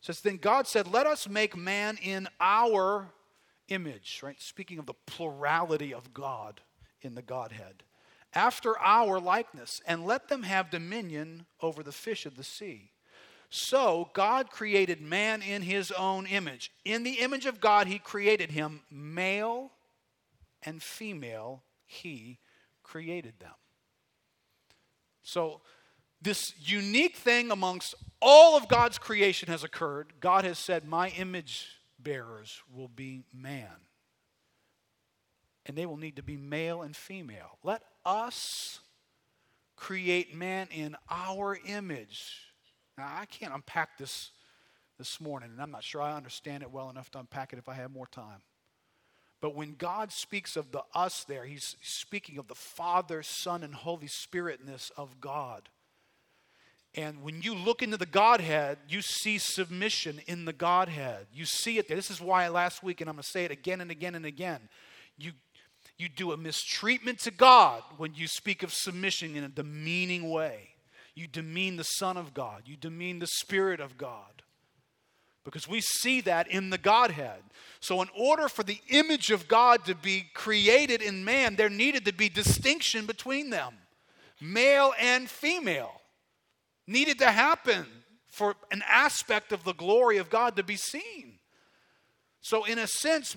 It 0.00 0.06
says, 0.06 0.20
Then 0.20 0.38
God 0.38 0.66
said, 0.66 0.86
Let 0.90 1.06
us 1.06 1.28
make 1.28 1.56
man 1.56 1.98
in 2.02 2.26
our 2.40 3.06
image, 3.68 4.20
right? 4.22 4.40
Speaking 4.40 4.78
of 4.78 4.86
the 4.86 4.94
plurality 5.06 5.92
of 5.92 6.14
God 6.14 6.60
in 7.04 7.14
the 7.14 7.22
Godhead, 7.22 7.82
after 8.32 8.78
our 8.78 9.20
likeness, 9.20 9.80
and 9.86 10.04
let 10.04 10.28
them 10.28 10.42
have 10.42 10.70
dominion 10.70 11.46
over 11.60 11.82
the 11.82 11.92
fish 11.92 12.26
of 12.26 12.36
the 12.36 12.44
sea. 12.44 12.90
So 13.50 14.10
God 14.14 14.50
created 14.50 15.00
man 15.00 15.40
in 15.40 15.62
his 15.62 15.92
own 15.92 16.26
image. 16.26 16.72
In 16.84 17.04
the 17.04 17.20
image 17.20 17.46
of 17.46 17.60
God, 17.60 17.86
he 17.86 17.98
created 17.98 18.50
him, 18.50 18.80
male 18.90 19.70
and 20.64 20.82
female 20.82 21.62
he 21.86 22.38
created 22.82 23.34
them. 23.38 23.54
So, 25.22 25.60
this 26.20 26.54
unique 26.58 27.16
thing 27.16 27.50
amongst 27.50 27.94
all 28.20 28.56
of 28.56 28.66
God's 28.68 28.98
creation 28.98 29.48
has 29.48 29.62
occurred. 29.62 30.14
God 30.20 30.44
has 30.44 30.58
said, 30.58 30.86
My 30.86 31.10
image 31.10 31.68
bearers 31.98 32.62
will 32.72 32.88
be 32.88 33.24
man. 33.32 33.68
And 35.66 35.76
they 35.76 35.86
will 35.86 35.96
need 35.96 36.16
to 36.16 36.22
be 36.22 36.36
male 36.36 36.82
and 36.82 36.94
female. 36.94 37.58
Let 37.62 37.82
us 38.04 38.80
create 39.76 40.34
man 40.34 40.68
in 40.70 40.96
our 41.10 41.58
image. 41.66 42.32
Now, 42.98 43.08
I 43.18 43.24
can't 43.26 43.54
unpack 43.54 43.98
this 43.98 44.30
this 44.98 45.20
morning, 45.20 45.50
and 45.50 45.60
I'm 45.60 45.70
not 45.70 45.82
sure 45.82 46.00
I 46.00 46.16
understand 46.16 46.62
it 46.62 46.70
well 46.70 46.90
enough 46.90 47.10
to 47.10 47.18
unpack 47.18 47.52
it 47.52 47.58
if 47.58 47.68
I 47.68 47.74
have 47.74 47.90
more 47.90 48.06
time. 48.06 48.42
But 49.40 49.54
when 49.54 49.74
God 49.74 50.12
speaks 50.12 50.56
of 50.56 50.70
the 50.70 50.82
us 50.94 51.24
there, 51.24 51.44
he's 51.44 51.76
speaking 51.82 52.38
of 52.38 52.48
the 52.48 52.54
Father, 52.54 53.22
Son, 53.22 53.62
and 53.62 53.74
Holy 53.74 54.06
Spiritness 54.06 54.90
of 54.96 55.20
God. 55.20 55.68
And 56.94 57.22
when 57.22 57.42
you 57.42 57.54
look 57.54 57.82
into 57.82 57.96
the 57.96 58.06
Godhead, 58.06 58.78
you 58.88 59.02
see 59.02 59.38
submission 59.38 60.20
in 60.26 60.44
the 60.44 60.52
Godhead. 60.52 61.26
You 61.34 61.44
see 61.44 61.78
it 61.78 61.88
there. 61.88 61.96
This 61.96 62.10
is 62.10 62.20
why 62.20 62.46
last 62.48 62.84
week, 62.84 63.00
and 63.00 63.10
I'm 63.10 63.16
going 63.16 63.24
to 63.24 63.28
say 63.28 63.44
it 63.44 63.50
again 63.50 63.80
and 63.80 63.90
again 63.90 64.14
and 64.14 64.24
again, 64.24 64.60
you, 65.18 65.32
you 65.98 66.08
do 66.08 66.32
a 66.32 66.36
mistreatment 66.36 67.20
to 67.20 67.30
God 67.30 67.82
when 67.96 68.14
you 68.14 68.26
speak 68.26 68.62
of 68.62 68.72
submission 68.72 69.36
in 69.36 69.44
a 69.44 69.48
demeaning 69.48 70.30
way. 70.30 70.70
You 71.14 71.28
demean 71.28 71.76
the 71.76 71.84
Son 71.84 72.16
of 72.16 72.34
God, 72.34 72.62
you 72.66 72.76
demean 72.76 73.20
the 73.20 73.28
Spirit 73.28 73.80
of 73.80 73.96
God 73.96 74.42
because 75.44 75.68
we 75.68 75.80
see 75.80 76.22
that 76.22 76.48
in 76.48 76.70
the 76.70 76.78
Godhead. 76.78 77.42
So, 77.80 78.00
in 78.02 78.08
order 78.16 78.48
for 78.48 78.62
the 78.62 78.80
image 78.88 79.30
of 79.30 79.46
God 79.46 79.84
to 79.84 79.94
be 79.94 80.24
created 80.34 81.02
in 81.02 81.24
man, 81.24 81.54
there 81.54 81.68
needed 81.68 82.06
to 82.06 82.12
be 82.12 82.28
distinction 82.28 83.04
between 83.04 83.50
them. 83.50 83.74
Male 84.40 84.94
and 84.98 85.28
female 85.28 86.00
needed 86.86 87.18
to 87.18 87.30
happen 87.30 87.86
for 88.26 88.56
an 88.72 88.82
aspect 88.88 89.52
of 89.52 89.64
the 89.64 89.74
glory 89.74 90.16
of 90.16 90.30
God 90.30 90.56
to 90.56 90.62
be 90.62 90.76
seen. 90.76 91.38
So, 92.40 92.64
in 92.64 92.78
a 92.78 92.86
sense, 92.86 93.36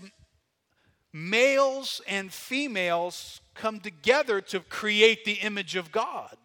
males 1.17 2.01
and 2.07 2.31
females 2.31 3.41
come 3.55 3.79
together 3.79 4.39
to 4.41 4.59
create 4.59 5.25
the 5.25 5.33
image 5.33 5.75
of 5.75 5.91
God. 5.91 6.37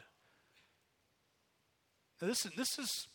Now, 2.21 2.29
this, 2.29 2.45
this 2.57 2.79
is 2.79 3.09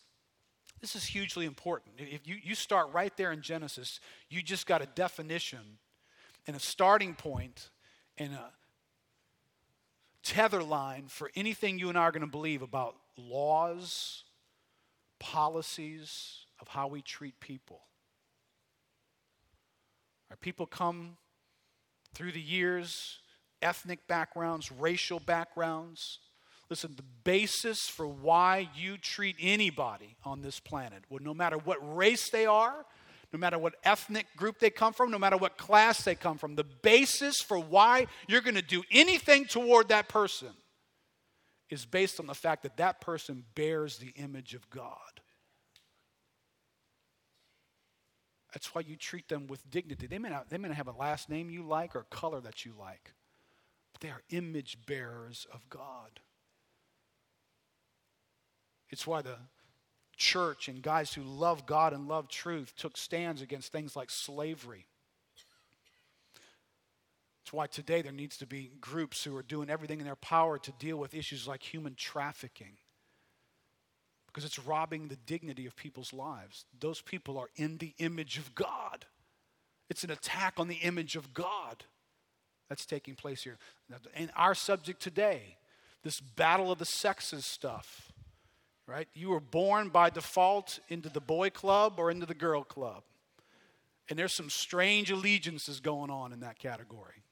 this 0.80 0.94
is 0.94 1.04
hugely 1.04 1.44
important. 1.44 1.96
If 1.98 2.28
you, 2.28 2.36
you 2.40 2.54
start 2.54 2.92
right 2.92 3.14
there 3.16 3.32
in 3.32 3.42
Genesis, 3.42 3.98
you 4.30 4.42
just 4.42 4.64
got 4.64 4.80
a 4.80 4.86
definition 4.86 5.78
and 6.46 6.54
a 6.54 6.60
starting 6.60 7.14
point 7.14 7.70
and 8.16 8.32
a 8.32 8.50
tether 10.22 10.62
line 10.62 11.06
for 11.08 11.32
anything 11.34 11.80
you 11.80 11.88
and 11.88 11.98
I 11.98 12.02
are 12.02 12.12
going 12.12 12.20
to 12.20 12.28
believe 12.28 12.62
about 12.62 12.94
laws, 13.16 14.22
policies 15.18 16.44
of 16.60 16.68
how 16.68 16.86
we 16.86 17.02
treat 17.02 17.40
people. 17.40 17.80
Our 20.30 20.36
people 20.36 20.66
come 20.66 21.16
through 22.18 22.32
the 22.32 22.40
years, 22.40 23.20
ethnic 23.62 24.06
backgrounds, 24.08 24.70
racial 24.72 25.20
backgrounds, 25.20 26.18
Listen, 26.70 26.92
the 26.96 27.04
basis 27.24 27.88
for 27.88 28.06
why 28.06 28.68
you 28.76 28.98
treat 28.98 29.36
anybody 29.40 30.16
on 30.22 30.42
this 30.42 30.60
planet, 30.60 31.02
well, 31.08 31.20
no 31.22 31.32
matter 31.32 31.56
what 31.56 31.78
race 31.96 32.28
they 32.28 32.44
are, 32.44 32.84
no 33.32 33.38
matter 33.38 33.58
what 33.58 33.74
ethnic 33.84 34.26
group 34.36 34.58
they 34.58 34.68
come 34.68 34.92
from, 34.92 35.10
no 35.10 35.18
matter 35.18 35.36
what 35.36 35.56
class 35.56 36.04
they 36.04 36.14
come 36.14 36.36
from, 36.36 36.56
the 36.56 36.64
basis 36.64 37.40
for 37.40 37.58
why 37.58 38.06
you're 38.26 38.42
going 38.42 38.54
to 38.54 38.62
do 38.62 38.82
anything 38.90 39.46
toward 39.46 39.88
that 39.88 40.08
person 40.08 40.48
is 41.70 41.86
based 41.86 42.20
on 42.20 42.26
the 42.26 42.34
fact 42.34 42.62
that 42.62 42.76
that 42.76 43.00
person 43.00 43.44
bears 43.54 43.96
the 43.96 44.12
image 44.16 44.54
of 44.54 44.68
God. 44.68 45.20
That's 48.58 48.74
why 48.74 48.80
you 48.80 48.96
treat 48.96 49.28
them 49.28 49.46
with 49.46 49.70
dignity. 49.70 50.08
They 50.08 50.18
may, 50.18 50.30
not, 50.30 50.50
they 50.50 50.58
may 50.58 50.66
not 50.66 50.76
have 50.76 50.88
a 50.88 50.92
last 50.92 51.28
name 51.30 51.48
you 51.48 51.62
like 51.62 51.94
or 51.94 52.02
color 52.10 52.40
that 52.40 52.64
you 52.64 52.72
like, 52.76 53.12
but 53.92 54.00
they 54.00 54.08
are 54.08 54.22
image 54.30 54.78
bearers 54.84 55.46
of 55.54 55.68
God. 55.70 56.18
It's 58.90 59.06
why 59.06 59.22
the 59.22 59.36
church 60.16 60.66
and 60.66 60.82
guys 60.82 61.14
who 61.14 61.22
love 61.22 61.66
God 61.66 61.92
and 61.92 62.08
love 62.08 62.28
truth 62.28 62.74
took 62.76 62.96
stands 62.96 63.42
against 63.42 63.70
things 63.70 63.94
like 63.94 64.10
slavery. 64.10 64.88
It's 67.44 67.52
why 67.52 67.68
today 67.68 68.02
there 68.02 68.10
needs 68.10 68.38
to 68.38 68.46
be 68.46 68.72
groups 68.80 69.22
who 69.22 69.36
are 69.36 69.44
doing 69.44 69.70
everything 69.70 70.00
in 70.00 70.04
their 70.04 70.16
power 70.16 70.58
to 70.58 70.72
deal 70.80 70.96
with 70.96 71.14
issues 71.14 71.46
like 71.46 71.62
human 71.62 71.94
trafficking. 71.94 72.72
Because 74.28 74.44
it's 74.44 74.58
robbing 74.58 75.08
the 75.08 75.16
dignity 75.16 75.66
of 75.66 75.74
people's 75.74 76.12
lives. 76.12 76.64
Those 76.78 77.00
people 77.00 77.38
are 77.38 77.48
in 77.56 77.78
the 77.78 77.94
image 77.98 78.38
of 78.38 78.54
God. 78.54 79.06
It's 79.90 80.04
an 80.04 80.10
attack 80.10 80.54
on 80.58 80.68
the 80.68 80.76
image 80.76 81.16
of 81.16 81.34
God 81.34 81.84
that's 82.68 82.86
taking 82.86 83.14
place 83.14 83.42
here. 83.42 83.58
And 84.14 84.30
our 84.36 84.54
subject 84.54 85.00
today, 85.02 85.56
this 86.04 86.20
battle 86.20 86.70
of 86.70 86.78
the 86.78 86.84
sexes 86.84 87.44
stuff 87.44 88.12
right? 88.88 89.06
You 89.12 89.28
were 89.28 89.40
born 89.40 89.90
by 89.90 90.10
default 90.10 90.80
into 90.88 91.10
the 91.10 91.20
boy 91.20 91.50
club 91.50 91.94
or 91.98 92.10
into 92.10 92.26
the 92.26 92.34
girl 92.34 92.64
club. 92.64 93.02
And 94.08 94.18
there's 94.18 94.32
some 94.32 94.48
strange 94.48 95.10
allegiances 95.10 95.78
going 95.78 96.10
on 96.10 96.32
in 96.32 96.40
that 96.40 96.58
category 96.58 97.22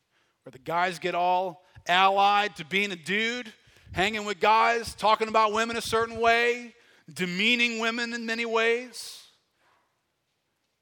where 0.44 0.50
the 0.52 0.58
guys 0.58 0.98
get 0.98 1.14
all 1.14 1.64
allied 1.88 2.54
to 2.56 2.64
being 2.66 2.92
a 2.92 2.96
dude, 2.96 3.50
hanging 3.92 4.26
with 4.26 4.38
guys, 4.38 4.94
talking 4.94 5.28
about 5.28 5.54
women 5.54 5.76
a 5.76 5.80
certain 5.80 6.20
way, 6.20 6.74
demeaning 7.12 7.78
women 7.78 8.12
in 8.14 8.26
many 8.26 8.44
ways. 8.44 9.22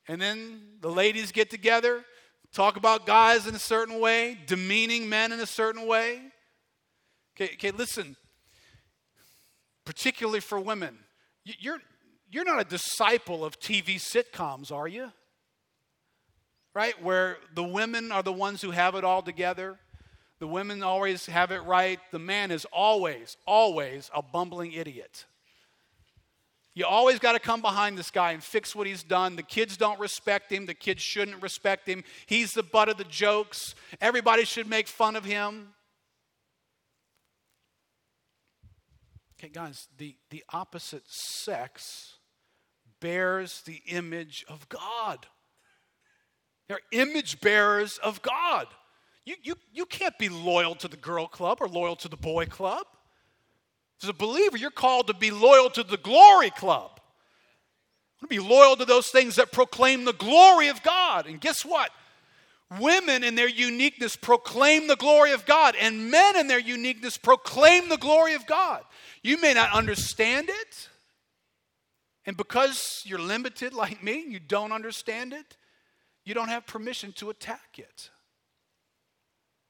And 0.08 0.20
then 0.20 0.60
the 0.80 0.90
ladies 0.90 1.32
get 1.32 1.50
together, 1.50 2.04
talk 2.52 2.76
about 2.76 3.06
guys 3.06 3.46
in 3.46 3.54
a 3.54 3.58
certain 3.58 4.00
way, 4.00 4.38
demeaning 4.46 5.08
men 5.08 5.32
in 5.32 5.40
a 5.40 5.46
certain 5.46 5.86
way. 5.86 6.20
Okay, 7.36 7.54
okay 7.54 7.70
listen, 7.70 8.16
particularly 9.84 10.40
for 10.40 10.60
women. 10.60 10.98
You're, 11.44 11.78
you're 12.30 12.44
not 12.44 12.60
a 12.60 12.64
disciple 12.64 13.44
of 13.44 13.58
TV 13.60 13.96
sitcoms, 13.96 14.72
are 14.72 14.88
you? 14.88 15.12
Right? 16.74 17.00
Where 17.02 17.38
the 17.54 17.64
women 17.64 18.12
are 18.12 18.22
the 18.22 18.32
ones 18.32 18.60
who 18.60 18.72
have 18.72 18.94
it 18.94 19.04
all 19.04 19.22
together. 19.22 19.78
The 20.40 20.48
women 20.48 20.82
always 20.82 21.26
have 21.26 21.52
it 21.52 21.60
right. 21.60 22.00
The 22.10 22.18
man 22.18 22.50
is 22.50 22.66
always, 22.72 23.36
always 23.46 24.10
a 24.14 24.22
bumbling 24.22 24.72
idiot. 24.72 25.24
You 26.74 26.86
always 26.86 27.20
got 27.20 27.32
to 27.32 27.38
come 27.38 27.62
behind 27.62 27.96
this 27.96 28.10
guy 28.10 28.32
and 28.32 28.42
fix 28.42 28.74
what 28.74 28.88
he's 28.88 29.04
done. 29.04 29.36
The 29.36 29.44
kids 29.44 29.76
don't 29.76 30.00
respect 30.00 30.50
him. 30.50 30.66
The 30.66 30.74
kids 30.74 31.00
shouldn't 31.00 31.40
respect 31.40 31.88
him. 31.88 32.02
He's 32.26 32.52
the 32.52 32.64
butt 32.64 32.88
of 32.88 32.96
the 32.96 33.04
jokes. 33.04 33.76
Everybody 34.00 34.44
should 34.44 34.68
make 34.68 34.88
fun 34.88 35.14
of 35.14 35.24
him. 35.24 35.68
Okay, 39.38 39.52
guys, 39.52 39.86
the, 39.98 40.16
the 40.30 40.42
opposite 40.52 41.04
sex 41.06 42.14
bears 43.00 43.62
the 43.62 43.82
image 43.86 44.44
of 44.48 44.68
God. 44.68 45.26
They're 46.66 46.80
image 46.90 47.40
bearers 47.40 47.98
of 47.98 48.20
God. 48.22 48.66
You, 49.24 49.36
you, 49.42 49.54
you 49.72 49.86
can't 49.86 50.18
be 50.18 50.28
loyal 50.28 50.74
to 50.76 50.88
the 50.88 50.96
girl 50.96 51.28
club 51.28 51.58
or 51.60 51.68
loyal 51.68 51.96
to 51.96 52.08
the 52.08 52.16
boy 52.16 52.46
club. 52.46 52.86
As 54.04 54.10
a 54.10 54.12
believer, 54.12 54.58
you're 54.58 54.70
called 54.70 55.06
to 55.06 55.14
be 55.14 55.30
loyal 55.30 55.70
to 55.70 55.82
the 55.82 55.96
glory 55.96 56.50
club. 56.50 57.00
To 58.20 58.26
be 58.26 58.38
loyal 58.38 58.76
to 58.76 58.84
those 58.84 59.08
things 59.08 59.36
that 59.36 59.50
proclaim 59.50 60.04
the 60.04 60.12
glory 60.12 60.68
of 60.68 60.82
God. 60.82 61.26
And 61.26 61.40
guess 61.40 61.64
what? 61.64 61.90
Women 62.78 63.24
in 63.24 63.34
their 63.34 63.48
uniqueness 63.48 64.14
proclaim 64.14 64.88
the 64.88 64.96
glory 64.96 65.32
of 65.32 65.46
God, 65.46 65.74
and 65.80 66.10
men 66.10 66.36
in 66.36 66.48
their 66.48 66.58
uniqueness 66.58 67.16
proclaim 67.16 67.88
the 67.88 67.96
glory 67.96 68.34
of 68.34 68.44
God. 68.44 68.82
You 69.22 69.40
may 69.40 69.54
not 69.54 69.72
understand 69.72 70.50
it, 70.50 70.88
and 72.26 72.36
because 72.36 73.02
you're 73.06 73.18
limited 73.18 73.72
like 73.72 74.02
me, 74.02 74.22
you 74.28 74.38
don't 74.38 74.72
understand 74.72 75.32
it, 75.32 75.56
you 76.26 76.34
don't 76.34 76.48
have 76.48 76.66
permission 76.66 77.12
to 77.12 77.30
attack 77.30 77.78
it. 77.78 78.10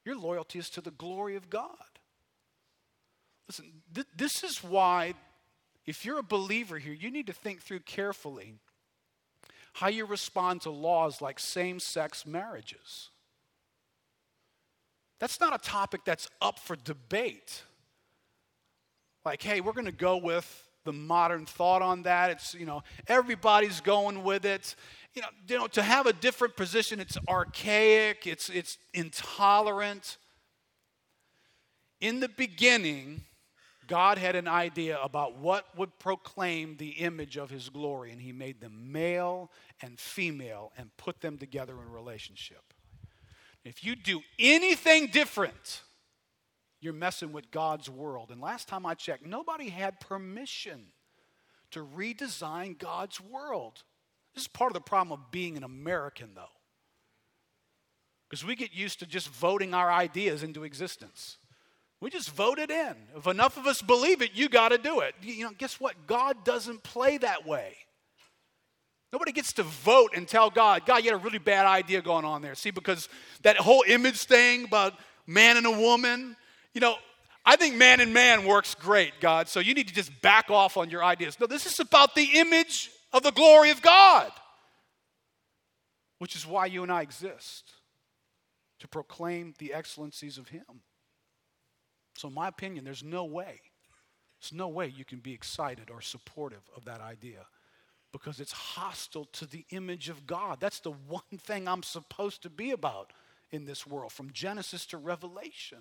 Your 0.04 0.16
loyalty 0.18 0.58
is 0.58 0.70
to 0.70 0.80
the 0.80 0.90
glory 0.90 1.36
of 1.36 1.48
God. 1.48 1.93
Listen, 3.48 3.72
th- 3.94 4.06
this 4.16 4.42
is 4.42 4.62
why, 4.62 5.14
if 5.86 6.04
you're 6.04 6.18
a 6.18 6.22
believer 6.24 6.78
here, 6.78 6.94
you 6.94 7.10
need 7.10 7.26
to 7.26 7.32
think 7.32 7.62
through 7.62 7.80
carefully 7.80 8.54
how 9.74 9.88
you 9.88 10.06
respond 10.06 10.62
to 10.62 10.70
laws 10.70 11.20
like 11.20 11.38
same 11.38 11.80
sex 11.80 12.24
marriages. 12.24 13.10
That's 15.18 15.40
not 15.40 15.54
a 15.54 15.58
topic 15.58 16.02
that's 16.04 16.28
up 16.40 16.58
for 16.58 16.76
debate. 16.76 17.62
Like, 19.24 19.42
hey, 19.42 19.60
we're 19.60 19.72
going 19.72 19.86
to 19.86 19.92
go 19.92 20.16
with 20.16 20.68
the 20.84 20.92
modern 20.92 21.46
thought 21.46 21.82
on 21.82 22.02
that. 22.02 22.30
It's, 22.30 22.54
you 22.54 22.66
know, 22.66 22.82
everybody's 23.08 23.80
going 23.80 24.22
with 24.22 24.44
it. 24.44 24.74
You 25.14 25.22
know, 25.22 25.28
you 25.48 25.58
know, 25.58 25.66
to 25.68 25.82
have 25.82 26.06
a 26.06 26.12
different 26.12 26.56
position, 26.56 27.00
it's 27.00 27.16
archaic, 27.28 28.26
it's, 28.26 28.48
it's 28.50 28.78
intolerant. 28.92 30.18
In 32.00 32.20
the 32.20 32.28
beginning, 32.28 33.22
God 33.86 34.18
had 34.18 34.36
an 34.36 34.48
idea 34.48 34.98
about 35.00 35.38
what 35.38 35.66
would 35.76 35.98
proclaim 35.98 36.76
the 36.76 36.90
image 36.90 37.36
of 37.36 37.50
his 37.50 37.68
glory, 37.68 38.12
and 38.12 38.20
he 38.20 38.32
made 38.32 38.60
them 38.60 38.92
male 38.92 39.50
and 39.80 39.98
female 39.98 40.72
and 40.76 40.96
put 40.96 41.20
them 41.20 41.38
together 41.38 41.74
in 41.80 41.90
relationship. 41.90 42.72
If 43.64 43.84
you 43.84 43.96
do 43.96 44.20
anything 44.38 45.06
different, 45.06 45.82
you're 46.80 46.92
messing 46.92 47.32
with 47.32 47.50
God's 47.50 47.88
world. 47.88 48.30
And 48.30 48.40
last 48.40 48.68
time 48.68 48.84
I 48.84 48.94
checked, 48.94 49.24
nobody 49.24 49.70
had 49.70 50.00
permission 50.00 50.86
to 51.70 51.84
redesign 51.84 52.78
God's 52.78 53.20
world. 53.20 53.82
This 54.34 54.42
is 54.44 54.48
part 54.48 54.70
of 54.70 54.74
the 54.74 54.80
problem 54.80 55.18
of 55.18 55.30
being 55.30 55.56
an 55.56 55.64
American, 55.64 56.30
though. 56.34 56.44
Because 58.28 58.44
we 58.44 58.54
get 58.54 58.74
used 58.74 58.98
to 59.00 59.06
just 59.06 59.28
voting 59.28 59.74
our 59.74 59.90
ideas 59.90 60.42
into 60.42 60.64
existence. 60.64 61.38
We 62.04 62.10
just 62.10 62.32
vote 62.32 62.58
it 62.58 62.70
in. 62.70 62.94
If 63.16 63.26
enough 63.26 63.56
of 63.56 63.66
us 63.66 63.80
believe 63.80 64.20
it, 64.20 64.32
you 64.34 64.50
got 64.50 64.72
to 64.72 64.76
do 64.76 65.00
it. 65.00 65.14
You 65.22 65.44
know, 65.44 65.52
guess 65.56 65.80
what? 65.80 65.94
God 66.06 66.44
doesn't 66.44 66.82
play 66.82 67.16
that 67.16 67.46
way. 67.46 67.78
Nobody 69.10 69.32
gets 69.32 69.54
to 69.54 69.62
vote 69.62 70.10
and 70.14 70.28
tell 70.28 70.50
God, 70.50 70.84
God, 70.84 70.98
you 71.02 71.10
had 71.10 71.18
a 71.18 71.24
really 71.24 71.38
bad 71.38 71.64
idea 71.64 72.02
going 72.02 72.26
on 72.26 72.42
there. 72.42 72.54
See, 72.56 72.70
because 72.70 73.08
that 73.40 73.56
whole 73.56 73.82
image 73.88 74.24
thing 74.24 74.66
about 74.66 74.92
man 75.26 75.56
and 75.56 75.64
a 75.64 75.70
woman, 75.70 76.36
you 76.74 76.82
know, 76.82 76.96
I 77.42 77.56
think 77.56 77.74
man 77.76 78.00
and 78.00 78.12
man 78.12 78.44
works 78.44 78.74
great, 78.74 79.14
God, 79.18 79.48
so 79.48 79.60
you 79.60 79.72
need 79.72 79.88
to 79.88 79.94
just 79.94 80.20
back 80.20 80.50
off 80.50 80.76
on 80.76 80.90
your 80.90 81.02
ideas. 81.02 81.40
No, 81.40 81.46
this 81.46 81.64
is 81.64 81.80
about 81.80 82.14
the 82.14 82.28
image 82.34 82.90
of 83.14 83.22
the 83.22 83.32
glory 83.32 83.70
of 83.70 83.80
God, 83.80 84.30
which 86.18 86.36
is 86.36 86.46
why 86.46 86.66
you 86.66 86.82
and 86.82 86.92
I 86.92 87.00
exist 87.00 87.72
to 88.80 88.88
proclaim 88.88 89.54
the 89.58 89.72
excellencies 89.72 90.36
of 90.36 90.48
Him. 90.48 90.82
So, 92.16 92.28
in 92.28 92.34
my 92.34 92.48
opinion, 92.48 92.84
there's 92.84 93.04
no 93.04 93.24
way, 93.24 93.60
there's 94.40 94.52
no 94.52 94.68
way 94.68 94.86
you 94.86 95.04
can 95.04 95.18
be 95.18 95.32
excited 95.32 95.90
or 95.90 96.00
supportive 96.00 96.62
of 96.76 96.84
that 96.84 97.00
idea 97.00 97.46
because 98.12 98.38
it's 98.38 98.52
hostile 98.52 99.24
to 99.32 99.44
the 99.44 99.64
image 99.70 100.08
of 100.08 100.24
God. 100.26 100.58
That's 100.60 100.78
the 100.80 100.92
one 100.92 101.22
thing 101.38 101.66
I'm 101.66 101.82
supposed 101.82 102.42
to 102.42 102.50
be 102.50 102.70
about 102.70 103.12
in 103.50 103.64
this 103.64 103.86
world, 103.86 104.12
from 104.12 104.30
Genesis 104.32 104.86
to 104.86 104.98
Revelation, 104.98 105.78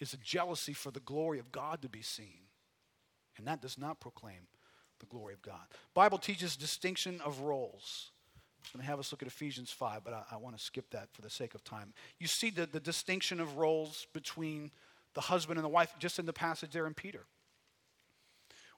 is 0.00 0.12
a 0.14 0.16
jealousy 0.16 0.72
for 0.72 0.90
the 0.90 1.00
glory 1.00 1.38
of 1.38 1.52
God 1.52 1.82
to 1.82 1.88
be 1.88 2.02
seen. 2.02 2.48
And 3.36 3.46
that 3.46 3.62
does 3.62 3.78
not 3.78 4.00
proclaim 4.00 4.48
the 4.98 5.06
glory 5.06 5.34
of 5.34 5.42
God. 5.42 5.60
Bible 5.94 6.18
teaches 6.18 6.56
distinction 6.56 7.20
of 7.24 7.40
roles. 7.40 8.10
I'm 8.64 8.78
going 8.78 8.84
to 8.84 8.90
have 8.90 8.98
us 8.98 9.12
look 9.12 9.22
at 9.22 9.28
Ephesians 9.28 9.70
5, 9.70 10.02
but 10.04 10.14
I, 10.14 10.22
I 10.32 10.36
want 10.36 10.56
to 10.56 10.62
skip 10.62 10.90
that 10.90 11.08
for 11.12 11.22
the 11.22 11.30
sake 11.30 11.54
of 11.54 11.64
time. 11.64 11.92
You 12.18 12.26
see 12.26 12.50
the, 12.50 12.66
the 12.66 12.80
distinction 12.80 13.40
of 13.40 13.56
roles 13.56 14.06
between 14.12 14.70
the 15.14 15.20
husband 15.20 15.58
and 15.58 15.64
the 15.64 15.70
wife 15.70 15.94
just 15.98 16.18
in 16.18 16.26
the 16.26 16.32
passage 16.32 16.72
there 16.72 16.86
in 16.86 16.94
Peter, 16.94 17.26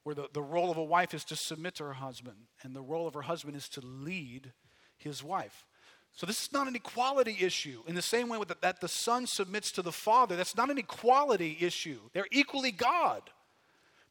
where 0.03 0.15
the, 0.15 0.29
the 0.33 0.41
role 0.41 0.69
of 0.69 0.77
a 0.77 0.83
wife 0.83 1.13
is 1.13 1.23
to 1.25 1.35
submit 1.35 1.75
to 1.75 1.83
her 1.83 1.93
husband, 1.93 2.37
and 2.63 2.75
the 2.75 2.81
role 2.81 3.07
of 3.07 3.13
her 3.13 3.23
husband 3.23 3.55
is 3.55 3.69
to 3.69 3.81
lead 3.81 4.51
his 4.97 5.23
wife. 5.23 5.65
So 6.13 6.25
this 6.25 6.43
is 6.43 6.53
not 6.53 6.67
an 6.67 6.75
equality 6.75 7.37
issue. 7.41 7.81
In 7.87 7.95
the 7.95 8.01
same 8.01 8.29
way 8.29 8.39
the, 8.47 8.55
that 8.61 8.79
the 8.79 8.87
son 8.87 9.27
submits 9.27 9.71
to 9.73 9.81
the 9.81 9.91
father, 9.91 10.35
that's 10.35 10.55
not 10.55 10.69
an 10.69 10.77
equality 10.77 11.57
issue. 11.59 11.99
They're 12.13 12.27
equally 12.31 12.71
God, 12.71 13.21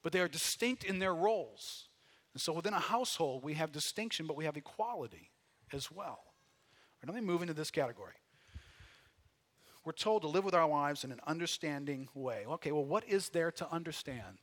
but 0.03 0.12
they 0.12 0.20
are 0.20 0.29
distinct 0.29 0.85
in 0.85 0.99
their 0.99 1.14
roles. 1.14 1.89
And 2.35 2.41
so 2.43 2.53
within 2.53 2.75
a 2.75 2.81
household, 2.81 3.43
we 3.43 3.55
have 3.55 3.72
distinction, 3.72 4.27
but 4.27 4.37
we 4.37 4.45
have 4.45 4.57
equality 4.57 5.31
as 5.72 5.91
well. 5.91 6.20
Let 7.07 7.14
me 7.14 7.20
move 7.20 7.43
into 7.43 7.53
this 7.53 7.70
category. 7.70 8.14
We're 9.85 9.93
told 9.93 10.22
to 10.22 10.28
live 10.28 10.45
with 10.45 10.55
our 10.55 10.68
lives 10.68 11.05
in 11.05 11.12
an 11.12 11.20
understanding 11.26 12.09
way. 12.14 12.45
Okay, 12.49 12.72
well, 12.72 12.85
what 12.85 13.07
is 13.07 13.28
there 13.28 13.51
to 13.53 13.70
understand? 13.70 14.39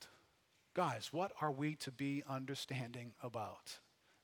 Guys, 0.76 1.10
what 1.12 1.32
are 1.42 1.52
we 1.52 1.76
to 1.76 1.92
be 1.92 2.24
understanding 2.30 3.14
about? 3.24 3.80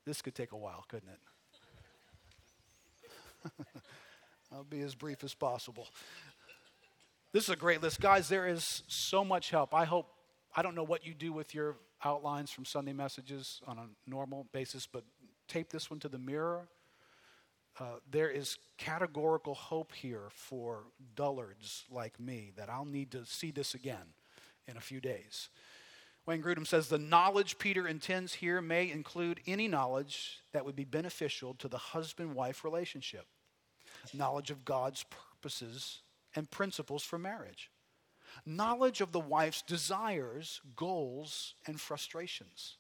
This 0.06 0.22
could 0.22 0.36
take 0.36 0.52
a 0.52 0.58
while, 0.58 0.86
couldn't 0.88 1.10
it? 1.10 1.20
I'll 4.54 4.64
be 4.64 4.82
as 4.82 4.94
brief 4.94 5.24
as 5.24 5.34
possible. 5.34 5.88
This 7.34 7.46
is 7.46 7.50
a 7.50 7.56
great 7.56 7.82
list. 7.82 8.00
Guys, 8.00 8.30
there 8.30 8.48
is 8.48 8.84
so 8.88 9.26
much 9.26 9.50
help. 9.50 9.74
I 9.74 9.86
hope, 9.86 10.08
I 10.56 10.62
don't 10.62 10.76
know 10.76 10.84
what 10.84 11.06
you 11.06 11.16
do 11.16 11.34
with 11.34 11.56
your 11.56 11.78
outlines 12.06 12.52
from 12.52 12.64
Sunday 12.64 12.94
messages 12.94 13.60
on 13.68 13.80
a 13.80 13.88
normal 14.10 14.46
basis, 14.52 14.86
but 14.86 15.04
tape 15.48 15.70
this 15.70 15.90
one 15.90 16.00
to 16.02 16.10
the 16.10 16.20
mirror 16.20 16.68
uh, 17.80 18.00
there 18.10 18.30
is 18.30 18.58
categorical 18.78 19.54
hope 19.54 19.94
here 19.94 20.30
for 20.30 20.84
dullards 21.16 21.86
like 21.92 22.20
me 22.20 22.52
that 22.58 22.70
I'll 22.70 22.86
need 22.86 23.12
to 23.12 23.26
see 23.26 23.52
this 23.52 23.74
again 23.74 24.14
in 24.68 24.78
a 24.78 24.82
few 24.82 25.00
days. 25.00 25.50
Wayne 26.26 26.42
Grudem 26.42 26.68
says 26.68 26.90
the 26.90 26.98
knowledge 26.98 27.58
Peter 27.58 27.88
intends 27.88 28.34
here 28.34 28.62
may 28.62 28.92
include 28.92 29.40
any 29.48 29.68
knowledge 29.68 30.40
that 30.52 30.66
would 30.66 30.76
be 30.76 30.84
beneficial 30.84 31.54
to 31.56 31.68
the 31.68 31.78
husband 31.78 32.36
wife 32.36 32.64
relationship, 32.64 33.26
knowledge 34.14 34.52
of 34.52 34.66
God's 34.66 35.06
purposes 35.06 36.02
and 36.36 36.52
principles 36.52 37.04
for 37.04 37.18
marriage, 37.18 37.70
knowledge 38.46 39.00
of 39.02 39.12
the 39.12 39.20
wife's 39.20 39.62
desires, 39.62 40.62
goals, 40.76 41.54
and 41.66 41.80
frustrations 41.80 42.78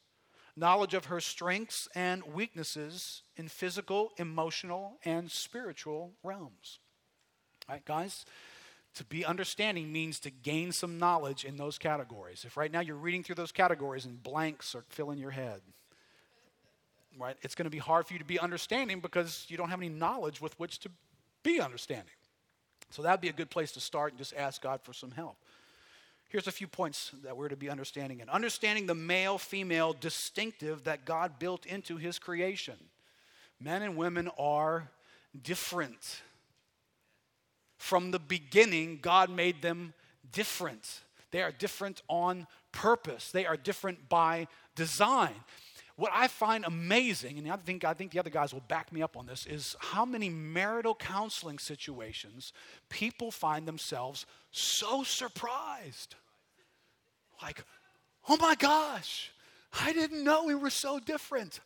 knowledge 0.57 0.95
of 0.95 1.05
her 1.05 1.21
strengths 1.21 1.87
and 1.95 2.23
weaknesses 2.33 3.21
in 3.37 3.47
physical, 3.47 4.11
emotional, 4.17 4.97
and 5.05 5.31
spiritual 5.31 6.11
realms. 6.23 6.79
All 7.69 7.75
right, 7.75 7.85
guys? 7.85 8.25
To 8.95 9.05
be 9.05 9.23
understanding 9.23 9.93
means 9.93 10.19
to 10.21 10.31
gain 10.31 10.71
some 10.71 10.97
knowledge 10.97 11.45
in 11.45 11.57
those 11.57 11.77
categories. 11.77 12.43
If 12.45 12.57
right 12.57 12.71
now 12.71 12.79
you're 12.79 12.95
reading 12.95 13.23
through 13.23 13.35
those 13.35 13.51
categories 13.51 14.05
and 14.05 14.21
blanks 14.21 14.73
are 14.73 14.83
filling 14.89 15.19
your 15.19 15.31
head, 15.31 15.61
right, 17.19 17.37
it's 17.43 17.53
going 17.53 17.65
to 17.65 17.69
be 17.69 17.77
hard 17.77 18.07
for 18.07 18.13
you 18.13 18.19
to 18.19 18.25
be 18.25 18.39
understanding 18.39 18.99
because 18.99 19.45
you 19.49 19.57
don't 19.57 19.69
have 19.69 19.79
any 19.79 19.89
knowledge 19.89 20.41
with 20.41 20.59
which 20.59 20.79
to 20.79 20.89
be 21.43 21.61
understanding. 21.61 22.13
So 22.89 23.03
that'd 23.03 23.21
be 23.21 23.29
a 23.29 23.33
good 23.33 23.51
place 23.51 23.71
to 23.73 23.79
start 23.79 24.13
and 24.13 24.17
just 24.17 24.33
ask 24.35 24.61
God 24.61 24.81
for 24.81 24.93
some 24.93 25.11
help. 25.11 25.37
Here's 26.29 26.47
a 26.47 26.51
few 26.51 26.67
points 26.67 27.11
that 27.23 27.37
we're 27.37 27.47
to 27.47 27.55
be 27.55 27.69
understanding 27.69 28.19
in. 28.19 28.29
Understanding 28.29 28.85
the 28.85 28.95
male 28.95 29.37
female 29.37 29.93
distinctive 29.93 30.83
that 30.83 31.05
God 31.05 31.39
built 31.39 31.65
into 31.65 31.97
his 31.97 32.19
creation. 32.19 32.75
Men 33.61 33.81
and 33.81 33.95
women 33.95 34.29
are 34.37 34.89
different. 35.41 36.21
From 37.77 38.11
the 38.11 38.19
beginning, 38.19 38.99
God 39.01 39.29
made 39.29 39.61
them 39.61 39.93
different. 40.31 41.01
They 41.31 41.41
are 41.43 41.51
different 41.51 42.01
on 42.07 42.47
purpose, 42.71 43.31
they 43.31 43.45
are 43.45 43.57
different 43.57 44.09
by 44.09 44.47
design. 44.75 45.33
What 45.97 46.11
I 46.13 46.27
find 46.27 46.63
amazing, 46.63 47.37
and 47.37 47.51
I 47.51 47.57
think, 47.57 47.83
I 47.83 47.93
think 47.93 48.11
the 48.11 48.19
other 48.19 48.29
guys 48.29 48.53
will 48.53 48.61
back 48.61 48.93
me 48.93 49.01
up 49.01 49.17
on 49.17 49.25
this, 49.25 49.45
is 49.45 49.75
how 49.79 50.05
many 50.05 50.29
marital 50.29 50.95
counseling 50.95 51.59
situations 51.59 52.53
people 52.87 53.31
find 53.31 53.67
themselves 53.67 54.25
so 54.51 55.03
surprised. 55.03 56.15
Like, 57.41 57.63
Oh 58.29 58.37
my 58.37 58.55
gosh, 58.55 59.31
I 59.79 59.93
didn't 59.93 60.23
know 60.23 60.43
we 60.43 60.55
were 60.55 60.69
so 60.69 60.99
different. 60.99 61.61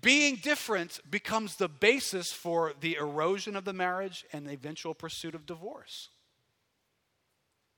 Being 0.00 0.36
different 0.36 1.00
becomes 1.10 1.56
the 1.56 1.68
basis 1.68 2.32
for 2.32 2.72
the 2.80 2.96
erosion 2.96 3.56
of 3.56 3.66
the 3.66 3.74
marriage 3.74 4.24
and 4.32 4.46
the 4.46 4.52
eventual 4.52 4.94
pursuit 4.94 5.34
of 5.34 5.44
divorce. 5.44 6.08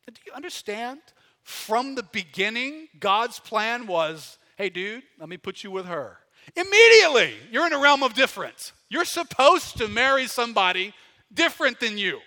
Do 0.06 0.20
you 0.24 0.32
understand? 0.32 1.00
From 1.42 1.96
the 1.96 2.04
beginning, 2.04 2.88
God's 3.00 3.40
plan 3.40 3.88
was 3.88 4.38
hey, 4.56 4.70
dude, 4.70 5.02
let 5.18 5.28
me 5.28 5.36
put 5.36 5.64
you 5.64 5.70
with 5.70 5.86
her. 5.86 6.18
Immediately, 6.54 7.34
you're 7.50 7.66
in 7.66 7.72
a 7.72 7.78
realm 7.78 8.02
of 8.02 8.14
difference. 8.14 8.72
You're 8.88 9.04
supposed 9.04 9.78
to 9.78 9.88
marry 9.88 10.26
somebody 10.26 10.92
different 11.32 11.80
than 11.80 11.98
you. 11.98 12.20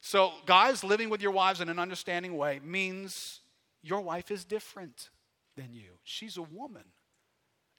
So, 0.00 0.32
guys, 0.44 0.84
living 0.84 1.10
with 1.10 1.22
your 1.22 1.32
wives 1.32 1.60
in 1.60 1.68
an 1.68 1.78
understanding 1.78 2.36
way 2.36 2.60
means 2.62 3.40
your 3.82 4.00
wife 4.00 4.30
is 4.30 4.44
different 4.44 5.10
than 5.56 5.72
you. 5.72 5.90
She's 6.04 6.36
a 6.36 6.42
woman, 6.42 6.84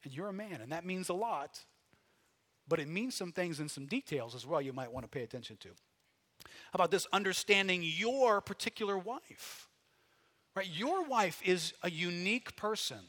and 0.03 0.13
you're 0.13 0.29
a 0.29 0.33
man, 0.33 0.59
and 0.61 0.71
that 0.71 0.85
means 0.85 1.09
a 1.09 1.13
lot. 1.13 1.63
But 2.67 2.79
it 2.79 2.87
means 2.87 3.15
some 3.15 3.31
things 3.31 3.59
and 3.59 3.71
some 3.71 3.85
details 3.85 4.35
as 4.35 4.45
well 4.45 4.61
you 4.61 4.73
might 4.73 4.91
want 4.91 5.05
to 5.05 5.09
pay 5.09 5.23
attention 5.23 5.57
to. 5.61 5.69
How 6.43 6.75
about 6.75 6.91
this? 6.91 7.07
Understanding 7.13 7.81
your 7.83 8.41
particular 8.41 8.97
wife. 8.97 9.69
Right? 10.55 10.67
Your 10.67 11.05
wife 11.05 11.41
is 11.45 11.73
a 11.83 11.89
unique 11.89 12.55
person. 12.55 12.99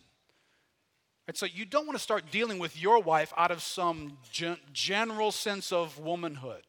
And 1.28 1.36
so 1.36 1.44
you 1.44 1.66
don't 1.66 1.86
want 1.86 1.96
to 1.96 2.02
start 2.02 2.30
dealing 2.30 2.58
with 2.58 2.80
your 2.80 3.02
wife 3.02 3.34
out 3.36 3.50
of 3.50 3.62
some 3.62 4.16
gen- 4.32 4.56
general 4.72 5.30
sense 5.30 5.70
of 5.70 5.98
womanhood 5.98 6.62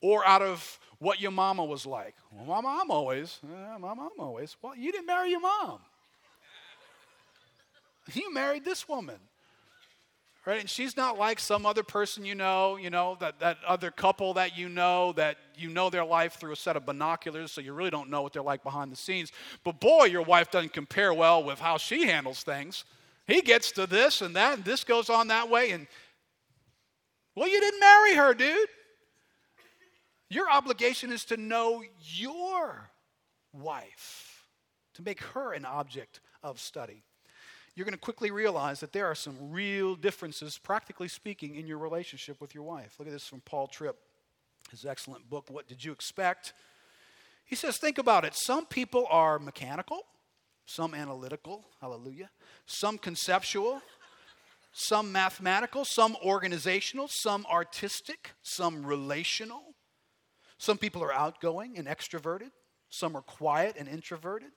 or 0.00 0.26
out 0.26 0.42
of 0.42 0.80
what 0.98 1.20
your 1.20 1.30
mama 1.30 1.64
was 1.64 1.86
like. 1.86 2.16
Well, 2.32 2.44
my 2.44 2.60
mom 2.60 2.90
always, 2.90 3.38
my 3.78 3.94
mom 3.94 4.10
always. 4.18 4.56
Well, 4.60 4.74
you 4.76 4.90
didn't 4.90 5.06
marry 5.06 5.30
your 5.30 5.40
mom. 5.40 5.78
You 8.14 8.32
married 8.32 8.64
this 8.64 8.88
woman. 8.88 9.18
Right? 10.46 10.60
And 10.60 10.70
she's 10.70 10.96
not 10.96 11.18
like 11.18 11.38
some 11.38 11.66
other 11.66 11.82
person 11.82 12.24
you 12.24 12.34
know, 12.34 12.76
you 12.76 12.88
know, 12.88 13.18
that, 13.20 13.38
that 13.40 13.58
other 13.66 13.90
couple 13.90 14.32
that 14.34 14.56
you 14.56 14.70
know, 14.70 15.12
that 15.12 15.36
you 15.54 15.68
know 15.68 15.90
their 15.90 16.06
life 16.06 16.40
through 16.40 16.52
a 16.52 16.56
set 16.56 16.74
of 16.74 16.86
binoculars, 16.86 17.52
so 17.52 17.60
you 17.60 17.74
really 17.74 17.90
don't 17.90 18.08
know 18.08 18.22
what 18.22 18.32
they're 18.32 18.40
like 18.40 18.62
behind 18.62 18.90
the 18.90 18.96
scenes. 18.96 19.30
But 19.62 19.78
boy, 19.78 20.04
your 20.04 20.22
wife 20.22 20.50
doesn't 20.50 20.72
compare 20.72 21.12
well 21.12 21.44
with 21.44 21.58
how 21.58 21.76
she 21.76 22.06
handles 22.06 22.42
things. 22.42 22.86
He 23.28 23.42
gets 23.42 23.70
to 23.72 23.86
this 23.86 24.22
and 24.22 24.34
that, 24.36 24.54
and 24.54 24.64
this 24.64 24.82
goes 24.82 25.10
on 25.10 25.28
that 25.28 25.50
way. 25.50 25.70
And, 25.70 25.86
well, 27.36 27.46
you 27.46 27.60
didn't 27.60 27.78
marry 27.78 28.14
her, 28.14 28.32
dude. 28.32 28.68
Your 30.30 30.50
obligation 30.50 31.12
is 31.12 31.24
to 31.26 31.36
know 31.36 31.84
your 31.98 32.90
wife, 33.52 34.46
to 34.94 35.02
make 35.02 35.20
her 35.20 35.52
an 35.52 35.66
object 35.66 36.20
of 36.42 36.58
study. 36.58 37.02
You're 37.74 37.84
going 37.84 37.92
to 37.92 38.00
quickly 38.00 38.30
realize 38.30 38.80
that 38.80 38.92
there 38.92 39.06
are 39.06 39.14
some 39.14 39.36
real 39.50 39.94
differences, 39.94 40.58
practically 40.58 41.08
speaking, 41.08 41.54
in 41.54 41.66
your 41.66 41.78
relationship 41.78 42.40
with 42.40 42.54
your 42.54 42.64
wife. 42.64 42.94
Look 42.98 43.08
at 43.08 43.14
this 43.14 43.26
from 43.26 43.40
Paul 43.42 43.68
Tripp, 43.68 43.96
his 44.70 44.86
excellent 44.86 45.28
book, 45.28 45.48
What 45.50 45.68
Did 45.68 45.84
You 45.84 45.92
Expect? 45.92 46.54
He 47.44 47.54
says, 47.54 47.76
Think 47.76 47.98
about 47.98 48.24
it. 48.24 48.34
Some 48.34 48.64
people 48.66 49.06
are 49.10 49.38
mechanical, 49.38 50.00
some 50.68 50.94
analytical, 50.94 51.64
hallelujah, 51.80 52.28
some 52.66 52.98
conceptual, 52.98 53.80
some 54.70 55.10
mathematical, 55.10 55.82
some 55.82 56.14
organizational, 56.22 57.08
some 57.08 57.46
artistic, 57.50 58.32
some 58.42 58.84
relational. 58.84 59.62
Some 60.58 60.76
people 60.76 61.02
are 61.02 61.12
outgoing 61.12 61.78
and 61.78 61.88
extroverted, 61.88 62.50
some 62.90 63.16
are 63.16 63.22
quiet 63.22 63.76
and 63.78 63.88
introverted, 63.88 64.50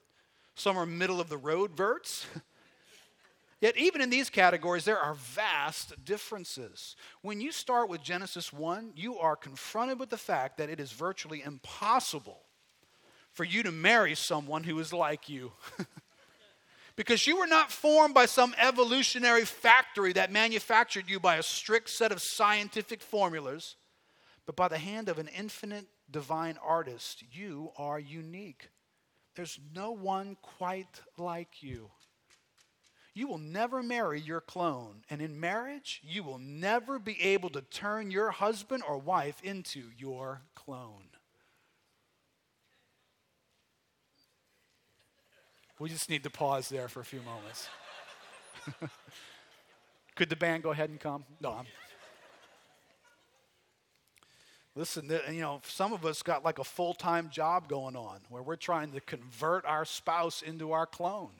some 0.54 0.76
are 0.76 0.84
middle 0.84 1.18
of 1.18 1.30
the 1.30 1.38
road 1.38 1.74
verts. 1.74 2.26
Yet, 3.62 3.78
even 3.78 4.02
in 4.02 4.10
these 4.10 4.28
categories, 4.28 4.84
there 4.84 4.98
are 4.98 5.14
vast 5.14 6.04
differences. 6.04 6.94
When 7.22 7.40
you 7.40 7.52
start 7.52 7.88
with 7.88 8.02
Genesis 8.02 8.52
1, 8.52 8.92
you 8.96 9.18
are 9.18 9.36
confronted 9.36 9.98
with 9.98 10.10
the 10.10 10.18
fact 10.18 10.58
that 10.58 10.68
it 10.68 10.78
is 10.78 10.92
virtually 10.92 11.42
impossible 11.42 12.42
for 13.32 13.44
you 13.44 13.62
to 13.62 13.72
marry 13.72 14.14
someone 14.14 14.64
who 14.64 14.78
is 14.78 14.92
like 14.92 15.28
you. 15.28 15.52
because 16.96 17.26
you 17.26 17.38
were 17.38 17.46
not 17.46 17.72
formed 17.72 18.14
by 18.14 18.26
some 18.26 18.54
evolutionary 18.58 19.44
factory 19.44 20.12
that 20.12 20.32
manufactured 20.32 21.08
you 21.08 21.18
by 21.18 21.36
a 21.36 21.42
strict 21.42 21.88
set 21.88 22.12
of 22.12 22.20
scientific 22.20 23.02
formulas, 23.02 23.76
but 24.46 24.56
by 24.56 24.68
the 24.68 24.78
hand 24.78 25.08
of 25.08 25.18
an 25.18 25.28
infinite 25.28 25.86
divine 26.10 26.58
artist. 26.64 27.22
You 27.32 27.70
are 27.76 27.98
unique. 27.98 28.68
There's 29.34 29.58
no 29.74 29.92
one 29.92 30.36
quite 30.42 31.00
like 31.16 31.62
you. 31.62 31.90
You 33.14 33.28
will 33.28 33.38
never 33.38 33.82
marry 33.82 34.20
your 34.20 34.40
clone, 34.40 35.04
and 35.10 35.20
in 35.20 35.38
marriage, 35.38 36.00
you 36.02 36.22
will 36.22 36.38
never 36.38 36.98
be 36.98 37.20
able 37.22 37.50
to 37.50 37.60
turn 37.60 38.10
your 38.10 38.30
husband 38.30 38.82
or 38.88 38.96
wife 38.96 39.40
into 39.42 39.90
your 39.98 40.42
clone. 40.54 41.11
We 45.82 45.88
just 45.88 46.08
need 46.08 46.22
to 46.22 46.30
pause 46.30 46.68
there 46.68 46.86
for 46.86 47.00
a 47.00 47.04
few 47.04 47.18
moments. 47.22 47.68
Could 50.14 50.30
the 50.30 50.36
band 50.36 50.62
go 50.62 50.70
ahead 50.70 50.90
and 50.90 51.00
come? 51.00 51.24
No, 51.40 51.54
I'm. 51.54 51.64
Listen, 54.76 55.10
you 55.32 55.40
know, 55.40 55.60
some 55.64 55.92
of 55.92 56.06
us 56.06 56.22
got 56.22 56.44
like 56.44 56.60
a 56.60 56.64
full 56.64 56.94
time 56.94 57.30
job 57.30 57.66
going 57.66 57.96
on 57.96 58.20
where 58.28 58.44
we're 58.44 58.54
trying 58.54 58.92
to 58.92 59.00
convert 59.00 59.66
our 59.66 59.84
spouse 59.84 60.40
into 60.40 60.70
our 60.70 60.86
clone. 60.86 61.32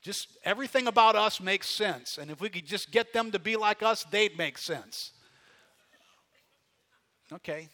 Just 0.00 0.38
everything 0.42 0.86
about 0.86 1.14
us 1.14 1.38
makes 1.38 1.68
sense. 1.68 2.16
And 2.16 2.30
if 2.30 2.40
we 2.40 2.48
could 2.48 2.64
just 2.64 2.90
get 2.90 3.12
them 3.12 3.32
to 3.32 3.38
be 3.38 3.56
like 3.56 3.82
us, 3.82 4.04
they'd 4.04 4.38
make 4.38 4.56
sense. 4.56 5.12
Okay, 7.30 7.68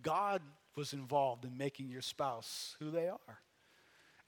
God 0.00 0.42
was 0.76 0.92
involved 0.92 1.44
in 1.44 1.58
making 1.58 1.88
your 1.88 2.02
spouse 2.02 2.76
who 2.78 2.92
they 2.92 3.08
are. 3.08 3.40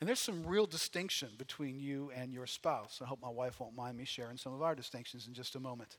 And 0.01 0.09
there's 0.09 0.21
some 0.21 0.47
real 0.47 0.67
distinction 0.67 1.29
between 1.37 1.79
you 1.79 2.11
and 2.17 2.33
your 2.33 2.47
spouse. 2.47 3.01
I 3.03 3.07
hope 3.07 3.21
my 3.21 3.29
wife 3.29 3.61
won't 3.61 3.77
mind 3.77 3.99
me 3.99 4.07
sharing 4.07 4.39
some 4.39 4.55
of 4.55 4.63
our 4.63 4.75
distinctions 4.75 5.27
in 5.27 5.35
just 5.35 5.57
a 5.57 5.61
moment. 5.61 5.99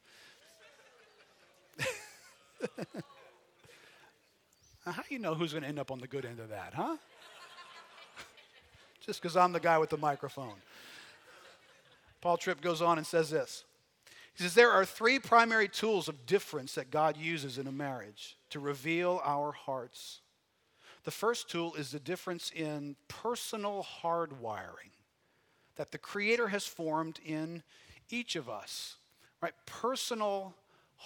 how 4.86 5.04
do 5.04 5.08
you 5.10 5.20
know 5.20 5.36
who's 5.36 5.52
going 5.52 5.62
to 5.62 5.70
end 5.70 5.78
up 5.78 5.92
on 5.92 6.00
the 6.00 6.08
good 6.08 6.26
end 6.26 6.40
of 6.40 6.50
that, 6.50 6.74
huh? 6.74 6.98
just 9.06 9.22
because 9.22 9.38
I'm 9.38 9.52
the 9.52 9.60
guy 9.60 9.78
with 9.78 9.92
the 9.92 9.98
microphone. 9.98 10.56
Paul 12.22 12.38
Tripp 12.38 12.60
goes 12.60 12.82
on 12.82 12.98
and 12.98 13.06
says 13.06 13.30
this. 13.30 13.66
He 14.36 14.42
says, 14.44 14.56
There 14.56 14.72
are 14.72 14.86
three 14.86 15.20
primary 15.20 15.68
tools 15.68 16.08
of 16.08 16.26
difference 16.26 16.74
that 16.74 16.90
God 16.90 17.18
uses 17.18 17.60
in 17.60 17.68
a 17.68 17.72
marriage 17.72 18.38
to 18.50 18.60
reveal 18.60 19.22
our 19.24 19.52
hearts. 19.52 20.22
The 21.04 21.12
first 21.12 21.50
tool 21.50 21.74
is 21.76 21.92
the 21.92 22.00
difference 22.00 22.52
in 22.56 22.96
personal 23.08 23.86
hardwiring 24.04 24.92
that 25.76 25.92
the 25.92 25.98
Creator 25.98 26.50
has 26.50 26.66
formed 26.66 27.20
in 27.26 27.64
each 28.10 28.36
of 28.36 28.50
us. 28.50 28.98
Right? 29.42 29.54
Personal 29.66 30.54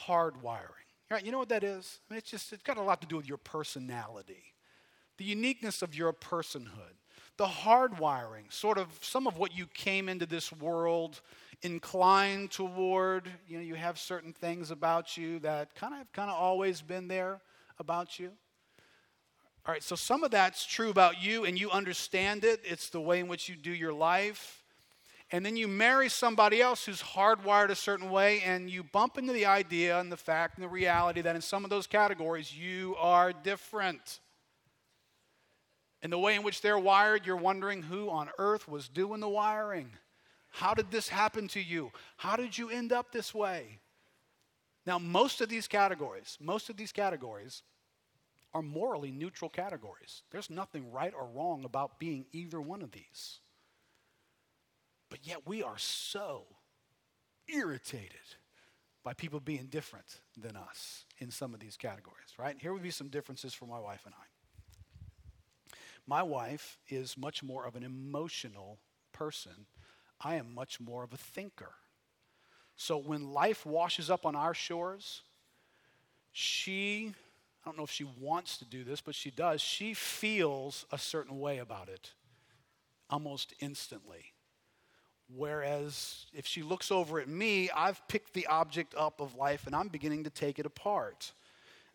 hardwiring. 0.08 0.86
Right? 1.10 1.24
You 1.24 1.32
know 1.32 1.40
what 1.40 1.50
that 1.50 1.64
is? 1.64 2.00
I 2.10 2.14
mean, 2.14 2.18
it's 2.18 2.30
just, 2.30 2.52
it's 2.52 2.64
got 2.64 2.78
a 2.78 2.82
lot 2.82 3.00
to 3.02 3.08
do 3.08 3.16
with 3.16 3.28
your 3.28 3.38
personality, 3.38 4.54
the 5.18 5.24
uniqueness 5.24 5.82
of 5.82 5.96
your 5.96 6.12
personhood, 6.12 6.98
the 7.38 7.46
hardwiring, 7.46 8.52
sort 8.52 8.78
of 8.78 8.88
some 9.02 9.28
of 9.28 9.38
what 9.38 9.56
you 9.56 9.68
came 9.68 10.10
into 10.10 10.26
this 10.26 10.52
world 10.52 11.22
inclined 11.62 12.52
toward. 12.52 13.30
You 13.48 13.58
know, 13.58 13.64
you 13.64 13.76
have 13.76 13.98
certain 14.00 14.34
things 14.34 14.72
about 14.72 15.16
you 15.16 15.40
that 15.40 15.76
kind 15.76 15.94
of 15.94 16.00
have 16.00 16.12
kind 16.12 16.30
of 16.30 16.38
always 16.38 16.82
been 16.82 17.08
there 17.08 17.40
about 17.80 18.20
you. 18.20 18.32
All 19.68 19.74
right, 19.74 19.82
so 19.82 19.96
some 19.96 20.24
of 20.24 20.30
that's 20.30 20.64
true 20.64 20.92
about 20.92 21.24
you 21.24 21.46
and 21.46 21.60
you 21.60 21.72
understand 21.72 22.44
it. 22.44 22.62
It's 22.64 22.90
the 22.90 23.02
way 23.02 23.20
in 23.20 23.28
which 23.28 23.50
you 23.50 23.56
do 23.56 23.72
your 23.72 23.94
life. 23.94 24.64
And 25.32 25.44
then 25.44 25.58
you 25.58 25.68
marry 25.68 26.08
somebody 26.08 26.62
else 26.62 26.86
who's 26.86 27.02
hardwired 27.02 27.70
a 27.70 27.76
certain 27.76 28.12
way, 28.12 28.42
and 28.46 28.70
you 28.70 28.84
bump 28.84 29.18
into 29.18 29.34
the 29.34 29.48
idea 29.48 30.00
and 30.00 30.12
the 30.12 30.18
fact 30.18 30.56
and 30.56 30.64
the 30.64 30.70
reality 30.70 31.22
that 31.22 31.36
in 31.36 31.42
some 31.42 31.64
of 31.64 31.72
those 31.72 31.88
categories 31.88 32.56
you 32.56 32.96
are 33.00 33.34
different. 33.34 34.20
In 36.04 36.12
the 36.12 36.20
way 36.20 36.36
in 36.36 36.44
which 36.44 36.62
they're 36.62 36.78
wired, 36.78 37.26
you're 37.26 37.36
wondering 37.36 37.82
who 37.82 38.08
on 38.12 38.30
earth 38.38 38.68
was 38.68 38.88
doing 38.88 39.20
the 39.20 39.28
wiring. 39.28 39.90
How 40.52 40.76
did 40.76 40.92
this 40.92 41.10
happen 41.10 41.48
to 41.50 41.60
you? 41.60 41.92
How 42.18 42.36
did 42.36 42.56
you 42.56 42.70
end 42.70 42.94
up 42.94 43.12
this 43.12 43.34
way? 43.34 43.80
Now, 44.86 45.00
most 45.00 45.42
of 45.42 45.50
these 45.50 45.68
categories, 45.68 46.38
most 46.40 46.70
of 46.70 46.78
these 46.78 46.92
categories 46.92 47.64
are 48.56 48.62
morally 48.62 49.12
neutral 49.12 49.50
categories. 49.50 50.24
There's 50.32 50.50
nothing 50.50 50.90
right 50.90 51.14
or 51.14 51.28
wrong 51.28 51.66
about 51.66 52.00
being 52.00 52.26
either 52.32 52.62
one 52.62 52.82
of 52.82 52.92
these. 52.92 53.42
But 55.10 55.28
yet 55.28 55.46
we 55.46 55.62
are 55.62 55.78
so 55.78 56.46
irritated 57.50 58.38
by 59.04 59.14
people 59.14 59.42
being 59.42 59.68
different 59.68 60.22
than 60.38 60.56
us 60.56 61.04
in 61.20 61.32
some 61.32 61.54
of 61.54 61.60
these 61.60 61.76
categories, 61.76 62.30
right? 62.40 62.56
Here 62.58 62.72
would 62.72 62.82
be 62.82 62.92
some 62.92 63.10
differences 63.10 63.54
for 63.54 63.66
my 63.66 63.78
wife 63.78 64.04
and 64.06 64.16
I. 64.16 65.76
My 66.08 66.24
wife 66.24 66.78
is 66.88 67.18
much 67.18 67.44
more 67.44 67.68
of 67.68 67.76
an 67.76 67.84
emotional 67.84 68.80
person. 69.12 69.66
I 70.22 70.36
am 70.36 70.56
much 70.56 70.80
more 70.80 71.04
of 71.04 71.12
a 71.12 71.18
thinker. 71.18 71.74
So 72.78 72.98
when 72.98 73.34
life 73.34 73.66
washes 73.66 74.10
up 74.10 74.26
on 74.26 74.34
our 74.34 74.54
shores, 74.54 75.24
she, 76.32 77.14
I 77.66 77.70
don't 77.70 77.78
know 77.78 77.84
if 77.84 77.92
she 77.92 78.06
wants 78.20 78.58
to 78.60 78.66
do 78.66 78.84
this, 78.84 79.02
but 79.02 79.16
she 79.16 79.32
does, 79.32 79.60
she 79.60 79.96
feels 79.96 80.86
a 80.92 81.00
certain 81.00 81.40
way 81.40 81.58
about 81.58 81.90
it 81.90 82.12
almost 83.10 83.56
instantly. 83.60 84.34
Whereas 85.34 86.28
if 86.32 86.46
she 86.46 86.62
looks 86.62 86.92
over 86.92 87.20
at 87.20 87.28
me, 87.28 87.72
I've 87.76 88.08
picked 88.08 88.34
the 88.34 88.46
object 88.46 88.94
up 88.96 89.20
of 89.20 89.36
life 89.36 89.66
and 89.66 89.76
I'm 89.76 89.88
beginning 89.88 90.26
to 90.26 90.30
take 90.30 90.60
it 90.60 90.68
apart. 90.68 91.34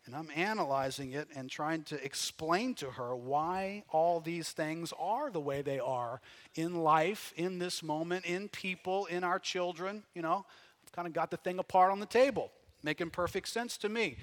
And 0.05 0.15
I'm 0.15 0.29
analyzing 0.35 1.11
it 1.11 1.29
and 1.35 1.49
trying 1.49 1.83
to 1.83 2.03
explain 2.03 2.73
to 2.75 2.91
her 2.91 3.15
why 3.15 3.83
all 3.89 4.19
these 4.19 4.51
things 4.51 4.91
are 4.99 5.29
the 5.29 5.39
way 5.39 5.61
they 5.61 5.79
are 5.79 6.19
in 6.55 6.83
life, 6.83 7.33
in 7.37 7.59
this 7.59 7.83
moment, 7.83 8.25
in 8.25 8.49
people, 8.49 9.05
in 9.05 9.23
our 9.23 9.37
children. 9.37 10.03
You 10.15 10.23
know, 10.23 10.45
I've 10.83 10.91
kind 10.91 11.07
of 11.07 11.13
got 11.13 11.29
the 11.29 11.37
thing 11.37 11.59
apart 11.59 11.91
on 11.91 11.99
the 11.99 12.07
table, 12.07 12.51
making 12.83 13.11
perfect 13.11 13.47
sense 13.47 13.77
to 13.77 13.89
me. 13.89 14.17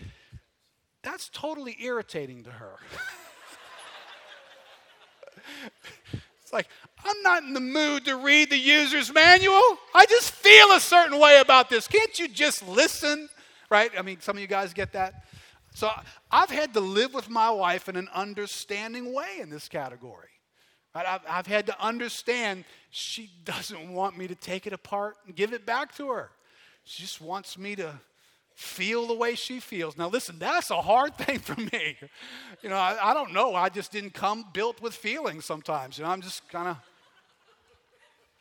That's 1.03 1.29
totally 1.29 1.77
irritating 1.81 2.45
to 2.45 2.51
her. 2.51 2.77
It's 6.43 6.53
like, 6.53 6.69
I'm 7.05 7.23
not 7.23 7.43
in 7.43 7.53
the 7.53 7.61
mood 7.61 8.05
to 8.07 8.17
read 8.17 8.51
the 8.51 8.59
user's 8.59 9.13
manual. 9.13 9.79
I 9.95 10.07
just 10.09 10.33
feel 10.33 10.73
a 10.73 10.81
certain 10.81 11.19
way 11.19 11.41
about 11.41 11.69
this. 11.69 11.87
Can't 11.87 12.19
you 12.19 12.27
just 12.27 12.67
listen? 12.67 13.29
Right? 13.71 13.91
I 13.99 14.03
mean, 14.03 14.21
some 14.21 14.37
of 14.37 14.41
you 14.41 14.47
guys 14.47 14.73
get 14.73 14.93
that. 14.93 15.25
So 15.75 15.91
I've 16.31 16.51
had 16.51 16.75
to 16.75 16.81
live 16.81 17.15
with 17.15 17.29
my 17.29 17.51
wife 17.51 17.89
in 17.89 17.97
an 17.97 18.09
understanding 18.15 19.13
way 19.13 19.39
in 19.41 19.51
this 19.51 19.69
category. 19.69 20.29
I've 20.95 21.47
had 21.47 21.67
to 21.67 21.81
understand 21.81 22.65
she 22.91 23.31
doesn't 23.45 23.93
want 23.93 24.19
me 24.19 24.27
to 24.27 24.35
take 24.35 24.67
it 24.67 24.73
apart 24.73 25.17
and 25.27 25.37
give 25.37 25.53
it 25.53 25.65
back 25.65 25.95
to 25.97 26.09
her. 26.09 26.31
She 26.85 27.03
just 27.03 27.21
wants 27.21 27.57
me 27.59 27.77
to 27.77 28.01
feel 28.59 29.07
the 29.07 29.15
way 29.15 29.37
she 29.37 29.61
feels. 29.61 29.97
Now, 29.97 30.09
listen, 30.09 30.37
that's 30.41 30.73
a 30.73 30.83
hard 30.83 31.15
thing 31.19 31.39
for 31.39 31.59
me. 31.61 31.97
You 32.61 32.69
know, 32.69 32.75
I, 32.75 33.11
I 33.11 33.15
don't 33.15 33.33
know. 33.33 33.55
I 33.55 33.69
just 33.69 33.93
didn't 33.93 34.15
come 34.15 34.47
built 34.53 34.83
with 34.83 34.95
feelings 34.95 35.45
sometimes. 35.45 35.97
You 35.97 36.05
know, 36.05 36.11
I'm 36.11 36.21
just 36.21 36.47
kind 36.49 36.67
of. 36.67 36.77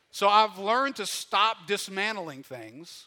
So 0.09 0.27
I've 0.27 0.57
learned 0.57 0.95
to 0.95 1.05
stop 1.05 1.67
dismantling 1.67 2.41
things. 2.41 3.05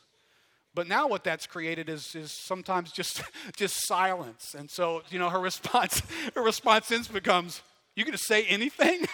But 0.73 0.87
now 0.87 1.09
what 1.09 1.25
that's 1.25 1.49
created 1.49 1.89
is, 1.89 2.15
is 2.15 2.31
sometimes 2.31 2.93
just, 2.93 3.25
just 3.57 3.89
silence. 3.89 4.55
And 4.57 4.71
so, 4.71 5.03
you 5.11 5.19
know, 5.19 5.31
her 5.31 5.41
response, 5.41 6.03
her 6.37 6.43
response 6.43 6.89
then 6.89 7.03
becomes, 7.13 7.61
you 7.97 8.05
to 8.05 8.19
say 8.19 8.45
anything? 8.45 9.05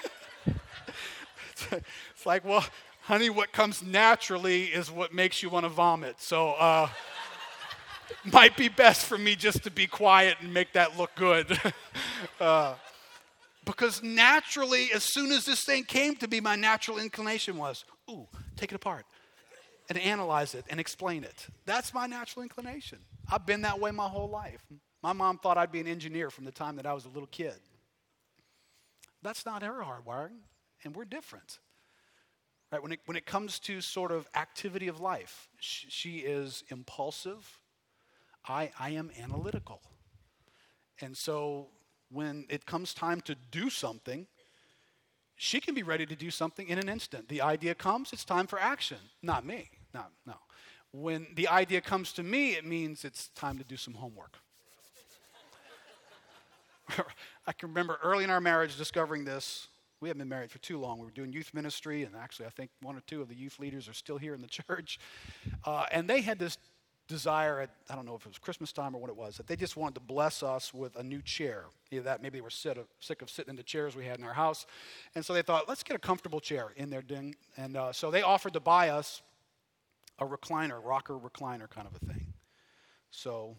it's 1.72 2.26
like, 2.26 2.44
well, 2.44 2.66
honey, 3.04 3.30
what 3.30 3.52
comes 3.52 3.82
naturally 3.82 4.64
is 4.64 4.90
what 4.90 5.14
makes 5.14 5.42
you 5.42 5.48
want 5.48 5.64
to 5.64 5.70
vomit. 5.70 6.16
So, 6.20 6.50
uh, 6.50 6.90
might 8.24 8.56
be 8.56 8.68
best 8.68 9.06
for 9.06 9.18
me 9.18 9.36
just 9.36 9.64
to 9.64 9.70
be 9.70 9.86
quiet 9.86 10.36
and 10.40 10.52
make 10.52 10.72
that 10.72 10.96
look 10.98 11.14
good. 11.14 11.58
uh, 12.40 12.74
because 13.64 14.02
naturally, 14.02 14.90
as 14.94 15.02
soon 15.02 15.32
as 15.32 15.44
this 15.44 15.64
thing 15.64 15.84
came 15.84 16.14
to 16.16 16.28
me, 16.28 16.40
my 16.40 16.56
natural 16.56 16.98
inclination 16.98 17.56
was, 17.56 17.84
ooh, 18.10 18.26
take 18.56 18.72
it 18.72 18.76
apart 18.76 19.04
and 19.88 19.98
analyze 19.98 20.54
it 20.54 20.64
and 20.68 20.80
explain 20.80 21.24
it. 21.24 21.46
That's 21.64 21.92
my 21.92 22.06
natural 22.06 22.42
inclination. 22.42 22.98
I've 23.30 23.46
been 23.46 23.62
that 23.62 23.80
way 23.80 23.90
my 23.90 24.08
whole 24.08 24.28
life. 24.28 24.64
My 25.02 25.12
mom 25.12 25.38
thought 25.38 25.58
I'd 25.58 25.72
be 25.72 25.80
an 25.80 25.86
engineer 25.86 26.30
from 26.30 26.44
the 26.44 26.52
time 26.52 26.76
that 26.76 26.86
I 26.86 26.92
was 26.92 27.04
a 27.04 27.08
little 27.08 27.28
kid. 27.28 27.56
That's 29.22 29.44
not 29.44 29.62
her 29.62 29.82
hardwiring, 29.82 30.38
and 30.84 30.94
we're 30.94 31.04
different. 31.04 31.58
Right? 32.70 32.82
When 32.82 32.92
it, 32.92 33.00
when 33.06 33.16
it 33.16 33.26
comes 33.26 33.58
to 33.60 33.80
sort 33.80 34.12
of 34.12 34.28
activity 34.34 34.88
of 34.88 35.00
life, 35.00 35.48
she, 35.60 35.86
she 35.88 36.18
is 36.18 36.64
impulsive 36.68 37.60
I, 38.48 38.70
I 38.78 38.90
am 38.90 39.10
analytical. 39.20 39.80
And 41.00 41.16
so 41.16 41.68
when 42.10 42.46
it 42.48 42.66
comes 42.66 42.94
time 42.94 43.20
to 43.22 43.34
do 43.50 43.70
something, 43.70 44.26
she 45.34 45.60
can 45.60 45.74
be 45.74 45.82
ready 45.82 46.06
to 46.06 46.16
do 46.16 46.30
something 46.30 46.68
in 46.68 46.78
an 46.78 46.88
instant. 46.88 47.28
The 47.28 47.42
idea 47.42 47.74
comes, 47.74 48.12
it's 48.12 48.24
time 48.24 48.46
for 48.46 48.58
action. 48.58 48.98
Not 49.22 49.44
me. 49.44 49.70
No, 49.92 50.04
no. 50.26 50.34
When 50.92 51.26
the 51.34 51.48
idea 51.48 51.80
comes 51.80 52.12
to 52.14 52.22
me, 52.22 52.52
it 52.52 52.64
means 52.64 53.04
it's 53.04 53.28
time 53.28 53.58
to 53.58 53.64
do 53.64 53.76
some 53.76 53.94
homework. 53.94 54.38
I 57.46 57.52
can 57.52 57.68
remember 57.68 57.98
early 58.02 58.24
in 58.24 58.30
our 58.30 58.40
marriage 58.40 58.76
discovering 58.78 59.24
this. 59.24 59.68
We 60.00 60.08
haven't 60.08 60.20
been 60.20 60.28
married 60.28 60.50
for 60.50 60.58
too 60.58 60.78
long. 60.78 60.98
We 60.98 61.06
were 61.06 61.10
doing 61.10 61.32
youth 61.32 61.52
ministry, 61.52 62.04
and 62.04 62.14
actually, 62.14 62.46
I 62.46 62.50
think 62.50 62.70
one 62.82 62.96
or 62.96 63.00
two 63.06 63.22
of 63.22 63.28
the 63.28 63.34
youth 63.34 63.58
leaders 63.58 63.88
are 63.88 63.94
still 63.94 64.18
here 64.18 64.34
in 64.34 64.40
the 64.40 64.46
church. 64.68 64.98
Uh, 65.64 65.86
and 65.90 66.08
they 66.08 66.20
had 66.20 66.38
this 66.38 66.58
desire 67.08 67.60
at, 67.60 67.70
I 67.88 67.94
don't 67.94 68.06
know 68.06 68.14
if 68.14 68.22
it 68.22 68.28
was 68.28 68.38
Christmas 68.38 68.72
time 68.72 68.94
or 68.94 69.00
what 69.00 69.10
it 69.10 69.16
was, 69.16 69.36
that 69.36 69.46
they 69.46 69.56
just 69.56 69.76
wanted 69.76 69.94
to 69.94 70.00
bless 70.00 70.42
us 70.42 70.74
with 70.74 70.96
a 70.96 71.02
new 71.02 71.22
chair. 71.22 71.64
Either 71.90 72.02
that, 72.02 72.22
maybe 72.22 72.38
they 72.38 72.42
were 72.42 72.50
sick 72.50 72.76
of, 72.76 72.86
sick 73.00 73.22
of 73.22 73.30
sitting 73.30 73.50
in 73.50 73.56
the 73.56 73.62
chairs 73.62 73.94
we 73.94 74.04
had 74.04 74.18
in 74.18 74.24
our 74.24 74.32
house. 74.32 74.66
And 75.14 75.24
so 75.24 75.32
they 75.32 75.42
thought, 75.42 75.68
let's 75.68 75.82
get 75.82 75.96
a 75.96 76.00
comfortable 76.00 76.40
chair 76.40 76.72
in 76.76 76.90
their 76.90 77.02
ding. 77.02 77.36
And 77.56 77.76
uh, 77.76 77.92
so 77.92 78.10
they 78.10 78.22
offered 78.22 78.54
to 78.54 78.60
buy 78.60 78.88
us 78.88 79.22
a 80.18 80.26
recliner, 80.26 80.80
rocker 80.82 81.14
recliner 81.14 81.68
kind 81.68 81.86
of 81.86 81.94
a 81.94 82.04
thing. 82.12 82.26
So, 83.10 83.56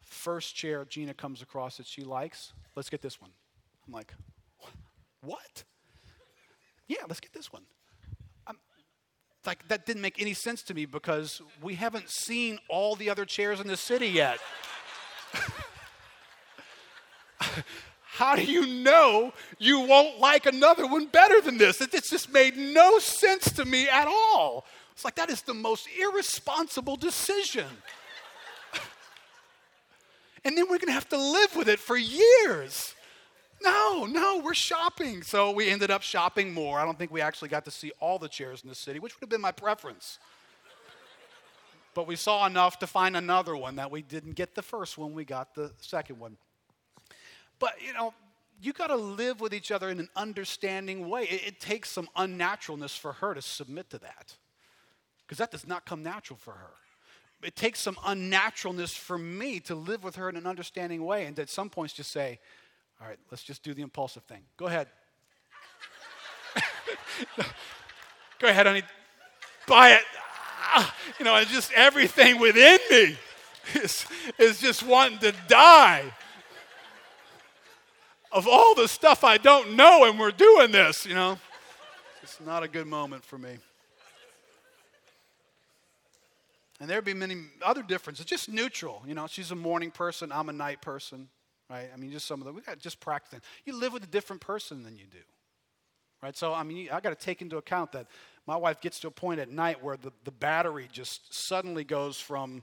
first 0.00 0.54
chair 0.54 0.84
Gina 0.84 1.14
comes 1.14 1.42
across 1.42 1.76
that 1.76 1.86
she 1.86 2.02
likes, 2.02 2.52
let's 2.74 2.88
get 2.88 3.02
this 3.02 3.20
one. 3.20 3.30
I'm 3.86 3.92
like, 3.92 4.14
what? 5.22 5.64
Yeah, 6.88 7.04
let's 7.08 7.20
get 7.20 7.32
this 7.32 7.50
one 7.50 7.62
like 9.46 9.66
that 9.68 9.86
didn't 9.86 10.02
make 10.02 10.20
any 10.20 10.34
sense 10.34 10.62
to 10.64 10.74
me 10.74 10.84
because 10.86 11.42
we 11.60 11.74
haven't 11.74 12.08
seen 12.10 12.58
all 12.68 12.94
the 12.94 13.10
other 13.10 13.24
chairs 13.24 13.60
in 13.60 13.66
the 13.66 13.76
city 13.76 14.08
yet. 14.08 14.38
How 18.14 18.36
do 18.36 18.44
you 18.44 18.66
know 18.66 19.32
you 19.58 19.80
won't 19.80 20.20
like 20.20 20.46
another 20.46 20.86
one 20.86 21.06
better 21.06 21.40
than 21.40 21.58
this? 21.58 21.80
It, 21.80 21.94
it 21.94 22.04
just 22.04 22.32
made 22.32 22.56
no 22.56 22.98
sense 22.98 23.50
to 23.52 23.64
me 23.64 23.88
at 23.88 24.06
all. 24.06 24.66
It's 24.92 25.04
like 25.04 25.14
that 25.16 25.30
is 25.30 25.42
the 25.42 25.54
most 25.54 25.88
irresponsible 25.98 26.96
decision. 26.96 27.66
and 30.44 30.56
then 30.56 30.64
we're 30.64 30.78
going 30.78 30.88
to 30.88 30.92
have 30.92 31.08
to 31.08 31.16
live 31.16 31.56
with 31.56 31.68
it 31.68 31.78
for 31.78 31.96
years. 31.96 32.94
No, 33.62 34.06
no, 34.06 34.40
we're 34.44 34.54
shopping. 34.54 35.22
So 35.22 35.50
we 35.52 35.68
ended 35.68 35.90
up 35.90 36.02
shopping 36.02 36.52
more. 36.52 36.80
I 36.80 36.84
don't 36.84 36.98
think 36.98 37.12
we 37.12 37.20
actually 37.20 37.48
got 37.48 37.64
to 37.66 37.70
see 37.70 37.92
all 38.00 38.18
the 38.18 38.28
chairs 38.28 38.62
in 38.62 38.68
the 38.68 38.74
city, 38.74 38.98
which 38.98 39.14
would 39.14 39.22
have 39.22 39.30
been 39.30 39.40
my 39.40 39.52
preference. 39.52 40.18
but 41.94 42.06
we 42.06 42.16
saw 42.16 42.46
enough 42.46 42.78
to 42.80 42.86
find 42.86 43.16
another 43.16 43.56
one 43.56 43.76
that 43.76 43.90
we 43.90 44.02
didn't 44.02 44.32
get 44.32 44.54
the 44.54 44.62
first 44.62 44.98
one, 44.98 45.12
we 45.12 45.24
got 45.24 45.54
the 45.54 45.72
second 45.80 46.18
one. 46.18 46.36
But, 47.58 47.74
you 47.86 47.92
know, 47.92 48.14
you 48.60 48.72
got 48.72 48.88
to 48.88 48.96
live 48.96 49.40
with 49.40 49.54
each 49.54 49.70
other 49.70 49.90
in 49.90 50.00
an 50.00 50.08
understanding 50.16 51.08
way. 51.08 51.22
It, 51.24 51.46
it 51.46 51.60
takes 51.60 51.90
some 51.90 52.08
unnaturalness 52.16 52.98
for 52.98 53.12
her 53.14 53.34
to 53.34 53.42
submit 53.42 53.90
to 53.90 53.98
that 53.98 54.36
because 55.24 55.38
that 55.38 55.50
does 55.50 55.66
not 55.66 55.86
come 55.86 56.02
natural 56.02 56.38
for 56.38 56.52
her 56.52 56.70
it 57.42 57.56
takes 57.56 57.80
some 57.80 57.96
unnaturalness 58.06 58.96
for 58.96 59.18
me 59.18 59.58
to 59.60 59.74
live 59.74 60.04
with 60.04 60.16
her 60.16 60.28
in 60.28 60.36
an 60.36 60.46
understanding 60.46 61.04
way 61.04 61.26
and 61.26 61.38
at 61.38 61.50
some 61.50 61.68
points 61.68 61.92
just 61.92 62.12
say 62.12 62.38
all 63.02 63.08
right, 63.08 63.18
let's 63.32 63.42
just 63.42 63.64
do 63.64 63.74
the 63.74 63.82
impulsive 63.82 64.22
thing. 64.24 64.42
Go 64.56 64.66
ahead. 64.66 64.86
Go 68.38 68.46
ahead, 68.46 68.66
honey. 68.66 68.84
Buy 69.66 69.90
it. 69.90 70.02
Ah, 70.74 70.94
you 71.18 71.24
know, 71.24 71.34
it's 71.36 71.50
just 71.50 71.72
everything 71.72 72.38
within 72.38 72.78
me 72.90 73.16
is, 73.74 74.06
is 74.38 74.60
just 74.60 74.84
wanting 74.84 75.18
to 75.18 75.34
die. 75.48 76.04
Of 78.30 78.46
all 78.46 78.76
the 78.76 78.86
stuff 78.86 79.24
I 79.24 79.36
don't 79.36 79.74
know, 79.74 80.04
and 80.04 80.18
we're 80.18 80.30
doing 80.30 80.70
this, 80.70 81.04
you 81.04 81.14
know. 81.14 81.38
It's 82.22 82.40
not 82.40 82.62
a 82.62 82.68
good 82.68 82.86
moment 82.86 83.24
for 83.24 83.36
me. 83.36 83.58
And 86.80 86.88
there'd 86.88 87.04
be 87.04 87.14
many 87.14 87.46
other 87.62 87.82
differences, 87.82 88.24
just 88.24 88.48
neutral. 88.48 89.02
You 89.06 89.14
know, 89.14 89.26
she's 89.26 89.50
a 89.50 89.56
morning 89.56 89.90
person, 89.90 90.30
I'm 90.30 90.48
a 90.48 90.52
night 90.52 90.80
person 90.80 91.28
right? 91.70 91.88
I 91.92 91.96
mean, 91.96 92.10
just 92.10 92.26
some 92.26 92.40
of 92.40 92.46
them. 92.46 92.54
We 92.54 92.62
got 92.62 92.78
just 92.78 93.00
practicing. 93.00 93.40
You 93.64 93.78
live 93.78 93.92
with 93.92 94.04
a 94.04 94.08
different 94.08 94.42
person 94.42 94.82
than 94.82 94.96
you 94.96 95.04
do, 95.10 95.18
right? 96.22 96.36
So, 96.36 96.52
I 96.52 96.62
mean, 96.62 96.88
I 96.92 97.00
got 97.00 97.10
to 97.10 97.24
take 97.24 97.42
into 97.42 97.56
account 97.56 97.92
that 97.92 98.06
my 98.46 98.56
wife 98.56 98.80
gets 98.80 98.98
to 99.00 99.08
a 99.08 99.10
point 99.10 99.40
at 99.40 99.50
night 99.50 99.82
where 99.82 99.96
the, 99.96 100.12
the 100.24 100.30
battery 100.30 100.88
just 100.92 101.32
suddenly 101.32 101.84
goes 101.84 102.18
from 102.18 102.62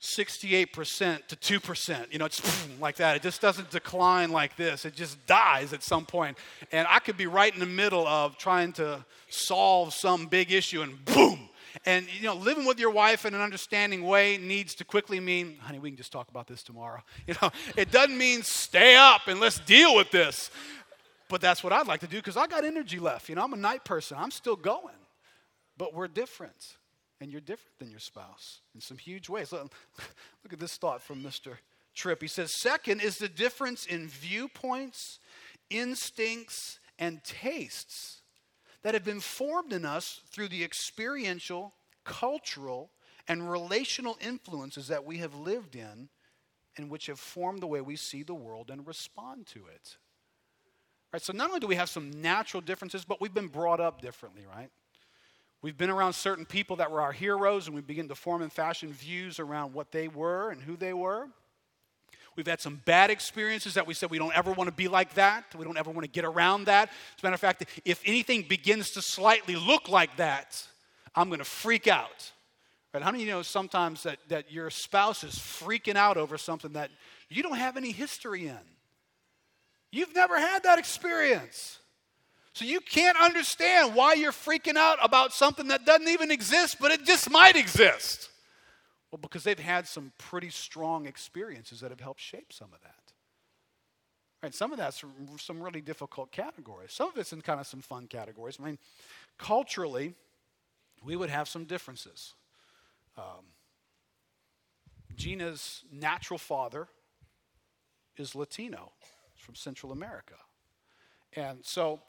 68% 0.00 1.26
to 1.28 1.36
2%. 1.36 2.12
You 2.12 2.18
know, 2.18 2.26
it's 2.26 2.78
like 2.80 2.96
that. 2.96 3.16
It 3.16 3.22
just 3.22 3.40
doesn't 3.40 3.70
decline 3.70 4.30
like 4.30 4.56
this. 4.56 4.84
It 4.84 4.94
just 4.94 5.24
dies 5.26 5.72
at 5.72 5.82
some 5.82 6.04
point. 6.04 6.36
And 6.70 6.86
I 6.90 6.98
could 6.98 7.16
be 7.16 7.26
right 7.26 7.52
in 7.52 7.60
the 7.60 7.66
middle 7.66 8.06
of 8.06 8.36
trying 8.36 8.72
to 8.74 9.04
solve 9.28 9.94
some 9.94 10.26
big 10.26 10.52
issue 10.52 10.82
and 10.82 11.02
boom, 11.04 11.45
and 11.86 12.12
you 12.12 12.24
know, 12.24 12.34
living 12.34 12.66
with 12.66 12.80
your 12.80 12.90
wife 12.90 13.24
in 13.24 13.32
an 13.32 13.40
understanding 13.40 14.02
way 14.02 14.36
needs 14.38 14.74
to 14.74 14.84
quickly 14.84 15.20
mean, 15.20 15.56
honey, 15.60 15.78
we 15.78 15.88
can 15.88 15.96
just 15.96 16.10
talk 16.10 16.28
about 16.28 16.48
this 16.48 16.62
tomorrow. 16.62 17.02
You 17.26 17.34
know, 17.40 17.50
it 17.76 17.90
doesn't 17.90 18.18
mean 18.18 18.42
stay 18.42 18.96
up 18.96 19.28
and 19.28 19.40
let's 19.40 19.58
deal 19.60 19.94
with 19.94 20.10
this. 20.10 20.50
but 21.28 21.40
that's 21.40 21.64
what 21.64 21.72
I'd 21.72 21.86
like 21.86 22.00
to 22.00 22.06
do 22.06 22.16
because 22.16 22.36
I 22.36 22.46
got 22.46 22.64
energy 22.64 22.98
left. 22.98 23.28
You 23.28 23.36
know, 23.36 23.44
I'm 23.44 23.52
a 23.52 23.56
night 23.56 23.84
person. 23.84 24.16
I'm 24.18 24.30
still 24.30 24.56
going. 24.56 24.94
But 25.78 25.94
we're 25.94 26.08
different. 26.08 26.76
And 27.20 27.32
you're 27.32 27.40
different 27.40 27.78
than 27.78 27.90
your 27.90 28.00
spouse 28.00 28.60
in 28.74 28.80
some 28.80 28.98
huge 28.98 29.28
ways. 29.28 29.52
Look, 29.52 29.72
look 30.44 30.52
at 30.52 30.58
this 30.58 30.76
thought 30.76 31.02
from 31.02 31.22
Mr. 31.22 31.56
Tripp. 31.94 32.20
He 32.20 32.28
says, 32.28 32.52
Second 32.52 33.00
is 33.00 33.18
the 33.18 33.28
difference 33.28 33.86
in 33.86 34.08
viewpoints, 34.08 35.18
instincts, 35.70 36.78
and 36.98 37.22
tastes 37.24 38.15
that 38.86 38.94
have 38.94 39.02
been 39.02 39.18
formed 39.18 39.72
in 39.72 39.84
us 39.84 40.20
through 40.30 40.46
the 40.46 40.62
experiential, 40.62 41.74
cultural, 42.04 42.88
and 43.26 43.50
relational 43.50 44.16
influences 44.20 44.86
that 44.86 45.04
we 45.04 45.18
have 45.18 45.34
lived 45.34 45.74
in 45.74 46.08
and 46.76 46.88
which 46.88 47.06
have 47.06 47.18
formed 47.18 47.60
the 47.60 47.66
way 47.66 47.80
we 47.80 47.96
see 47.96 48.22
the 48.22 48.32
world 48.32 48.70
and 48.70 48.86
respond 48.86 49.44
to 49.44 49.58
it. 49.74 49.96
Right, 51.12 51.20
so 51.20 51.32
not 51.32 51.48
only 51.48 51.58
do 51.58 51.66
we 51.66 51.74
have 51.74 51.88
some 51.88 52.22
natural 52.22 52.60
differences, 52.60 53.04
but 53.04 53.20
we've 53.20 53.34
been 53.34 53.48
brought 53.48 53.80
up 53.80 54.00
differently, 54.00 54.46
right? 54.46 54.70
We've 55.62 55.76
been 55.76 55.90
around 55.90 56.12
certain 56.12 56.46
people 56.46 56.76
that 56.76 56.92
were 56.92 57.00
our 57.00 57.10
heroes, 57.10 57.66
and 57.66 57.74
we 57.74 57.82
begin 57.82 58.06
to 58.06 58.14
form 58.14 58.40
and 58.40 58.52
fashion 58.52 58.92
views 58.92 59.40
around 59.40 59.72
what 59.74 59.90
they 59.90 60.06
were 60.06 60.50
and 60.50 60.62
who 60.62 60.76
they 60.76 60.92
were. 60.92 61.26
We've 62.36 62.46
had 62.46 62.60
some 62.60 62.82
bad 62.84 63.10
experiences 63.10 63.74
that 63.74 63.86
we 63.86 63.94
said 63.94 64.10
we 64.10 64.18
don't 64.18 64.36
ever 64.36 64.52
want 64.52 64.68
to 64.68 64.74
be 64.74 64.88
like 64.88 65.14
that. 65.14 65.44
We 65.56 65.64
don't 65.64 65.78
ever 65.78 65.90
want 65.90 66.04
to 66.04 66.10
get 66.10 66.24
around 66.24 66.66
that. 66.66 66.88
As 66.88 67.22
a 67.22 67.26
matter 67.26 67.34
of 67.34 67.40
fact, 67.40 67.64
if 67.84 68.02
anything 68.04 68.42
begins 68.42 68.90
to 68.92 69.02
slightly 69.02 69.56
look 69.56 69.88
like 69.88 70.16
that, 70.18 70.62
I'm 71.14 71.28
going 71.28 71.38
to 71.38 71.44
freak 71.44 71.88
out. 71.88 72.30
Right? 72.92 73.02
How 73.02 73.10
many 73.10 73.24
you 73.24 73.30
know 73.30 73.42
sometimes 73.42 74.02
that, 74.02 74.18
that 74.28 74.52
your 74.52 74.68
spouse 74.68 75.24
is 75.24 75.34
freaking 75.34 75.96
out 75.96 76.18
over 76.18 76.36
something 76.36 76.72
that 76.72 76.90
you 77.30 77.42
don't 77.42 77.56
have 77.56 77.76
any 77.78 77.90
history 77.90 78.46
in? 78.46 78.58
You've 79.90 80.14
never 80.14 80.38
had 80.38 80.64
that 80.64 80.78
experience. 80.78 81.78
So 82.52 82.64
you 82.64 82.80
can't 82.80 83.18
understand 83.18 83.94
why 83.94 84.14
you're 84.14 84.32
freaking 84.32 84.76
out 84.76 84.98
about 85.02 85.32
something 85.32 85.68
that 85.68 85.84
doesn't 85.86 86.08
even 86.08 86.30
exist, 86.30 86.76
but 86.80 86.90
it 86.90 87.04
just 87.04 87.30
might 87.30 87.56
exist. 87.56 88.30
Well, 89.16 89.22
because 89.22 89.44
they've 89.44 89.58
had 89.58 89.88
some 89.88 90.12
pretty 90.18 90.50
strong 90.50 91.06
experiences 91.06 91.80
that 91.80 91.90
have 91.90 92.00
helped 92.00 92.20
shape 92.20 92.52
some 92.52 92.68
of 92.74 92.82
that. 92.82 93.14
Right? 94.42 94.54
Some 94.54 94.72
of 94.72 94.78
that's 94.78 95.02
some 95.38 95.62
really 95.62 95.80
difficult 95.80 96.30
categories. 96.32 96.92
Some 96.92 97.08
of 97.08 97.16
it's 97.16 97.32
in 97.32 97.40
kind 97.40 97.58
of 97.58 97.66
some 97.66 97.80
fun 97.80 98.08
categories. 98.08 98.58
I 98.60 98.66
mean, 98.66 98.78
culturally, 99.38 100.12
we 101.02 101.16
would 101.16 101.30
have 101.30 101.48
some 101.48 101.64
differences. 101.64 102.34
Um, 103.16 103.46
Gina's 105.14 105.82
natural 105.90 106.36
father 106.36 106.86
is 108.18 108.34
Latino, 108.34 108.92
from 109.34 109.54
Central 109.54 109.92
America. 109.92 110.34
And 111.32 111.64
so 111.64 112.00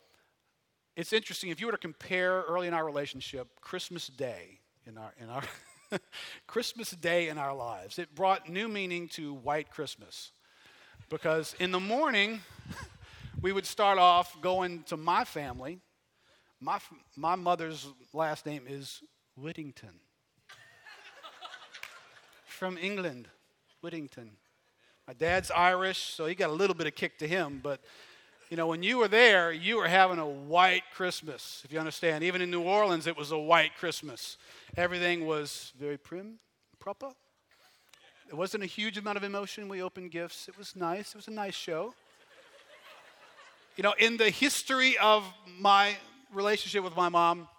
it's 0.97 1.14
interesting 1.14 1.51
if 1.51 1.62
you 1.62 1.68
were 1.68 1.72
to 1.72 1.78
compare 1.78 2.41
early 2.49 2.68
in 2.68 2.74
our 2.74 2.86
relationship 2.86 3.62
Christmas 3.62 4.08
Day 4.08 4.60
in 4.86 4.97
our 4.97 5.14
in 5.22 5.30
our 5.30 5.43
Christmas 6.48 6.92
Day 6.92 7.30
in 7.30 7.38
our 7.38 7.56
lives. 7.56 8.00
It 8.00 8.14
brought 8.16 8.50
new 8.50 8.68
meaning 8.68 9.08
to 9.10 9.34
white 9.34 9.70
Christmas. 9.70 10.32
Because 11.10 11.56
in 11.60 11.72
the 11.72 11.80
morning 11.80 12.42
we 13.42 13.52
would 13.52 13.66
start 13.66 13.98
off 13.98 14.40
going 14.42 14.84
to 14.84 14.98
my 14.98 15.24
family. 15.24 15.80
My 16.60 16.80
my 17.16 17.36
mother's 17.36 17.88
last 18.14 18.46
name 18.46 18.64
is 18.68 19.02
Whittington. 19.36 20.00
From 22.46 22.78
England, 22.78 23.28
Whittington. 23.82 24.32
My 25.08 25.14
dad's 25.14 25.52
Irish, 25.52 26.00
so 26.00 26.26
he 26.26 26.36
got 26.36 26.50
a 26.50 26.54
little 26.54 26.76
bit 26.76 26.88
of 26.88 26.96
kick 26.96 27.20
to 27.20 27.28
him, 27.28 27.62
but 27.64 27.80
you 28.50 28.56
know, 28.56 28.68
when 28.68 28.82
you 28.82 28.98
were 28.98 29.10
there, 29.10 29.52
you 29.52 29.76
were 29.78 29.88
having 29.88 30.20
a 30.20 30.28
white 30.28 30.84
Christmas, 30.93 31.62
if 31.66 31.74
you 31.74 31.80
understand. 31.80 32.24
Even 32.24 32.41
in 32.41 32.50
New 32.50 32.62
Orleans, 32.62 33.06
it 33.06 33.18
was 33.18 33.32
a 33.32 33.38
white 33.38 33.76
Christmas. 33.78 34.38
Everything 34.78 35.26
was 35.26 35.74
very 35.78 35.98
prim, 35.98 36.39
proper. 36.80 37.10
It 38.30 38.36
wasn't 38.36 38.64
a 38.64 38.68
huge 38.68 38.98
amount 38.98 39.18
of 39.18 39.24
emotion. 39.24 39.68
We 39.68 39.82
opened 39.82 40.12
gifts. 40.12 40.48
It 40.48 40.58
was 40.58 40.76
nice. 40.76 41.10
It 41.10 41.16
was 41.16 41.28
a 41.28 41.32
nice 41.32 41.56
show. 41.56 41.93
You 43.76 43.84
know, 43.84 43.93
in 44.00 44.16
the 44.16 44.30
history 44.30 44.98
of 44.98 45.26
my 45.60 45.98
relationship 46.34 46.84
with 46.84 46.95
my 46.95 47.10
mom, 47.10 47.50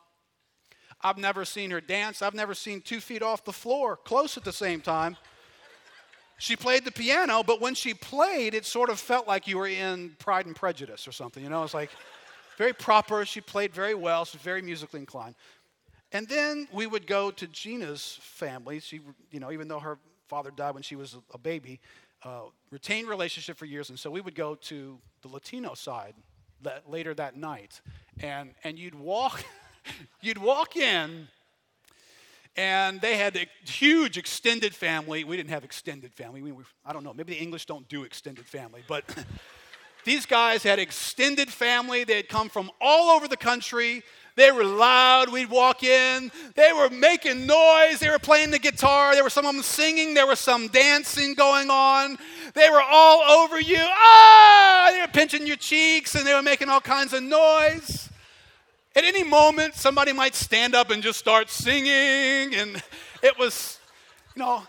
I've 1.03 1.19
never 1.19 1.45
seen 1.45 1.71
her 1.71 1.81
dance. 1.81 2.23
I've 2.23 2.35
never 2.35 2.55
seen 2.55 2.81
two 2.81 3.01
feet 3.01 3.23
off 3.23 3.45
the 3.45 3.53
floor 3.53 3.97
close 3.97 4.37
at 4.37 4.45
the 4.45 4.53
same 4.53 4.81
time. 4.81 5.19
She 6.39 6.55
played 6.55 6.85
the 6.85 6.93
piano, 6.93 7.43
but 7.43 7.61
when 7.61 7.75
she 7.75 7.95
played, 7.95 8.55
it 8.55 8.65
sort 8.65 8.91
of 8.91 9.01
felt 9.01 9.27
like 9.27 9.49
you 9.49 9.59
were 9.59 9.67
in 9.67 10.15
Pride 10.21 10.47
and 10.47 10.55
Prejudice 10.55 11.09
or 11.09 11.13
something. 11.13 11.43
You 11.43 11.51
know, 11.51 11.65
it's 11.65 11.75
like 11.75 11.91
very 12.57 12.73
proper. 12.73 13.25
She 13.25 13.41
played 13.41 13.75
very 13.75 13.95
well. 13.95 14.25
She's 14.25 14.41
very 14.41 14.63
musically 14.63 15.01
inclined. 15.01 15.35
And 16.13 16.29
then 16.29 16.69
we 16.73 16.87
would 16.87 17.09
go 17.09 17.33
to 17.33 17.47
Gina's 17.49 18.19
family. 18.23 18.79
She, 18.79 19.01
you 19.33 19.41
know, 19.41 19.51
even 19.51 19.67
though 19.67 19.81
her 19.81 19.99
father 20.29 20.51
died 20.51 20.75
when 20.75 20.83
she 20.83 20.95
was 20.95 21.17
a 21.35 21.39
baby, 21.39 21.81
uh, 22.23 22.43
retained 22.71 23.09
relationship 23.09 23.57
for 23.57 23.67
years. 23.67 23.91
And 23.91 23.99
so 23.99 24.11
we 24.11 24.21
would 24.21 24.37
go 24.37 24.55
to 24.55 24.99
the 25.23 25.29
Latino 25.29 25.75
side 25.75 26.15
later 26.87 27.15
that 27.15 27.37
night. 27.37 27.81
And, 28.21 28.55
and 28.63 28.79
you'd 28.79 28.95
walk, 28.95 29.45
you'd 30.21 30.39
walk 30.39 30.77
in 30.77 31.29
and 32.59 33.01
they 33.01 33.17
had 33.17 33.37
a 33.37 33.47
huge 33.65 34.19
extended 34.19 34.75
family. 34.75 35.23
We 35.23 35.37
didn't 35.37 35.51
have 35.51 35.63
extended 35.63 36.13
family. 36.13 36.43
We 36.43 36.51
were, 36.51 36.65
I 36.85 36.93
don't 36.93 37.05
know, 37.05 37.15
maybe 37.15 37.35
the 37.35 37.41
English 37.41 37.67
don't 37.67 37.89
do 37.89 38.03
extended 38.03 38.47
family, 38.47 38.83
but 38.89 39.05
these 40.05 40.27
guys 40.27 40.65
had 40.65 40.81
extended 40.81 41.51
family. 41.51 42.03
They 42.03 42.17
had 42.17 42.29
come 42.29 42.49
from 42.49 42.73
all 42.81 43.11
over 43.17 43.29
the 43.29 43.37
country. 43.37 44.03
They 44.35 44.51
were 44.51 44.65
loud. 44.65 45.31
We'd 45.31 45.51
walk 45.51 45.85
in. 45.85 46.33
They 46.57 46.73
were 46.73 46.91
making 46.91 47.47
noise. 47.47 48.01
They 48.01 48.11
were 48.11 48.19
playing 48.19 48.51
the 48.51 48.59
guitar. 48.59 49.15
There 49.15 49.23
were 49.23 49.31
some 49.31 49.47
of 49.47 49.55
them 49.55 49.63
singing. 49.63 50.15
There 50.15 50.27
was 50.27 50.41
some 50.41 50.67
dancing 50.67 51.35
going 51.35 51.71
on. 51.71 52.19
They 52.55 52.69
were 52.71 52.83
all 52.83 53.21
over 53.23 53.61
you. 53.61 53.79
Ah! 53.81 54.91
They 54.93 55.01
were 55.01 55.13
pinching 55.13 55.47
your 55.47 55.57
cheeks 55.57 56.17
and 56.17 56.27
they 56.27 56.35
were 56.35 56.43
making 56.43 56.71
all 56.71 56.81
kinds 56.81 57.13
of 57.13 57.23
noise. 57.23 58.11
At 58.99 59.05
any 59.05 59.23
moment, 59.23 59.77
somebody 59.77 60.13
might 60.13 60.35
stand 60.35 60.75
up 60.75 60.91
and 60.91 61.05
just 61.05 61.21
start 61.21 61.51
singing. 61.51 62.53
And 62.53 62.83
it 63.23 63.39
was, 63.39 63.79
you 64.35 64.43
know, 64.43 64.65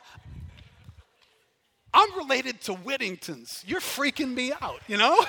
I'm 1.92 2.16
related 2.16 2.62
to 2.62 2.76
Whittingtons. 2.76 3.64
You're 3.66 3.80
freaking 3.80 4.32
me 4.32 4.54
out, 4.62 4.82
you 4.88 4.98
know? 4.98 5.20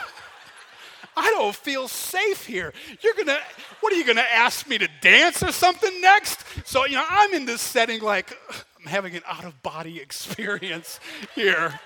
I 1.16 1.30
don't 1.30 1.56
feel 1.56 1.88
safe 1.88 2.44
here. 2.44 2.74
You're 3.00 3.14
gonna, 3.14 3.38
what 3.80 3.90
are 3.94 3.96
you 3.96 4.04
gonna 4.04 4.20
ask 4.20 4.68
me 4.68 4.76
to 4.76 4.88
dance 5.00 5.42
or 5.42 5.50
something 5.50 5.98
next? 6.02 6.44
So, 6.66 6.84
you 6.84 6.96
know, 6.96 7.06
I'm 7.08 7.32
in 7.32 7.46
this 7.46 7.62
setting 7.62 8.02
like 8.02 8.36
I'm 8.78 8.84
having 8.84 9.16
an 9.16 9.22
out 9.26 9.46
of 9.46 9.62
body 9.62 9.98
experience 10.02 11.00
here. 11.34 11.80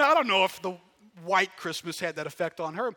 Now, 0.00 0.10
I 0.10 0.14
don't 0.14 0.26
know 0.26 0.44
if 0.44 0.60
the 0.60 0.76
white 1.24 1.56
Christmas 1.56 2.00
had 2.00 2.16
that 2.16 2.26
effect 2.26 2.58
on 2.58 2.74
her, 2.74 2.90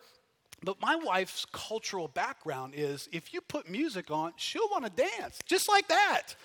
but 0.64 0.82
my 0.82 0.96
wife's 0.96 1.46
cultural 1.52 2.08
background 2.08 2.74
is 2.76 3.08
if 3.12 3.34
you 3.34 3.42
put 3.42 3.70
music 3.70 4.10
on, 4.10 4.34
she'll 4.38 4.68
want 4.70 4.86
to 4.86 4.92
dance, 4.92 5.40
just 5.46 5.70
like 5.70 5.88
that. 5.88 6.36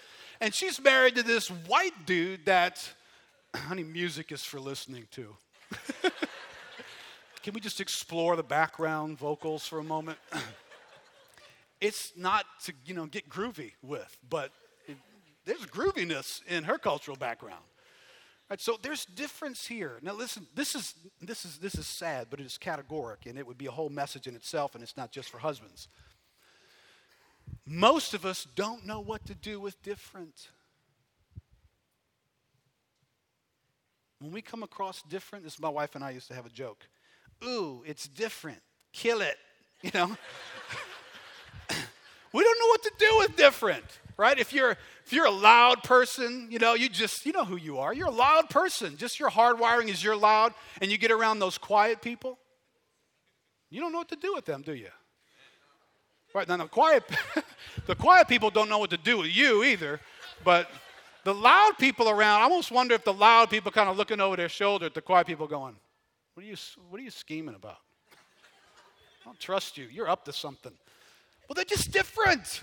And 0.40 0.52
she's 0.52 0.80
married 0.80 1.14
to 1.16 1.22
this 1.22 1.48
white 1.48 2.04
dude 2.04 2.44
that, 2.46 2.86
honey, 3.56 3.84
music 3.84 4.32
is 4.32 4.44
for 4.44 4.60
listening 4.60 5.06
to. 5.12 5.34
Can 7.42 7.54
we 7.54 7.60
just 7.60 7.80
explore 7.80 8.36
the 8.36 8.42
background 8.42 9.18
vocals 9.18 9.66
for 9.66 9.78
a 9.78 9.84
moment? 9.84 10.18
it's 11.80 12.12
not 12.16 12.44
to, 12.64 12.72
you 12.84 12.94
know, 12.94 13.06
get 13.06 13.28
groovy 13.28 13.72
with, 13.82 14.16
but 14.28 14.52
it, 14.86 14.96
there's 15.44 15.66
grooviness 15.66 16.40
in 16.46 16.64
her 16.64 16.78
cultural 16.78 17.16
background. 17.16 17.64
Right, 18.52 18.60
so 18.60 18.76
there's 18.82 19.06
difference 19.06 19.66
here. 19.66 19.98
Now 20.02 20.12
listen, 20.12 20.46
this 20.54 20.74
is 20.74 20.94
this 21.22 21.46
is 21.46 21.56
this 21.56 21.74
is 21.74 21.86
sad, 21.86 22.26
but 22.28 22.38
it 22.38 22.44
is 22.44 22.58
categoric, 22.62 23.24
and 23.24 23.38
it 23.38 23.46
would 23.46 23.56
be 23.56 23.64
a 23.64 23.70
whole 23.70 23.88
message 23.88 24.26
in 24.26 24.36
itself, 24.36 24.74
and 24.74 24.84
it's 24.84 24.94
not 24.94 25.10
just 25.10 25.30
for 25.30 25.38
husbands. 25.38 25.88
Most 27.64 28.12
of 28.12 28.26
us 28.26 28.46
don't 28.54 28.84
know 28.84 29.00
what 29.00 29.24
to 29.24 29.34
do 29.34 29.58
with 29.58 29.82
different. 29.82 30.50
When 34.18 34.32
we 34.32 34.42
come 34.42 34.62
across 34.62 35.00
different, 35.00 35.44
this 35.44 35.54
is 35.54 35.60
my 35.60 35.70
wife 35.70 35.94
and 35.94 36.04
I 36.04 36.10
used 36.10 36.28
to 36.28 36.34
have 36.34 36.44
a 36.44 36.50
joke. 36.50 36.86
Ooh, 37.42 37.82
it's 37.86 38.06
different. 38.06 38.60
Kill 38.92 39.22
it. 39.22 39.38
You 39.80 39.92
know? 39.94 40.14
we 42.32 42.42
don't 42.42 42.58
know 42.58 42.66
what 42.66 42.82
to 42.82 42.92
do 42.98 43.18
with 43.18 43.36
different 43.36 43.84
right? 44.16 44.38
If 44.38 44.52
you're 44.52 44.76
if 45.04 45.12
you're 45.12 45.26
a 45.26 45.30
loud 45.30 45.82
person, 45.82 46.46
you 46.50 46.58
know, 46.58 46.74
you 46.74 46.88
just 46.88 47.26
you 47.26 47.32
know 47.32 47.44
who 47.44 47.56
you 47.56 47.78
are. 47.78 47.92
You're 47.92 48.08
a 48.08 48.18
loud 48.28 48.50
person. 48.50 48.96
Just 48.96 49.18
your 49.18 49.30
hardwiring 49.30 49.88
is 49.88 50.02
you're 50.02 50.16
loud, 50.16 50.54
and 50.80 50.90
you 50.90 50.98
get 50.98 51.10
around 51.10 51.38
those 51.40 51.58
quiet 51.58 52.00
people. 52.00 52.38
You 53.70 53.80
don't 53.80 53.92
know 53.92 53.98
what 53.98 54.10
to 54.10 54.16
do 54.16 54.32
with 54.34 54.44
them, 54.44 54.62
do 54.62 54.74
you? 54.74 54.90
Right 56.34 56.48
now, 56.48 56.56
the 56.56 56.66
quiet 56.66 57.04
the 57.86 57.96
quiet 57.96 58.28
people 58.28 58.50
don't 58.50 58.68
know 58.68 58.78
what 58.78 58.90
to 58.90 58.96
do 58.96 59.18
with 59.18 59.36
you 59.36 59.64
either, 59.64 60.00
but 60.44 60.70
the 61.24 61.34
loud 61.34 61.72
people 61.78 62.08
around. 62.08 62.40
I 62.40 62.44
almost 62.44 62.70
wonder 62.70 62.94
if 62.94 63.04
the 63.04 63.12
loud 63.12 63.50
people 63.50 63.72
kind 63.72 63.88
of 63.88 63.96
looking 63.96 64.20
over 64.20 64.36
their 64.36 64.48
shoulder 64.48 64.86
at 64.86 64.94
the 64.94 65.02
quiet 65.02 65.26
people, 65.26 65.46
going, 65.46 65.76
"What 66.34 66.44
are 66.44 66.48
you 66.48 66.56
What 66.88 67.00
are 67.00 67.04
you 67.04 67.10
scheming 67.10 67.54
about?" 67.54 67.78
I 68.12 69.24
don't 69.24 69.40
trust 69.40 69.78
you. 69.78 69.86
You're 69.90 70.08
up 70.08 70.24
to 70.26 70.32
something. 70.32 70.72
Well, 71.48 71.54
they're 71.54 71.64
just 71.64 71.92
different. 71.92 72.62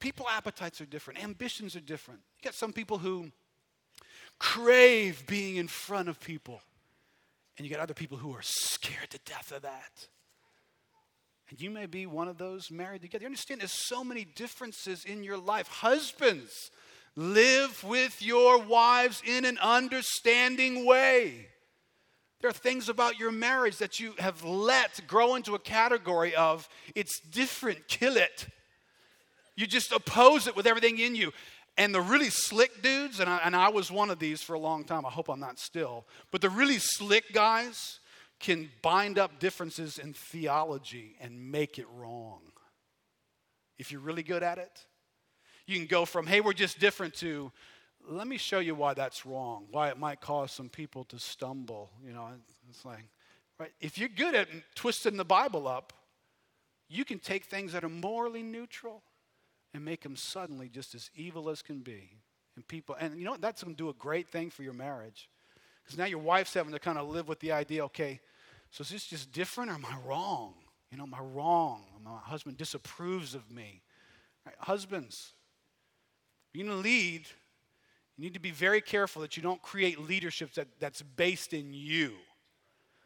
People 0.00 0.26
appetites 0.28 0.80
are 0.80 0.86
different, 0.86 1.22
ambitions 1.22 1.74
are 1.76 1.80
different. 1.80 2.20
You 2.38 2.44
got 2.44 2.54
some 2.54 2.72
people 2.72 2.98
who 2.98 3.30
crave 4.38 5.26
being 5.26 5.56
in 5.56 5.68
front 5.68 6.08
of 6.08 6.20
people, 6.20 6.60
and 7.56 7.66
you 7.66 7.72
got 7.72 7.82
other 7.82 7.94
people 7.94 8.18
who 8.18 8.32
are 8.32 8.42
scared 8.42 9.10
to 9.10 9.18
death 9.24 9.52
of 9.52 9.62
that. 9.62 10.08
And 11.48 11.60
you 11.60 11.70
may 11.70 11.86
be 11.86 12.06
one 12.06 12.28
of 12.28 12.38
those 12.38 12.70
married 12.70 13.02
together. 13.02 13.22
You 13.22 13.28
understand 13.28 13.60
there's 13.60 13.72
so 13.72 14.02
many 14.02 14.24
differences 14.24 15.04
in 15.04 15.22
your 15.22 15.38
life. 15.38 15.68
Husbands, 15.68 16.70
live 17.14 17.84
with 17.84 18.20
your 18.20 18.58
wives 18.58 19.22
in 19.24 19.44
an 19.44 19.56
understanding 19.58 20.84
way. 20.84 21.48
There 22.40 22.50
are 22.50 22.52
things 22.52 22.88
about 22.88 23.18
your 23.18 23.32
marriage 23.32 23.78
that 23.78 23.98
you 23.98 24.14
have 24.18 24.44
let 24.44 25.00
grow 25.06 25.34
into 25.34 25.54
a 25.54 25.58
category 25.58 26.34
of 26.34 26.68
it's 26.94 27.18
different, 27.20 27.88
kill 27.88 28.16
it. 28.16 28.46
You 29.56 29.66
just 29.66 29.90
oppose 29.90 30.46
it 30.46 30.54
with 30.54 30.66
everything 30.66 30.98
in 30.98 31.14
you. 31.14 31.32
And 31.78 31.94
the 31.94 32.00
really 32.00 32.30
slick 32.30 32.82
dudes, 32.82 33.20
and 33.20 33.28
I, 33.28 33.40
and 33.44 33.54
I 33.54 33.68
was 33.68 33.90
one 33.90 34.10
of 34.10 34.18
these 34.18 34.42
for 34.42 34.54
a 34.54 34.58
long 34.58 34.84
time, 34.84 35.04
I 35.04 35.10
hope 35.10 35.28
I'm 35.28 35.40
not 35.40 35.58
still, 35.58 36.06
but 36.30 36.40
the 36.40 36.50
really 36.50 36.78
slick 36.78 37.32
guys 37.32 38.00
can 38.38 38.70
bind 38.82 39.18
up 39.18 39.38
differences 39.38 39.98
in 39.98 40.12
theology 40.12 41.16
and 41.20 41.50
make 41.50 41.78
it 41.78 41.86
wrong. 41.94 42.40
If 43.78 43.92
you're 43.92 44.00
really 44.00 44.22
good 44.22 44.42
at 44.42 44.58
it, 44.58 44.86
you 45.66 45.76
can 45.76 45.86
go 45.86 46.04
from, 46.04 46.26
hey, 46.26 46.40
we're 46.40 46.52
just 46.52 46.78
different 46.78 47.14
to, 47.16 47.50
let 48.08 48.26
me 48.26 48.36
show 48.36 48.58
you 48.58 48.74
why 48.74 48.94
that's 48.94 49.26
wrong, 49.26 49.66
why 49.70 49.88
it 49.88 49.98
might 49.98 50.20
cause 50.20 50.52
some 50.52 50.68
people 50.68 51.04
to 51.04 51.18
stumble. 51.18 51.90
You 52.04 52.12
know, 52.12 52.28
it's 52.68 52.84
like, 52.84 53.04
right? 53.58 53.72
If 53.80 53.98
you're 53.98 54.08
good 54.08 54.34
at 54.34 54.48
twisting 54.74 55.16
the 55.16 55.24
Bible 55.24 55.66
up, 55.66 55.92
you 56.88 57.04
can 57.04 57.18
take 57.18 57.44
things 57.44 57.72
that 57.72 57.84
are 57.84 57.88
morally 57.88 58.42
neutral 58.42 59.02
and 59.74 59.84
make 59.84 60.02
them 60.02 60.16
suddenly 60.16 60.68
just 60.68 60.94
as 60.94 61.10
evil 61.14 61.50
as 61.50 61.62
can 61.62 61.80
be. 61.80 62.10
And 62.54 62.66
people, 62.66 62.96
and 62.98 63.18
you 63.18 63.24
know 63.24 63.32
what? 63.32 63.40
That's 63.40 63.62
going 63.62 63.74
to 63.74 63.82
do 63.82 63.88
a 63.88 63.94
great 63.94 64.28
thing 64.28 64.50
for 64.50 64.62
your 64.62 64.72
marriage. 64.72 65.28
Because 65.84 65.98
now 65.98 66.06
your 66.06 66.18
wife's 66.18 66.54
having 66.54 66.72
to 66.72 66.78
kind 66.78 66.98
of 66.98 67.08
live 67.08 67.28
with 67.28 67.40
the 67.40 67.52
idea, 67.52 67.84
okay, 67.84 68.20
so 68.70 68.82
is 68.82 68.90
this 68.90 69.06
just 69.06 69.32
different 69.32 69.70
or 69.70 69.74
am 69.74 69.84
I 69.84 69.96
wrong? 70.06 70.54
You 70.90 70.98
know, 70.98 71.04
am 71.04 71.14
I 71.14 71.20
wrong? 71.20 71.82
My 72.02 72.18
husband 72.18 72.56
disapproves 72.56 73.34
of 73.34 73.50
me. 73.50 73.82
Right? 74.44 74.54
Husbands, 74.58 75.32
you're 76.52 76.66
going 76.66 76.76
to 76.76 76.82
lead, 76.82 77.26
you 78.16 78.24
need 78.24 78.34
to 78.34 78.40
be 78.40 78.50
very 78.50 78.80
careful 78.80 79.22
that 79.22 79.36
you 79.36 79.42
don't 79.42 79.60
create 79.60 80.00
leadership 80.00 80.54
that, 80.54 80.68
that's 80.80 81.02
based 81.02 81.52
in 81.52 81.72
you, 81.72 82.12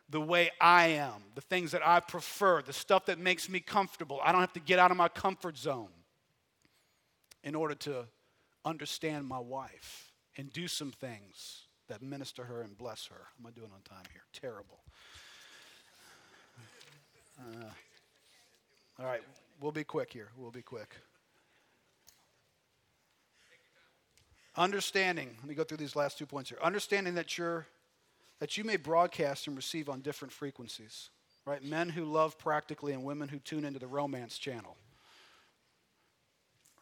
the 0.08 0.20
way 0.20 0.50
I 0.60 0.88
am, 0.88 1.22
the 1.34 1.40
things 1.40 1.72
that 1.72 1.86
I 1.86 2.00
prefer, 2.00 2.62
the 2.62 2.72
stuff 2.72 3.06
that 3.06 3.18
makes 3.18 3.48
me 3.48 3.60
comfortable. 3.60 4.20
I 4.22 4.32
don't 4.32 4.40
have 4.40 4.52
to 4.52 4.60
get 4.60 4.78
out 4.78 4.90
of 4.90 4.96
my 4.96 5.08
comfort 5.08 5.56
zone 5.56 5.88
in 7.42 7.54
order 7.54 7.74
to 7.74 8.06
understand 8.64 9.26
my 9.26 9.38
wife 9.38 10.12
and 10.36 10.52
do 10.52 10.68
some 10.68 10.92
things 10.92 11.62
that 11.88 12.02
minister 12.02 12.44
her 12.44 12.62
and 12.62 12.78
bless 12.78 13.06
her. 13.06 13.26
I'm 13.38 13.46
I 13.46 13.50
doing 13.50 13.70
on 13.74 13.80
time 13.82 14.04
here? 14.12 14.22
Terrible. 14.32 14.78
Uh, 17.40 17.64
all 19.00 19.06
right, 19.06 19.22
we'll 19.60 19.72
be 19.72 19.82
quick 19.82 20.12
here. 20.12 20.28
We'll 20.36 20.50
be 20.50 20.62
quick. 20.62 20.94
Understanding, 24.56 25.30
let 25.38 25.48
me 25.48 25.54
go 25.54 25.64
through 25.64 25.78
these 25.78 25.96
last 25.96 26.18
two 26.18 26.26
points 26.26 26.50
here. 26.50 26.58
Understanding 26.62 27.14
that 27.14 27.38
you're 27.38 27.66
that 28.40 28.56
you 28.56 28.64
may 28.64 28.76
broadcast 28.76 29.46
and 29.46 29.56
receive 29.56 29.88
on 29.88 30.00
different 30.00 30.32
frequencies. 30.32 31.10
Right? 31.44 31.62
Men 31.62 31.90
who 31.90 32.04
love 32.04 32.38
practically 32.38 32.92
and 32.92 33.04
women 33.04 33.28
who 33.28 33.38
tune 33.38 33.64
into 33.64 33.78
the 33.78 33.86
romance 33.86 34.38
channel. 34.38 34.76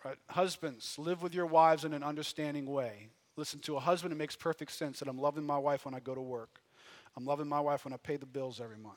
Right? 0.05 0.16
Husbands, 0.29 0.97
live 0.99 1.23
with 1.23 1.35
your 1.35 1.47
wives 1.47 1.85
in 1.85 1.93
an 1.93 2.03
understanding 2.03 2.66
way. 2.66 3.09
Listen, 3.37 3.61
to 3.61 3.77
a 3.77 3.81
husband, 3.81 4.12
it 4.12 4.16
makes 4.16 4.37
perfect 4.37 4.73
sense 4.73 4.99
that 4.99 5.09
I'm 5.09 5.19
loving 5.19 5.45
my 5.45 5.59
wife 5.59 5.85
when 5.85 5.95
I 5.95 6.01
go 6.01 6.14
to 6.14 6.21
work. 6.21 6.61
I'm 7.16 7.25
loving 7.25 7.49
my 7.49 7.61
wife 7.61 7.85
when 7.85 7.93
I 7.93 7.97
pay 7.97 8.16
the 8.16 8.27
bills 8.27 8.61
every 8.61 8.79
month. 8.79 8.97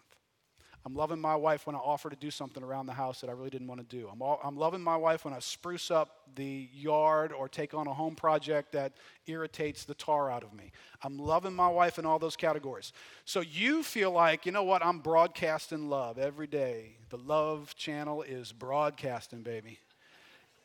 I'm 0.83 0.95
loving 0.95 1.19
my 1.19 1.35
wife 1.35 1.67
when 1.67 1.75
I 1.75 1.79
offer 1.79 2.09
to 2.09 2.15
do 2.15 2.31
something 2.31 2.63
around 2.63 2.87
the 2.87 2.93
house 2.93 3.21
that 3.21 3.29
I 3.29 3.33
really 3.33 3.51
didn't 3.51 3.67
want 3.67 3.87
to 3.87 3.95
do. 3.95 4.09
I'm, 4.11 4.21
all, 4.21 4.39
I'm 4.43 4.57
loving 4.57 4.81
my 4.81 4.97
wife 4.97 5.25
when 5.25 5.33
I 5.33 5.39
spruce 5.39 5.91
up 5.91 6.21
the 6.35 6.67
yard 6.73 7.31
or 7.31 7.47
take 7.47 7.75
on 7.75 7.85
a 7.85 7.93
home 7.93 8.15
project 8.15 8.71
that 8.71 8.93
irritates 9.27 9.85
the 9.85 9.93
tar 9.93 10.31
out 10.31 10.43
of 10.43 10.53
me. 10.53 10.71
I'm 11.03 11.19
loving 11.19 11.53
my 11.53 11.67
wife 11.67 11.99
in 11.99 12.05
all 12.05 12.17
those 12.17 12.35
categories. 12.35 12.93
So 13.25 13.41
you 13.41 13.83
feel 13.83 14.11
like, 14.11 14.47
you 14.47 14.51
know 14.51 14.63
what, 14.63 14.83
I'm 14.83 14.99
broadcasting 14.99 15.87
love 15.87 16.17
every 16.17 16.47
day. 16.47 16.97
The 17.09 17.17
love 17.17 17.75
channel 17.75 18.23
is 18.23 18.51
broadcasting, 18.51 19.43
baby. 19.43 19.79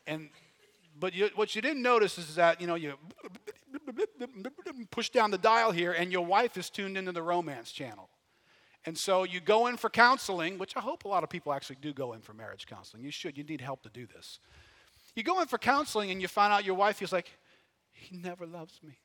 And 0.07 0.29
but 0.99 1.13
you, 1.13 1.29
what 1.35 1.55
you 1.55 1.61
didn't 1.61 1.83
notice 1.83 2.17
is 2.17 2.35
that 2.35 2.59
you 2.59 2.65
know 2.65 2.73
you 2.73 2.93
push 4.89 5.09
down 5.11 5.29
the 5.29 5.37
dial 5.37 5.71
here 5.71 5.91
and 5.91 6.11
your 6.11 6.25
wife 6.25 6.57
is 6.57 6.71
tuned 6.71 6.97
into 6.97 7.11
the 7.11 7.21
romance 7.21 7.71
channel 7.71 8.09
and 8.87 8.97
so 8.97 9.25
you 9.25 9.41
go 9.41 9.67
in 9.67 9.75
for 9.75 9.89
counseling, 9.89 10.57
which 10.57 10.77
I 10.77 10.79
hope 10.79 11.03
a 11.03 11.09
lot 11.09 11.21
of 11.21 11.29
people 11.29 11.51
actually 11.51 11.75
do 11.81 11.91
go 11.91 12.13
in 12.13 12.21
for 12.21 12.33
marriage 12.33 12.65
counseling. 12.65 13.03
You 13.03 13.11
should. 13.11 13.37
You 13.37 13.43
need 13.43 13.59
help 13.59 13.83
to 13.83 13.89
do 13.89 14.07
this. 14.07 14.39
You 15.13 15.23
go 15.23 15.41
in 15.41 15.47
for 15.47 15.57
counseling 15.57 16.09
and 16.09 16.21
you 16.21 16.29
find 16.29 16.53
out 16.53 16.63
your 16.63 16.75
wife 16.75 16.95
feels 16.95 17.11
like, 17.11 17.29
he 17.91 18.15
never 18.15 18.45
loves 18.45 18.79
me. 18.81 18.97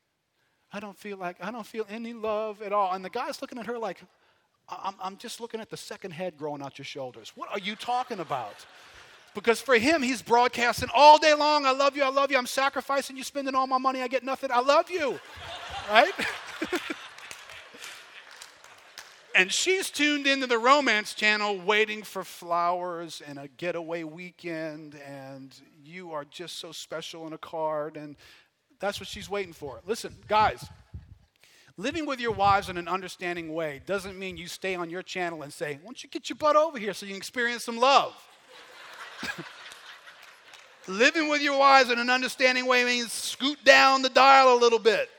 I 0.71 0.79
don't 0.79 0.97
feel 0.97 1.17
like, 1.17 1.35
I 1.41 1.51
don't 1.51 1.65
feel 1.65 1.85
any 1.89 2.13
love 2.13 2.61
at 2.61 2.71
all. 2.71 2.93
And 2.93 3.03
the 3.03 3.09
guy's 3.09 3.41
looking 3.41 3.59
at 3.59 3.65
her 3.65 3.77
like, 3.77 4.01
I'm, 4.69 4.95
I'm 5.01 5.17
just 5.17 5.41
looking 5.41 5.59
at 5.59 5.69
the 5.69 5.75
second 5.75 6.11
head 6.11 6.37
growing 6.37 6.61
out 6.61 6.77
your 6.77 6.85
shoulders. 6.85 7.33
What 7.35 7.51
are 7.51 7.59
you 7.59 7.75
talking 7.75 8.21
about? 8.21 8.65
Because 9.35 9.59
for 9.59 9.75
him, 9.75 10.01
he's 10.01 10.21
broadcasting 10.21 10.87
all 10.95 11.17
day 11.17 11.33
long. 11.33 11.65
I 11.65 11.71
love 11.71 11.97
you. 11.97 12.03
I 12.03 12.09
love 12.09 12.31
you. 12.31 12.37
I'm 12.37 12.47
sacrificing 12.47 13.17
you, 13.17 13.23
spending 13.23 13.53
all 13.53 13.67
my 13.67 13.79
money. 13.79 14.01
I 14.01 14.07
get 14.07 14.23
nothing. 14.23 14.49
I 14.49 14.61
love 14.61 14.89
you. 14.89 15.19
Right? 15.91 16.13
And 19.35 19.51
she's 19.51 19.89
tuned 19.89 20.27
into 20.27 20.45
the 20.45 20.59
romance 20.59 21.15
channel 21.15 21.57
waiting 21.57 22.03
for 22.03 22.23
flowers 22.23 23.21
and 23.25 23.39
a 23.39 23.47
getaway 23.47 24.03
weekend, 24.03 24.95
and 25.07 25.55
you 25.83 26.11
are 26.11 26.23
just 26.25 26.59
so 26.59 26.71
special 26.71 27.25
in 27.25 27.33
a 27.33 27.37
card, 27.37 27.97
and 27.97 28.15
that's 28.79 28.99
what 28.99 29.09
she's 29.09 29.29
waiting 29.29 29.53
for. 29.53 29.81
Listen, 29.87 30.13
guys, 30.27 30.63
living 31.77 32.05
with 32.05 32.19
your 32.19 32.33
wives 32.33 32.69
in 32.69 32.77
an 32.77 32.87
understanding 32.87 33.53
way 33.53 33.81
doesn't 33.87 34.19
mean 34.19 34.37
you 34.37 34.47
stay 34.47 34.75
on 34.75 34.91
your 34.91 35.01
channel 35.01 35.41
and 35.41 35.51
say, 35.51 35.79
Why 35.81 35.85
don't 35.85 36.03
you 36.03 36.09
get 36.09 36.29
your 36.29 36.37
butt 36.37 36.55
over 36.55 36.77
here 36.77 36.93
so 36.93 37.07
you 37.07 37.13
can 37.13 37.17
experience 37.17 37.63
some 37.63 37.79
love? 37.79 38.13
living 40.87 41.27
with 41.27 41.41
your 41.41 41.57
wives 41.57 41.89
in 41.89 41.97
an 41.97 42.09
understanding 42.09 42.67
way 42.67 42.83
means 42.83 43.11
scoot 43.11 43.57
down 43.63 44.03
the 44.03 44.09
dial 44.09 44.53
a 44.53 44.59
little 44.59 44.79
bit. 44.79 45.09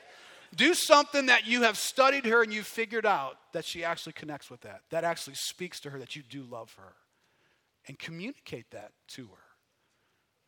Do 0.55 0.73
something 0.73 1.25
that 1.25 1.45
you 1.45 1.63
have 1.63 1.77
studied 1.77 2.25
her 2.25 2.41
and 2.41 2.53
you've 2.53 2.67
figured 2.67 3.05
out 3.05 3.37
that 3.53 3.65
she 3.65 3.83
actually 3.83 4.13
connects 4.13 4.49
with 4.49 4.61
that. 4.61 4.81
That 4.89 5.03
actually 5.03 5.35
speaks 5.35 5.79
to 5.81 5.89
her 5.89 5.99
that 5.99 6.15
you 6.15 6.23
do 6.23 6.43
love 6.43 6.73
her. 6.77 6.93
And 7.87 7.99
communicate 7.99 8.71
that 8.71 8.91
to 9.09 9.27
her. 9.27 9.45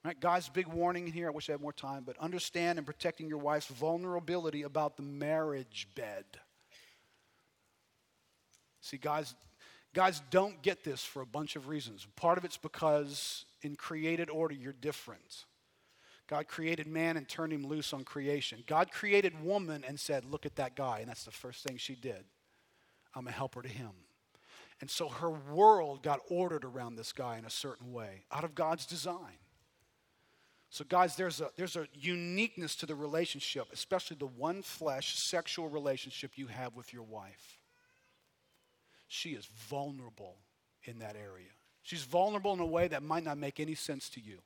Right, 0.03 0.19
guys, 0.19 0.47
big 0.47 0.67
warning 0.67 1.05
here. 1.05 1.27
I 1.27 1.31
wish 1.31 1.49
I 1.49 1.53
had 1.53 1.61
more 1.61 1.73
time, 1.73 2.03
but 2.05 2.17
understand 2.19 2.79
in 2.79 2.85
protecting 2.85 3.27
your 3.27 3.39
wife's 3.39 3.67
vulnerability 3.67 4.63
about 4.63 4.95
the 4.95 5.03
marriage 5.03 5.87
bed. 5.95 6.23
See, 8.81 8.97
guys, 8.97 9.35
guys 9.93 10.21
don't 10.29 10.61
get 10.61 10.83
this 10.83 11.03
for 11.03 11.21
a 11.21 11.25
bunch 11.25 11.57
of 11.57 11.67
reasons. 11.67 12.07
Part 12.15 12.37
of 12.37 12.45
it's 12.45 12.57
because 12.57 13.45
in 13.61 13.75
created 13.75 14.29
order, 14.29 14.53
you're 14.53 14.71
different. 14.71 15.45
God 16.27 16.47
created 16.47 16.87
man 16.87 17.15
and 17.15 17.27
turned 17.27 17.53
him 17.53 17.65
loose 17.65 17.93
on 17.93 18.03
creation. 18.03 18.63
God 18.67 18.91
created 18.91 19.43
woman 19.43 19.83
and 19.87 19.99
said, 19.99 20.25
Look 20.25 20.45
at 20.45 20.57
that 20.57 20.75
guy. 20.75 20.99
And 20.99 21.09
that's 21.09 21.23
the 21.23 21.31
first 21.31 21.63
thing 21.63 21.77
she 21.77 21.95
did. 21.95 22.25
I'm 23.15 23.27
a 23.27 23.31
helper 23.31 23.61
to 23.61 23.69
him. 23.69 23.91
And 24.81 24.89
so 24.89 25.07
her 25.07 25.29
world 25.29 26.03
got 26.03 26.19
ordered 26.29 26.63
around 26.63 26.95
this 26.95 27.11
guy 27.11 27.37
in 27.37 27.45
a 27.45 27.49
certain 27.49 27.91
way, 27.93 28.25
out 28.31 28.43
of 28.43 28.53
God's 28.53 28.85
design. 28.85 29.39
So, 30.69 30.83
guys, 30.87 31.15
there's 31.15 31.39
a, 31.39 31.49
there's 31.55 31.77
a 31.77 31.87
uniqueness 31.93 32.75
to 32.75 32.85
the 32.85 32.93
relationship, 32.93 33.67
especially 33.71 34.17
the 34.19 34.27
one 34.27 34.61
flesh 34.61 35.17
sexual 35.17 35.69
relationship 35.69 36.31
you 36.35 36.47
have 36.47 36.75
with 36.75 36.93
your 36.93 37.03
wife. 37.03 37.57
She 39.07 39.29
is 39.29 39.45
vulnerable 39.45 40.35
in 40.83 40.99
that 40.99 41.15
area. 41.15 41.47
She's 41.83 42.03
vulnerable 42.03 42.51
in 42.51 42.59
a 42.59 42.65
way 42.65 42.89
that 42.89 43.01
might 43.01 43.23
not 43.23 43.37
make 43.37 43.61
any 43.61 43.75
sense 43.75 44.09
to 44.09 44.19
you 44.19 44.39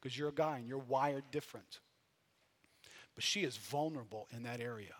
because 0.00 0.16
you're 0.16 0.28
a 0.28 0.34
guy 0.34 0.58
and 0.58 0.68
you're 0.68 0.78
wired 0.78 1.24
different. 1.30 1.80
But 3.14 3.24
she 3.24 3.42
is 3.42 3.56
vulnerable 3.56 4.28
in 4.34 4.44
that 4.44 4.60
area. 4.60 4.94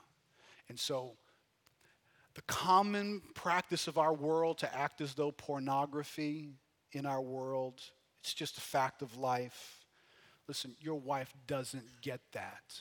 And 0.69 0.79
so, 0.79 1.13
the 2.35 2.43
common 2.43 3.23
practice 3.35 3.89
of 3.89 3.99
our 3.99 4.13
world 4.13 4.59
to 4.59 4.75
act 4.75 5.01
as 5.01 5.15
though 5.15 5.33
pornography 5.33 6.51
in 6.93 7.05
our 7.07 7.21
world, 7.21 7.81
it's 8.21 8.35
just 8.35 8.59
a 8.59 8.61
fact 8.61 9.03
of 9.03 9.17
life. 9.17 9.85
Listen, 10.47 10.75
your 10.81 10.97
wife 10.97 11.33
doesn't 11.47 12.01
get 12.01 12.21
that. 12.33 12.81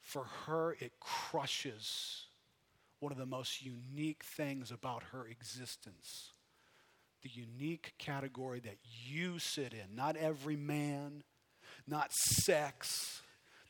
For 0.00 0.24
her, 0.46 0.76
it 0.78 0.92
crushes 1.00 2.26
one 3.00 3.12
of 3.12 3.18
the 3.18 3.26
most 3.26 3.62
unique 3.62 4.24
things 4.24 4.70
about 4.70 5.02
her 5.12 5.26
existence 5.26 6.32
the 7.26 7.40
unique 7.40 7.94
category 7.98 8.60
that 8.60 8.76
you 8.84 9.38
sit 9.38 9.72
in, 9.72 9.96
not 9.96 10.16
every 10.16 10.56
man, 10.56 11.22
not 11.86 12.12
sex, 12.12 13.22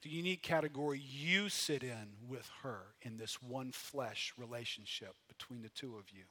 the 0.03 0.11
unique 0.11 0.43
category 0.43 1.01
you 1.01 1.49
sit 1.49 1.83
in 1.83 2.09
with 2.29 2.49
her 2.63 2.83
in 3.03 3.17
this 3.17 3.41
one 3.43 3.73
flesh 3.73 4.33
relationship 4.37 5.15
between 5.29 5.63
the 5.63 5.71
two 5.71 5.97
of 5.97 6.05
you. 6.13 6.25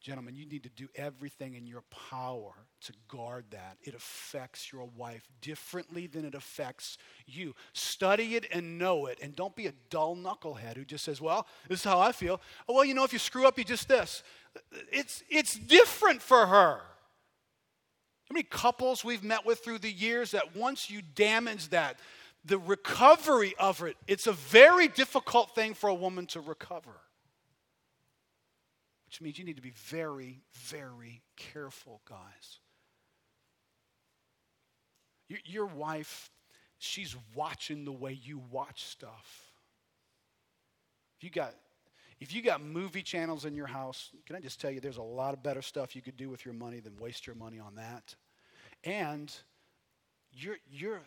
Gentlemen, 0.00 0.34
you 0.34 0.46
need 0.46 0.64
to 0.64 0.68
do 0.70 0.88
everything 0.96 1.54
in 1.54 1.64
your 1.64 1.84
power 2.10 2.54
to 2.80 2.92
guard 3.06 3.44
that. 3.50 3.76
It 3.82 3.94
affects 3.94 4.72
your 4.72 4.90
wife 4.96 5.28
differently 5.40 6.08
than 6.08 6.24
it 6.24 6.34
affects 6.34 6.98
you. 7.24 7.54
Study 7.72 8.34
it 8.34 8.46
and 8.52 8.78
know 8.78 9.06
it, 9.06 9.18
and 9.22 9.36
don't 9.36 9.54
be 9.54 9.68
a 9.68 9.72
dull 9.90 10.16
knucklehead 10.16 10.76
who 10.76 10.84
just 10.84 11.04
says, 11.04 11.20
Well, 11.20 11.46
this 11.68 11.80
is 11.80 11.84
how 11.84 12.00
I 12.00 12.10
feel. 12.10 12.40
Oh, 12.68 12.74
well, 12.74 12.84
you 12.84 12.94
know, 12.94 13.04
if 13.04 13.12
you 13.12 13.20
screw 13.20 13.46
up, 13.46 13.58
you 13.58 13.64
just 13.64 13.86
this. 13.86 14.24
It's, 14.92 15.22
it's 15.30 15.54
different 15.54 16.22
for 16.22 16.46
her. 16.46 16.80
How 18.28 18.32
many 18.32 18.44
couples 18.44 19.04
we've 19.04 19.24
met 19.24 19.44
with 19.44 19.64
through 19.64 19.78
the 19.78 19.90
years 19.90 20.30
that 20.32 20.56
once 20.56 20.90
you 20.90 21.02
damage 21.02 21.68
that, 21.68 21.98
the 22.44 22.58
recovery 22.58 23.54
of 23.58 23.82
it, 23.82 23.96
it's 24.06 24.26
a 24.26 24.32
very 24.32 24.88
difficult 24.88 25.54
thing 25.54 25.74
for 25.74 25.88
a 25.88 25.94
woman 25.94 26.26
to 26.26 26.40
recover 26.40 26.92
which 29.12 29.20
means 29.20 29.38
you 29.38 29.44
need 29.44 29.56
to 29.56 29.62
be 29.62 29.74
very, 29.76 30.40
very 30.54 31.20
careful, 31.36 32.00
guys. 32.08 32.60
Your, 35.28 35.38
your 35.44 35.66
wife, 35.66 36.30
she's 36.78 37.14
watching 37.34 37.84
the 37.84 37.92
way 37.92 38.18
you 38.22 38.40
watch 38.50 38.84
stuff. 38.84 39.52
You 41.20 41.28
got 41.28 41.52
if 42.22 42.32
you 42.32 42.40
got 42.40 42.62
movie 42.62 43.02
channels 43.02 43.44
in 43.46 43.56
your 43.56 43.66
house, 43.66 44.10
can 44.26 44.36
I 44.36 44.40
just 44.40 44.60
tell 44.60 44.70
you 44.70 44.78
there's 44.78 44.96
a 44.96 45.02
lot 45.02 45.34
of 45.34 45.42
better 45.42 45.60
stuff 45.60 45.96
you 45.96 46.02
could 46.02 46.16
do 46.16 46.30
with 46.30 46.44
your 46.44 46.54
money 46.54 46.78
than 46.78 46.96
waste 46.96 47.26
your 47.26 47.34
money 47.34 47.58
on 47.58 47.74
that. 47.74 48.14
And 48.84 49.34
you're 50.30 50.58
you're 50.70 51.02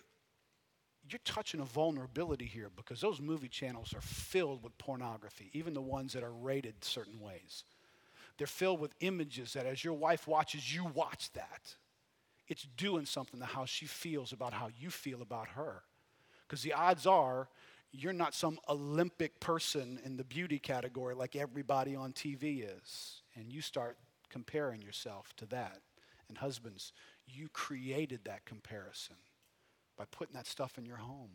you're 1.10 1.22
touching 1.24 1.62
a 1.62 1.66
vulnerability 1.66 2.44
here 2.44 2.70
because 2.76 3.00
those 3.00 3.22
movie 3.22 3.48
channels 3.48 3.94
are 3.94 4.02
filled 4.02 4.62
with 4.62 4.78
pornography, 4.78 5.50
even 5.54 5.74
the 5.74 5.82
ones 5.82 6.12
that 6.14 6.24
are 6.24 6.34
rated 6.34 6.84
certain 6.84 7.22
ways. 7.22 7.64
They're 8.38 8.46
filled 8.46 8.82
with 8.82 8.94
images 9.00 9.54
that 9.54 9.66
as 9.66 9.86
your 9.86 9.94
wife 9.94 10.28
watches, 10.28 10.76
you 10.76 10.84
watch 10.84 11.32
that. 11.32 11.76
It's 12.50 12.68
doing 12.76 13.06
something 13.06 13.40
to 13.40 13.46
how 13.46 13.64
she 13.64 13.86
feels 13.86 14.34
about 14.34 14.52
how 14.52 14.70
you 14.78 14.90
feel 14.90 15.22
about 15.22 15.48
her. 15.50 15.84
Because 16.46 16.62
the 16.62 16.74
odds 16.74 17.08
are 17.08 17.48
you're 17.92 18.14
not 18.14 18.34
some 18.34 18.60
Olympic 18.68 19.40
person 19.40 20.00
in 20.04 20.18
the 20.18 20.24
beauty 20.24 20.60
category 20.60 21.16
like 21.16 21.36
everybody 21.36 21.96
on 21.96 22.12
TV 22.14 22.66
is. 22.66 23.22
And 23.36 23.52
you 23.52 23.62
start 23.62 23.98
comparing 24.30 24.82
yourself 24.82 25.34
to 25.38 25.46
that. 25.48 25.82
And 26.28 26.38
husbands, 26.38 26.92
you 27.28 27.48
created 27.50 28.22
that 28.26 28.46
comparison 28.46 29.16
by 29.98 30.06
putting 30.12 30.36
that 30.36 30.48
stuff 30.48 30.78
in 30.78 30.86
your 30.86 30.98
home. 30.98 31.32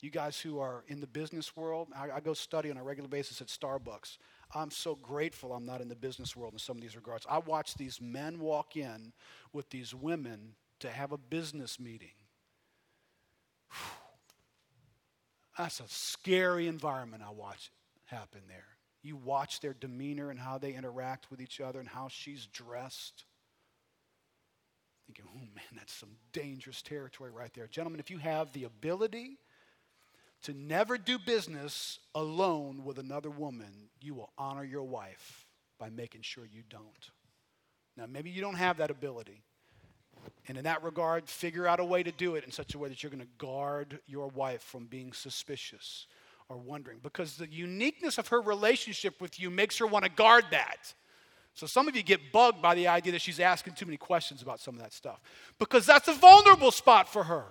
You 0.00 0.10
guys 0.10 0.40
who 0.40 0.58
are 0.58 0.84
in 0.88 1.00
the 1.00 1.06
business 1.06 1.54
world, 1.54 1.88
I, 1.94 2.10
I, 2.10 2.20
go 2.20 2.32
study 2.32 2.70
on 2.70 2.78
a 2.78 2.82
regular 2.82 3.08
basis 3.08 3.42
at 3.42 3.48
Starbucks. 3.48 4.16
I'm 4.54 4.70
so 4.70 4.94
grateful 4.94 5.52
I'm 5.52 5.66
not 5.66 5.82
in 5.82 5.88
the 5.88 5.94
business 5.94 6.34
world 6.34 6.54
in 6.54 6.58
some 6.58 6.76
of 6.76 6.82
these 6.82 6.96
regards. 6.96 7.26
I 7.28 7.38
watch 7.38 7.74
these 7.74 8.00
men 8.00 8.38
walk 8.40 8.76
in 8.76 9.12
with 9.52 9.68
these 9.68 9.94
women 9.94 10.54
to 10.80 10.88
have 10.88 11.12
a 11.12 11.18
business 11.18 11.78
meeting. 11.78 12.14
That's 15.60 15.80
a 15.80 15.88
scary 15.88 16.68
environment 16.68 17.22
I 17.22 17.32
watch 17.32 17.70
happen 18.06 18.40
there. 18.48 18.64
You 19.02 19.16
watch 19.16 19.60
their 19.60 19.74
demeanor 19.74 20.30
and 20.30 20.40
how 20.40 20.56
they 20.56 20.72
interact 20.72 21.30
with 21.30 21.38
each 21.38 21.60
other 21.60 21.80
and 21.80 21.88
how 21.88 22.08
she's 22.08 22.46
dressed. 22.46 23.24
Thinking, 25.06 25.26
oh 25.28 25.38
man, 25.54 25.64
that's 25.76 25.92
some 25.92 26.16
dangerous 26.32 26.80
territory 26.80 27.30
right 27.30 27.52
there. 27.52 27.66
Gentlemen, 27.66 28.00
if 28.00 28.10
you 28.10 28.16
have 28.16 28.50
the 28.54 28.64
ability, 28.64 29.36
to 30.44 30.54
never 30.54 30.96
do 30.96 31.18
business 31.18 31.98
alone 32.14 32.82
with 32.82 32.98
another 32.98 33.30
woman, 33.30 33.90
you 34.00 34.14
will 34.14 34.32
honor 34.38 34.64
your 34.64 34.84
wife 34.84 35.44
by 35.78 35.90
making 35.90 36.22
sure 36.22 36.44
you 36.50 36.62
don't. 36.70 37.10
Now, 37.98 38.06
maybe 38.06 38.30
you 38.30 38.40
don't 38.40 38.54
have 38.54 38.78
that 38.78 38.90
ability. 38.90 39.42
And 40.48 40.58
in 40.58 40.64
that 40.64 40.82
regard, 40.82 41.28
figure 41.28 41.66
out 41.66 41.80
a 41.80 41.84
way 41.84 42.02
to 42.02 42.10
do 42.10 42.34
it 42.34 42.44
in 42.44 42.50
such 42.50 42.74
a 42.74 42.78
way 42.78 42.88
that 42.88 43.02
you're 43.02 43.10
going 43.10 43.22
to 43.22 43.28
guard 43.38 44.00
your 44.06 44.28
wife 44.28 44.62
from 44.62 44.86
being 44.86 45.12
suspicious 45.12 46.06
or 46.48 46.56
wondering. 46.56 46.98
Because 47.02 47.36
the 47.36 47.46
uniqueness 47.48 48.18
of 48.18 48.28
her 48.28 48.40
relationship 48.40 49.20
with 49.20 49.38
you 49.38 49.50
makes 49.50 49.78
her 49.78 49.86
want 49.86 50.04
to 50.04 50.10
guard 50.10 50.44
that. 50.50 50.94
So 51.54 51.66
some 51.66 51.88
of 51.88 51.96
you 51.96 52.02
get 52.02 52.32
bugged 52.32 52.62
by 52.62 52.74
the 52.74 52.88
idea 52.88 53.12
that 53.12 53.20
she's 53.20 53.40
asking 53.40 53.74
too 53.74 53.86
many 53.86 53.96
questions 53.96 54.42
about 54.42 54.60
some 54.60 54.74
of 54.74 54.80
that 54.80 54.92
stuff. 54.92 55.20
Because 55.58 55.86
that's 55.86 56.08
a 56.08 56.14
vulnerable 56.14 56.70
spot 56.70 57.08
for 57.08 57.24
her. 57.24 57.44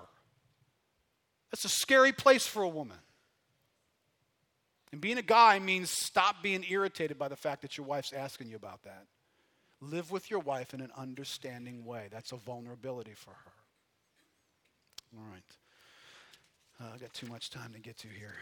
That's 1.51 1.65
a 1.65 1.69
scary 1.69 2.11
place 2.11 2.45
for 2.45 2.63
a 2.63 2.69
woman. 2.69 2.97
And 4.91 4.99
being 4.99 5.17
a 5.17 5.23
guy 5.23 5.59
means 5.59 5.89
stop 5.89 6.41
being 6.41 6.65
irritated 6.67 7.19
by 7.19 7.27
the 7.27 7.35
fact 7.35 7.61
that 7.61 7.77
your 7.77 7.85
wife's 7.85 8.13
asking 8.13 8.49
you 8.49 8.55
about 8.55 8.83
that. 8.83 9.05
Live 9.81 10.11
with 10.11 10.29
your 10.29 10.39
wife 10.39 10.73
in 10.73 10.81
an 10.81 10.91
understanding 10.97 11.85
way. 11.85 12.07
That's 12.11 12.31
a 12.31 12.37
vulnerability 12.37 13.13
for 13.13 13.31
her. 13.31 13.51
All 15.17 15.25
right. 15.31 15.43
Uh, 16.81 16.95
I 16.95 16.97
got 16.97 17.13
too 17.13 17.27
much 17.27 17.49
time 17.49 17.73
to 17.73 17.79
get 17.79 17.97
to 17.99 18.07
here. 18.07 18.35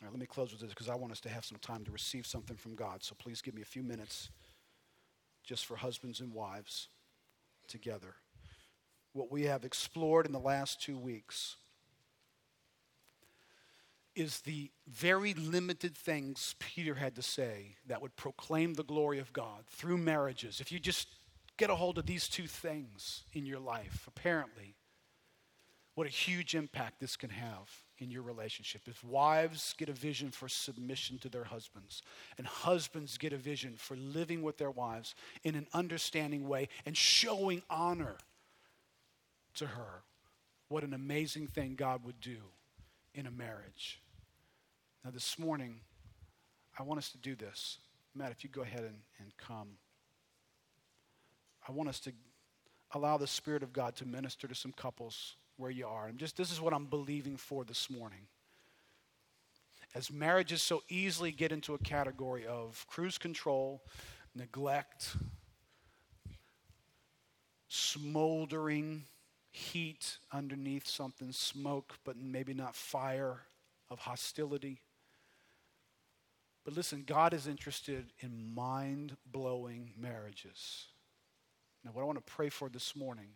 All 0.00 0.06
right, 0.06 0.12
let 0.12 0.20
me 0.20 0.26
close 0.26 0.52
with 0.52 0.60
this 0.60 0.70
because 0.70 0.88
I 0.88 0.94
want 0.94 1.12
us 1.12 1.20
to 1.20 1.28
have 1.28 1.44
some 1.44 1.58
time 1.58 1.84
to 1.84 1.90
receive 1.90 2.26
something 2.26 2.56
from 2.56 2.74
God. 2.74 3.02
So 3.02 3.14
please 3.18 3.42
give 3.42 3.54
me 3.54 3.62
a 3.62 3.66
few 3.66 3.82
minutes 3.82 4.30
just 5.44 5.66
for 5.66 5.76
husbands 5.76 6.20
and 6.20 6.32
wives 6.32 6.88
together 7.68 8.14
what 9.12 9.30
we 9.30 9.44
have 9.44 9.64
explored 9.64 10.26
in 10.26 10.32
the 10.32 10.38
last 10.38 10.80
two 10.80 10.96
weeks 10.96 11.56
is 14.14 14.40
the 14.40 14.70
very 14.86 15.34
limited 15.34 15.96
things 15.96 16.54
Peter 16.58 16.94
had 16.94 17.14
to 17.16 17.22
say 17.22 17.76
that 17.86 18.02
would 18.02 18.16
proclaim 18.16 18.74
the 18.74 18.84
glory 18.84 19.18
of 19.18 19.32
God 19.32 19.64
through 19.68 19.98
marriages. 19.98 20.60
If 20.60 20.72
you 20.72 20.78
just 20.78 21.08
get 21.56 21.70
a 21.70 21.74
hold 21.74 21.98
of 21.98 22.06
these 22.06 22.28
two 22.28 22.46
things 22.46 23.24
in 23.32 23.46
your 23.46 23.60
life, 23.60 24.04
apparently, 24.06 24.74
what 25.94 26.06
a 26.06 26.10
huge 26.10 26.54
impact 26.54 27.00
this 27.00 27.16
can 27.16 27.30
have 27.30 27.68
in 27.98 28.10
your 28.10 28.22
relationship. 28.22 28.82
If 28.86 29.04
wives 29.04 29.74
get 29.76 29.88
a 29.88 29.92
vision 29.92 30.30
for 30.30 30.48
submission 30.48 31.18
to 31.18 31.28
their 31.28 31.44
husbands, 31.44 32.02
and 32.38 32.46
husbands 32.46 33.18
get 33.18 33.32
a 33.32 33.36
vision 33.36 33.74
for 33.76 33.96
living 33.96 34.42
with 34.42 34.56
their 34.56 34.70
wives 34.70 35.14
in 35.44 35.54
an 35.54 35.66
understanding 35.74 36.48
way 36.48 36.68
and 36.86 36.96
showing 36.96 37.62
honor 37.68 38.16
to 39.54 39.66
her 39.66 40.02
what 40.68 40.84
an 40.84 40.94
amazing 40.94 41.48
thing 41.48 41.74
God 41.74 42.04
would 42.04 42.20
do 42.20 42.38
in 43.14 43.26
a 43.26 43.30
marriage. 43.30 44.00
Now, 45.04 45.10
this 45.10 45.38
morning, 45.38 45.80
I 46.78 46.82
want 46.82 46.98
us 46.98 47.10
to 47.12 47.18
do 47.18 47.34
this. 47.34 47.78
Matt, 48.14 48.30
if 48.32 48.44
you 48.44 48.50
go 48.50 48.62
ahead 48.62 48.80
and, 48.80 48.98
and 49.18 49.36
come. 49.36 49.68
I 51.68 51.72
want 51.72 51.88
us 51.88 52.00
to 52.00 52.12
allow 52.92 53.16
the 53.16 53.26
Spirit 53.26 53.62
of 53.62 53.72
God 53.72 53.96
to 53.96 54.06
minister 54.06 54.48
to 54.48 54.54
some 54.54 54.72
couples 54.72 55.34
where 55.56 55.70
you 55.70 55.86
are. 55.86 56.06
And 56.06 56.18
just 56.18 56.36
this 56.36 56.50
is 56.50 56.60
what 56.60 56.72
I'm 56.72 56.86
believing 56.86 57.36
for 57.36 57.64
this 57.64 57.90
morning. 57.90 58.26
As 59.94 60.10
marriages 60.10 60.62
so 60.62 60.82
easily 60.88 61.32
get 61.32 61.52
into 61.52 61.74
a 61.74 61.78
category 61.78 62.46
of 62.46 62.84
cruise 62.88 63.18
control, 63.18 63.82
neglect, 64.34 65.16
smoldering, 67.68 69.04
heat 69.50 70.18
underneath 70.32 70.86
something, 70.86 71.32
smoke, 71.32 71.98
but 72.04 72.16
maybe 72.16 72.54
not 72.54 72.74
fire 72.74 73.42
of 73.90 73.98
hostility. 74.00 74.80
But 76.64 76.74
listen, 76.74 77.04
God 77.06 77.34
is 77.34 77.46
interested 77.46 78.12
in 78.20 78.54
mind 78.54 79.16
blowing 79.26 79.92
marriages. 79.98 80.86
Now, 81.84 81.90
what 81.92 82.02
I 82.02 82.04
want 82.04 82.24
to 82.24 82.32
pray 82.32 82.48
for 82.48 82.68
this 82.68 82.94
morning 82.94 83.30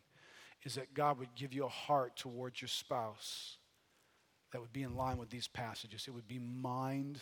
is 0.64 0.74
that 0.74 0.94
God 0.94 1.18
would 1.18 1.34
give 1.34 1.52
you 1.52 1.64
a 1.64 1.68
heart 1.68 2.16
towards 2.16 2.60
your 2.60 2.68
spouse 2.68 3.58
that 4.52 4.60
would 4.60 4.72
be 4.72 4.82
in 4.82 4.96
line 4.96 5.18
with 5.18 5.30
these 5.30 5.48
passages. 5.48 6.04
It 6.06 6.12
would 6.12 6.28
be 6.28 6.38
mind 6.38 7.18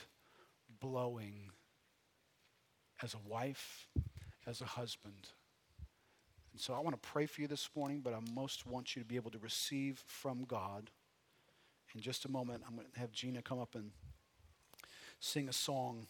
blowing 0.81 1.51
as 3.03 3.15
a 3.15 3.29
wife, 3.29 3.89
as 4.47 4.61
a 4.61 4.67
husband. 4.67 5.29
And 6.53 6.61
so 6.61 6.75
I 6.75 6.81
want 6.81 7.01
to 7.01 7.09
pray 7.09 7.27
for 7.27 7.41
you 7.41 7.49
this 7.49 7.69
morning, 7.75 8.01
but 8.01 8.13
I 8.13 8.19
most 8.35 8.67
want 8.67 8.95
you 8.95 9.03
to 9.03 9.09
be 9.09 9.17
able 9.17 9.31
to 9.31 9.39
receive 9.39 10.03
from 10.07 10.45
God. 10.45 10.91
In 11.95 12.01
just 12.01 12.25
a 12.25 12.31
moment, 12.31 12.63
I'm 12.67 12.75
going 12.75 12.87
to 12.93 13.01
have 13.01 13.13
Gina 13.13 13.43
come 13.43 13.59
up 13.59 13.75
and 13.75 13.91
sing 15.21 15.49
a 15.49 15.53
song 15.53 16.07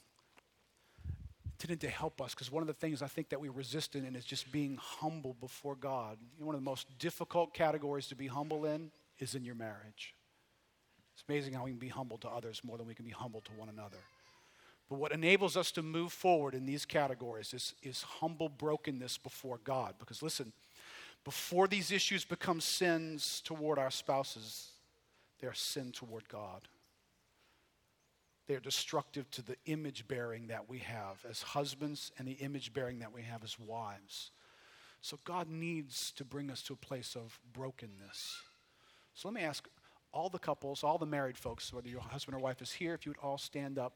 intended 1.63 1.81
to 1.87 1.91
help 1.91 2.21
us 2.21 2.35
because 2.35 2.51
one 2.51 2.63
of 2.63 2.67
the 2.67 2.75
things 2.75 3.03
I 3.03 3.07
think 3.07 3.29
that 3.29 3.41
we 3.41 3.49
resist 3.49 3.95
in 3.95 4.17
is 4.17 4.25
just 4.25 4.51
being 4.51 4.79
humble 4.81 5.37
before 5.41 5.77
God. 5.77 6.19
You 6.37 6.41
know, 6.41 6.47
one 6.47 6.55
of 6.57 6.61
the 6.61 6.65
most 6.65 6.87
difficult 6.99 7.55
categories 7.55 8.09
to 8.09 8.17
be 8.17 8.27
humble 8.27 8.65
in 8.65 8.91
is 9.21 9.37
in 9.37 9.45
your 9.45 9.55
marriage. 9.55 10.15
It's 11.15 11.23
amazing 11.29 11.53
how 11.53 11.65
we 11.65 11.71
can 11.71 11.79
be 11.79 11.89
humble 11.89 12.19
to 12.19 12.29
others 12.29 12.63
more 12.65 12.79
than 12.79 12.87
we 12.87 12.95
can 12.95 13.05
be 13.05 13.13
humble 13.13 13.43
to 13.43 13.53
one 13.53 13.69
another. 13.69 13.99
But 14.93 14.99
what 14.99 15.13
enables 15.13 15.57
us 15.57 15.73
to 15.73 15.83
move 15.83 16.13
forward 16.13 16.55
in 16.55 16.67
these 16.67 16.85
categories 16.85 17.55
is, 17.55 17.75
is 17.83 18.03
humble 18.03 18.51
brokenness 18.51 19.17
before 19.17 19.59
God. 19.65 19.95
Because 19.99 20.23
listen, 20.23 20.53
before 21.25 21.67
these 21.67 21.91
issues 21.91 22.27
become 22.27 22.61
sins 22.61 23.41
toward 23.43 23.79
our 23.79 23.91
spouses, 23.91 24.69
they 25.41 25.47
are 25.47 25.55
sin 25.55 25.93
toward 25.93 26.29
God. 26.29 26.69
They 28.47 28.55
are 28.55 28.61
destructive 28.61 29.31
to 29.31 29.41
the 29.41 29.57
image 29.65 30.07
bearing 30.07 30.49
that 30.49 30.69
we 30.69 30.81
have 30.81 31.25
as 31.27 31.41
husbands 31.41 32.13
and 32.19 32.29
the 32.29 32.33
image 32.33 32.75
bearing 32.75 32.99
that 32.99 33.15
we 33.15 33.23
have 33.23 33.43
as 33.43 33.59
wives. 33.59 34.31
So 35.01 35.19
God 35.25 35.49
needs 35.49 36.13
to 36.17 36.25
bring 36.27 36.51
us 36.51 36.61
to 36.65 36.75
a 36.75 36.77
place 36.77 37.17
of 37.17 37.41
brokenness. 37.55 38.43
So 39.15 39.29
let 39.29 39.35
me 39.37 39.41
ask 39.41 39.67
all 40.13 40.29
the 40.29 40.39
couples, 40.39 40.85
all 40.85 40.99
the 40.99 41.07
married 41.07 41.39
folks, 41.39 41.73
whether 41.73 41.89
your 41.89 42.03
husband 42.03 42.37
or 42.37 42.41
wife 42.41 42.61
is 42.61 42.73
here, 42.73 42.93
if 42.93 43.07
you 43.07 43.13
would 43.13 43.27
all 43.27 43.39
stand 43.39 43.79
up. 43.79 43.95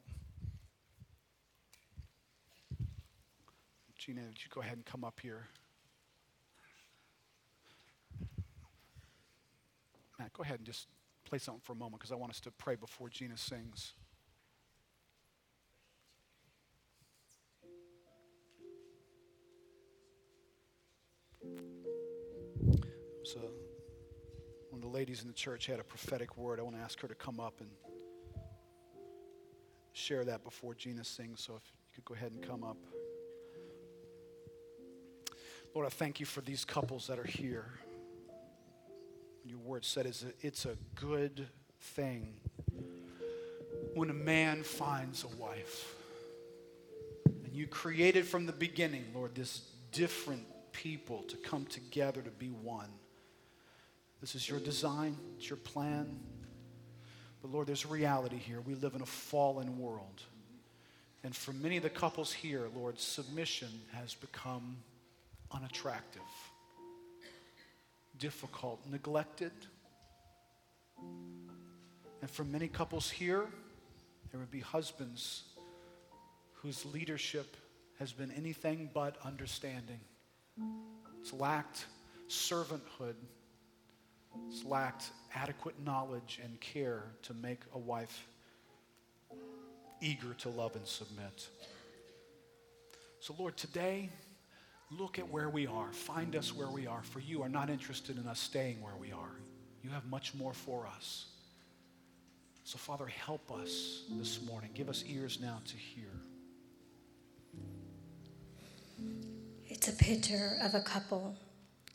Gina, 4.06 4.20
would 4.20 4.38
you 4.40 4.48
go 4.54 4.60
ahead 4.60 4.74
and 4.74 4.86
come 4.86 5.02
up 5.02 5.18
here? 5.20 5.48
Matt, 10.16 10.32
go 10.32 10.44
ahead 10.44 10.60
and 10.60 10.64
just 10.64 10.86
play 11.24 11.38
something 11.38 11.60
for 11.64 11.72
a 11.72 11.74
moment 11.74 11.98
because 11.98 12.12
I 12.12 12.14
want 12.14 12.30
us 12.30 12.38
to 12.42 12.52
pray 12.52 12.76
before 12.76 13.08
Gina 13.08 13.36
sings. 13.36 13.94
So, 23.24 23.40
one 24.70 24.74
of 24.74 24.82
the 24.82 24.86
ladies 24.86 25.22
in 25.22 25.26
the 25.26 25.34
church 25.34 25.66
had 25.66 25.80
a 25.80 25.84
prophetic 25.84 26.36
word. 26.36 26.60
I 26.60 26.62
want 26.62 26.76
to 26.76 26.82
ask 26.82 27.00
her 27.00 27.08
to 27.08 27.14
come 27.16 27.40
up 27.40 27.60
and 27.60 27.70
share 29.94 30.24
that 30.26 30.44
before 30.44 30.76
Gina 30.76 31.02
sings. 31.02 31.42
So, 31.42 31.56
if 31.56 31.62
you 31.66 31.72
could 31.96 32.04
go 32.04 32.14
ahead 32.14 32.30
and 32.30 32.40
come 32.40 32.62
up. 32.62 32.76
Lord, 35.76 35.84
I 35.84 35.90
thank 35.90 36.20
you 36.20 36.24
for 36.24 36.40
these 36.40 36.64
couples 36.64 37.08
that 37.08 37.18
are 37.18 37.24
here. 37.24 37.66
Your 39.44 39.58
word 39.58 39.84
said 39.84 40.06
it's 40.06 40.22
a, 40.22 40.28
it's 40.40 40.64
a 40.64 40.74
good 40.94 41.46
thing 41.78 42.32
when 43.92 44.08
a 44.08 44.14
man 44.14 44.62
finds 44.62 45.22
a 45.24 45.28
wife. 45.36 45.94
And 47.44 47.52
you 47.52 47.66
created 47.66 48.26
from 48.26 48.46
the 48.46 48.54
beginning, 48.54 49.04
Lord, 49.14 49.34
this 49.34 49.68
different 49.92 50.46
people 50.72 51.24
to 51.24 51.36
come 51.36 51.66
together 51.66 52.22
to 52.22 52.30
be 52.30 52.48
one. 52.48 52.88
This 54.22 54.34
is 54.34 54.48
your 54.48 54.60
design, 54.60 55.18
it's 55.36 55.50
your 55.50 55.58
plan. 55.58 56.18
But 57.42 57.52
Lord, 57.52 57.66
there's 57.66 57.84
reality 57.84 58.38
here. 58.38 58.62
We 58.62 58.76
live 58.76 58.94
in 58.94 59.02
a 59.02 59.06
fallen 59.06 59.78
world. 59.78 60.22
And 61.22 61.36
for 61.36 61.52
many 61.52 61.76
of 61.76 61.82
the 61.82 61.90
couples 61.90 62.32
here, 62.32 62.66
Lord, 62.74 62.98
submission 62.98 63.68
has 63.92 64.14
become 64.14 64.78
unattractive, 65.52 66.22
difficult, 68.18 68.80
neglected. 68.90 69.52
And 72.20 72.30
for 72.30 72.44
many 72.44 72.68
couples 72.68 73.10
here, 73.10 73.46
there 74.30 74.40
would 74.40 74.50
be 74.50 74.60
husbands 74.60 75.44
whose 76.54 76.84
leadership 76.86 77.56
has 77.98 78.12
been 78.12 78.30
anything 78.32 78.90
but 78.92 79.16
understanding. 79.24 80.00
It's 81.20 81.32
lacked 81.32 81.86
servanthood, 82.28 83.14
it's 84.48 84.64
lacked 84.64 85.10
adequate 85.34 85.74
knowledge 85.84 86.40
and 86.42 86.60
care 86.60 87.04
to 87.22 87.34
make 87.34 87.60
a 87.74 87.78
wife 87.78 88.26
eager 90.00 90.34
to 90.38 90.48
love 90.48 90.76
and 90.76 90.86
submit. 90.86 91.48
So, 93.20 93.34
Lord, 93.38 93.56
today, 93.56 94.10
Look 94.90 95.18
at 95.18 95.28
where 95.30 95.48
we 95.48 95.66
are. 95.66 95.92
Find 95.92 96.36
us 96.36 96.54
where 96.54 96.70
we 96.70 96.86
are, 96.86 97.02
for 97.02 97.20
you 97.20 97.42
are 97.42 97.48
not 97.48 97.70
interested 97.70 98.18
in 98.18 98.26
us 98.28 98.38
staying 98.38 98.80
where 98.80 98.96
we 99.00 99.10
are. 99.10 99.40
You 99.82 99.90
have 99.90 100.06
much 100.06 100.34
more 100.34 100.52
for 100.52 100.86
us. 100.86 101.26
So, 102.64 102.78
Father, 102.78 103.06
help 103.06 103.52
us 103.52 104.04
this 104.10 104.44
morning. 104.44 104.70
Give 104.74 104.88
us 104.88 105.04
ears 105.08 105.38
now 105.40 105.60
to 105.66 105.76
hear. 105.76 106.10
It's 109.68 109.88
a 109.88 109.92
picture 109.92 110.56
of 110.62 110.74
a 110.74 110.80
couple 110.80 111.36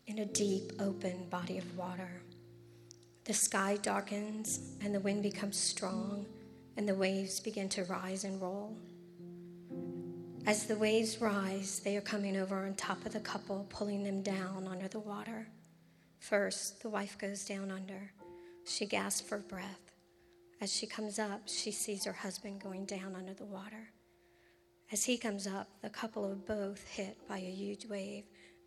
in 0.08 0.20
a 0.20 0.26
deep, 0.26 0.74
open 0.80 1.28
body 1.30 1.58
of 1.58 1.78
water. 1.78 2.22
The 3.26 3.34
sky 3.34 3.78
darkens 3.82 4.76
and 4.82 4.94
the 4.94 5.00
wind 5.00 5.24
becomes 5.24 5.58
strong, 5.58 6.26
and 6.76 6.88
the 6.88 6.96
waves 6.96 7.40
begin 7.40 7.70
to 7.70 7.84
rise 7.86 8.24
and 8.24 8.42
roll. 8.42 8.78
As 10.48 10.66
the 10.66 10.76
waves 10.76 11.22
rise, 11.22 11.82
they 11.84 11.96
are 11.98 12.02
coming 12.02 12.36
over 12.36 12.66
on 12.66 12.74
top 12.74 13.06
of 13.06 13.14
the 13.14 13.20
couple, 13.20 13.68
pulling 13.70 14.04
them 14.04 14.24
down 14.24 14.68
under 14.68 14.88
the 14.88 15.00
water. 15.00 15.48
First, 16.20 16.82
the 16.82 16.90
wife 16.90 17.16
goes 17.20 17.46
down 17.46 17.70
under. 17.70 18.12
She 18.66 18.88
gasps 18.88 19.28
for 19.28 19.38
breath. 19.38 19.94
As 20.60 20.74
she 20.74 20.88
comes 20.88 21.20
up, 21.20 21.42
she 21.46 21.72
sees 21.72 22.06
her 22.06 22.12
husband 22.12 22.60
going 22.60 22.86
down 22.86 23.16
under 23.16 23.36
the 23.36 23.46
water. 23.46 23.92
As 24.92 25.04
he 25.06 25.16
comes 25.16 25.46
up, 25.46 25.68
the 25.84 25.90
couple 25.90 26.26
are 26.26 26.36
both 26.36 26.88
hit 26.88 27.18
by 27.28 27.38
a 27.38 27.52
huge 27.52 27.86
wave 27.86 28.24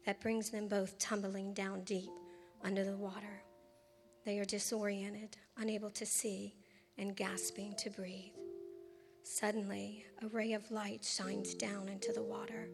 that 0.07 0.21
brings 0.21 0.51
them 0.51 0.69
both 0.69 0.97
tumbling 1.01 1.55
down 1.55 1.83
deep 1.83 2.11
under 2.63 2.85
the 2.85 2.97
water. 2.97 3.43
They 4.25 4.39
are 4.39 4.45
disoriented, 4.45 5.37
unable 5.57 5.91
to 5.91 6.07
see, 6.07 6.55
and 6.97 7.17
gasping 7.17 7.75
to 7.79 7.91
breathe. 7.91 8.44
Suddenly, 9.27 10.05
a 10.23 10.29
ray 10.29 10.53
of 10.53 10.71
light 10.71 11.03
shines 11.03 11.55
down 11.55 11.89
into 11.89 12.13
the 12.13 12.23
water. 12.23 12.69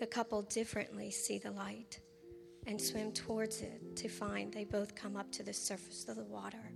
The 0.00 0.06
couple 0.06 0.40
differently 0.40 1.10
see 1.10 1.36
the 1.36 1.50
light 1.50 2.00
and 2.66 2.80
swim 2.80 3.12
towards 3.12 3.60
it 3.60 3.94
to 3.96 4.08
find 4.08 4.50
they 4.50 4.64
both 4.64 4.94
come 4.94 5.16
up 5.16 5.30
to 5.32 5.42
the 5.42 5.52
surface 5.52 6.08
of 6.08 6.16
the 6.16 6.24
water 6.24 6.72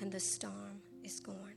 and 0.00 0.12
the 0.12 0.20
storm 0.20 0.80
is 1.02 1.18
gone. 1.18 1.53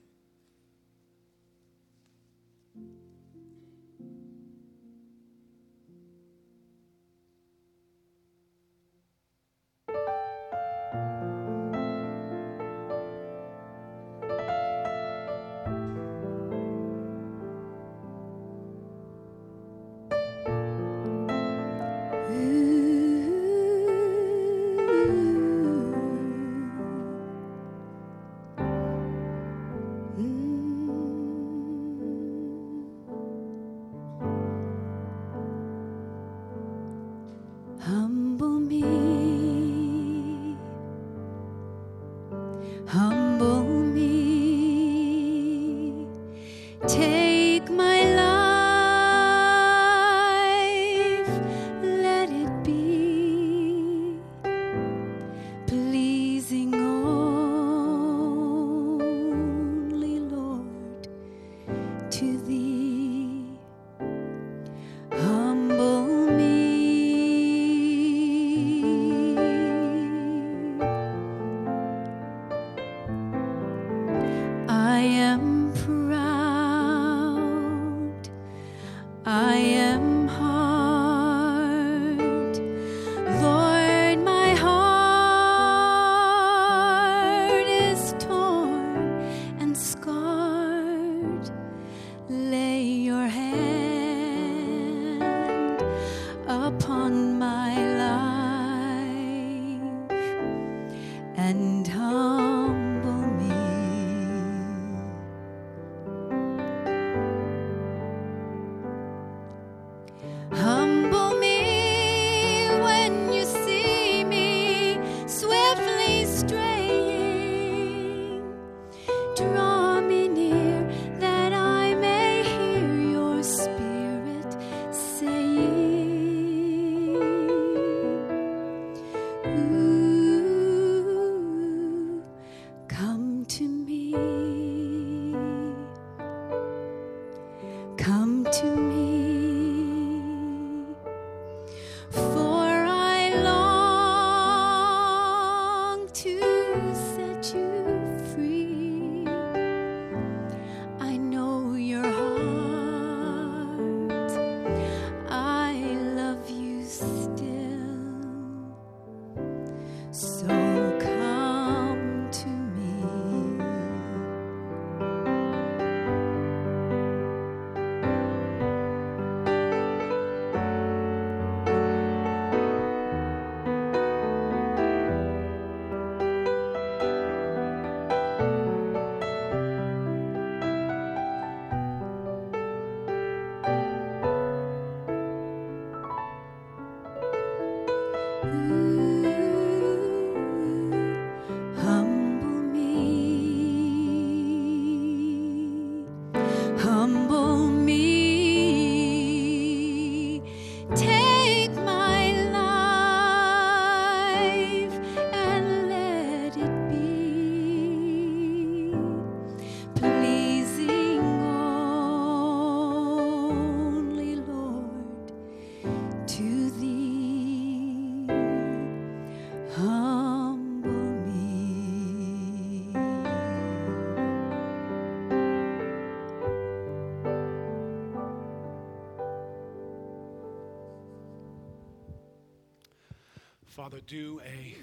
Father, 233.89 234.01
do 234.05 234.41
a 234.45 234.76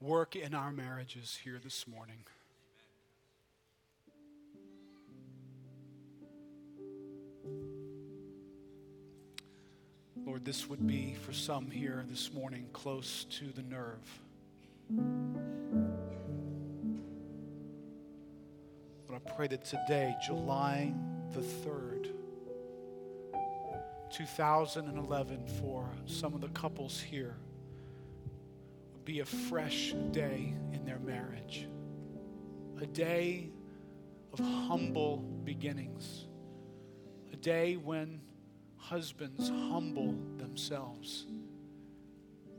work 0.00 0.34
in 0.34 0.52
our 0.52 0.72
marriages 0.72 1.38
here 1.44 1.60
this 1.62 1.86
morning. 1.86 2.24
Lord, 10.26 10.44
this 10.44 10.68
would 10.68 10.88
be 10.88 11.14
for 11.24 11.32
some 11.32 11.70
here 11.70 12.04
this 12.10 12.32
morning 12.34 12.66
close 12.72 13.22
to 13.38 13.44
the 13.52 13.62
nerve. 13.62 14.22
But 19.06 19.14
I 19.14 19.18
pray 19.36 19.46
that 19.46 19.64
today, 19.64 20.16
July 20.26 20.92
the 21.30 21.42
3rd, 21.42 22.08
2011, 24.10 25.46
for 25.62 25.88
some 26.06 26.34
of 26.34 26.40
the 26.40 26.48
couples 26.48 27.00
here, 27.00 27.36
be 29.08 29.20
a 29.20 29.24
fresh 29.24 29.94
day 30.10 30.52
in 30.74 30.84
their 30.84 30.98
marriage, 30.98 31.66
a 32.78 32.84
day 32.84 33.48
of 34.34 34.38
humble 34.38 35.24
beginnings, 35.44 36.26
a 37.32 37.36
day 37.36 37.76
when 37.76 38.20
husbands 38.76 39.48
humble 39.48 40.14
themselves 40.36 41.24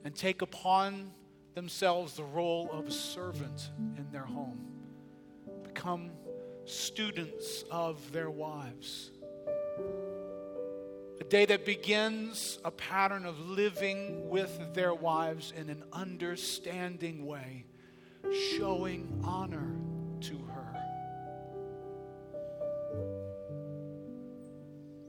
and 0.03 0.15
take 0.15 0.41
upon 0.41 1.11
themselves 1.53 2.15
the 2.15 2.23
role 2.23 2.67
of 2.71 2.87
a 2.87 2.91
servant 2.91 3.69
in 3.95 4.07
their 4.11 4.25
home, 4.25 4.59
become 5.63 6.09
students 6.65 7.63
of 7.69 8.11
their 8.11 8.31
wives 8.31 9.11
day 11.29 11.45
that 11.45 11.63
begins 11.63 12.57
a 12.65 12.71
pattern 12.71 13.25
of 13.25 13.39
living 13.39 14.27
with 14.29 14.73
their 14.73 14.93
wives 14.93 15.53
in 15.55 15.69
an 15.69 15.83
understanding 15.93 17.25
way, 17.25 17.65
showing 18.57 19.21
honor 19.23 19.75
to 20.21 20.35
her. 20.37 20.75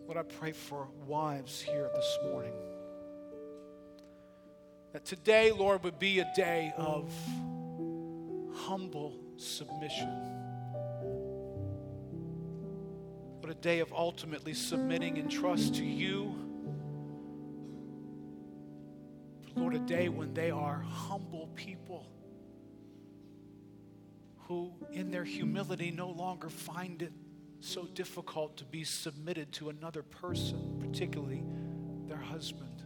Lord, 0.07 0.19
I 0.19 0.23
pray 0.23 0.53
for 0.53 0.89
wives 1.07 1.63
here 1.63 1.89
this 1.95 2.19
morning. 2.25 2.53
That 4.93 5.07
today, 5.07 5.53
Lord, 5.53 5.85
would 5.85 5.99
be 5.99 6.19
a 6.19 6.31
day 6.37 6.75
of 6.77 7.11
humble 8.53 9.17
submission 9.37 10.40
day 13.61 13.81
of 13.81 13.93
ultimately 13.93 14.55
submitting 14.55 15.19
and 15.19 15.31
trust 15.31 15.75
to 15.77 15.85
you. 15.85 16.35
Lord, 19.55 19.75
a 19.75 19.79
day 19.79 20.09
when 20.09 20.33
they 20.33 20.51
are 20.51 20.85
humble 20.89 21.49
people 21.55 22.07
who, 24.39 24.73
in 24.93 25.11
their 25.11 25.25
humility, 25.25 25.91
no 25.91 26.11
longer 26.11 26.49
find 26.49 27.03
it 27.03 27.13
so 27.61 27.85
difficult 27.85 28.57
to 28.57 28.65
be 28.65 28.85
submitted 28.85 29.53
to 29.53 29.69
another 29.69 30.03
person, 30.03 30.79
particularly 30.81 31.45
their 32.07 32.17
husband. 32.17 32.83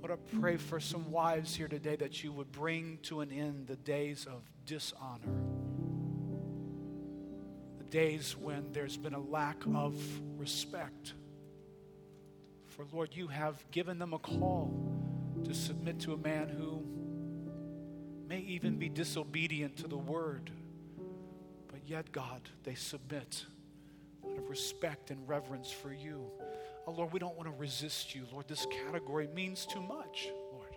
Lord, 0.00 0.12
I 0.12 0.38
pray 0.38 0.56
for 0.56 0.78
some 0.78 1.10
wives 1.10 1.56
here 1.56 1.68
today 1.68 1.96
that 1.96 2.22
you 2.22 2.30
would 2.32 2.52
bring 2.52 2.98
to 3.02 3.20
an 3.20 3.32
end 3.32 3.66
the 3.66 3.76
days 3.76 4.26
of 4.26 4.42
dishonor 4.64 5.65
days 7.96 8.36
when 8.36 8.62
there's 8.72 8.98
been 8.98 9.14
a 9.14 9.18
lack 9.18 9.56
of 9.74 9.94
respect. 10.36 11.14
For 12.66 12.84
Lord, 12.92 13.08
you 13.14 13.26
have 13.28 13.64
given 13.70 13.98
them 13.98 14.12
a 14.12 14.18
call 14.18 14.70
to 15.44 15.54
submit 15.54 16.00
to 16.00 16.12
a 16.12 16.18
man 16.18 16.50
who 16.50 16.84
may 18.28 18.40
even 18.40 18.76
be 18.76 18.90
disobedient 18.90 19.78
to 19.78 19.88
the 19.88 19.96
word. 19.96 20.50
But 21.68 21.80
yet, 21.86 22.12
God, 22.12 22.42
they 22.64 22.74
submit 22.74 23.46
out 24.22 24.36
of 24.36 24.50
respect 24.50 25.10
and 25.10 25.26
reverence 25.26 25.70
for 25.70 25.90
you. 25.90 26.30
Oh, 26.86 26.92
Lord, 26.92 27.14
we 27.14 27.18
don't 27.18 27.34
want 27.34 27.48
to 27.48 27.58
resist 27.58 28.14
you. 28.14 28.26
Lord, 28.30 28.46
this 28.46 28.66
category 28.84 29.28
means 29.34 29.64
too 29.64 29.80
much, 29.80 30.28
Lord. 30.52 30.76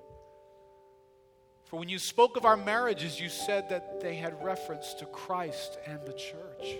For 1.66 1.78
when 1.78 1.90
you 1.90 2.00
spoke 2.00 2.38
of 2.38 2.46
our 2.46 2.56
marriages, 2.56 3.20
you 3.20 3.28
said 3.28 3.68
that 3.72 4.00
they 4.00 4.16
had 4.16 4.42
reference 4.42 4.94
to 4.94 5.06
Christ 5.06 5.78
and 5.86 6.00
the 6.06 6.14
church 6.14 6.78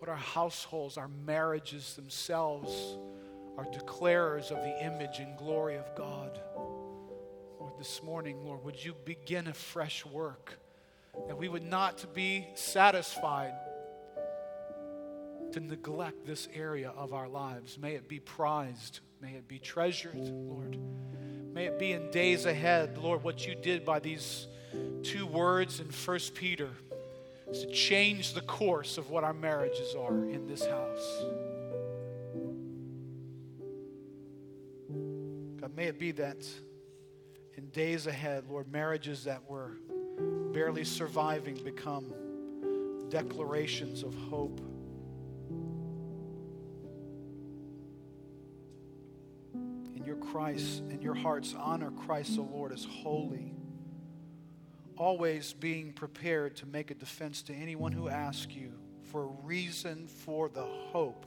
what 0.00 0.08
our 0.08 0.16
households, 0.16 0.96
our 0.96 1.10
marriages 1.26 1.94
themselves 1.94 2.96
are 3.58 3.66
declarers 3.66 4.50
of 4.50 4.56
the 4.64 4.84
image 4.84 5.18
and 5.18 5.36
glory 5.36 5.76
of 5.76 5.94
God. 5.94 6.40
Lord, 7.58 7.74
this 7.78 8.02
morning, 8.02 8.42
Lord, 8.42 8.64
would 8.64 8.82
you 8.82 8.94
begin 9.04 9.46
a 9.46 9.52
fresh 9.52 10.06
work 10.06 10.58
that 11.26 11.36
we 11.36 11.48
would 11.48 11.64
not 11.64 12.14
be 12.14 12.46
satisfied 12.54 13.52
to 15.52 15.60
neglect 15.60 16.24
this 16.26 16.48
area 16.54 16.92
of 16.96 17.12
our 17.12 17.28
lives. 17.28 17.78
May 17.78 17.94
it 17.94 18.08
be 18.08 18.20
prized, 18.20 19.00
may 19.20 19.32
it 19.32 19.48
be 19.48 19.58
treasured, 19.58 20.14
Lord. 20.14 20.78
May 21.52 21.66
it 21.66 21.78
be 21.78 21.92
in 21.92 22.10
days 22.10 22.46
ahead, 22.46 22.96
Lord, 22.96 23.22
what 23.24 23.46
you 23.46 23.54
did 23.54 23.84
by 23.84 23.98
these 23.98 24.46
two 25.02 25.26
words 25.26 25.80
in 25.80 25.90
First 25.90 26.34
Peter 26.34 26.70
is 27.50 27.62
to 27.64 27.70
change 27.72 28.34
the 28.34 28.40
course 28.42 28.96
of 28.96 29.10
what 29.10 29.24
our 29.24 29.32
marriages 29.32 29.94
are 29.94 30.24
in 30.28 30.46
this 30.46 30.64
house. 30.64 31.22
God, 35.60 35.74
may 35.76 35.86
it 35.86 35.98
be 35.98 36.12
that 36.12 36.46
in 37.56 37.68
days 37.70 38.06
ahead, 38.06 38.44
Lord, 38.48 38.70
marriages 38.70 39.24
that 39.24 39.48
were 39.48 39.72
barely 40.52 40.84
surviving 40.84 41.56
become 41.64 42.12
declarations 43.08 44.02
of 44.04 44.14
hope. 44.14 44.60
In 49.96 50.04
your 50.04 50.16
Christ, 50.16 50.82
in 50.90 51.02
your 51.02 51.14
hearts, 51.14 51.54
honor 51.58 51.90
Christ 51.90 52.36
the 52.36 52.42
Lord 52.42 52.72
as 52.72 52.84
holy 52.84 53.52
always 55.00 55.54
being 55.54 55.94
prepared 55.94 56.54
to 56.54 56.66
make 56.66 56.90
a 56.90 56.94
defense 56.94 57.40
to 57.40 57.54
anyone 57.54 57.90
who 57.90 58.10
asks 58.10 58.52
you 58.52 58.70
for 59.04 59.22
a 59.22 59.46
reason 59.46 60.06
for 60.06 60.50
the 60.50 60.62
hope 60.92 61.24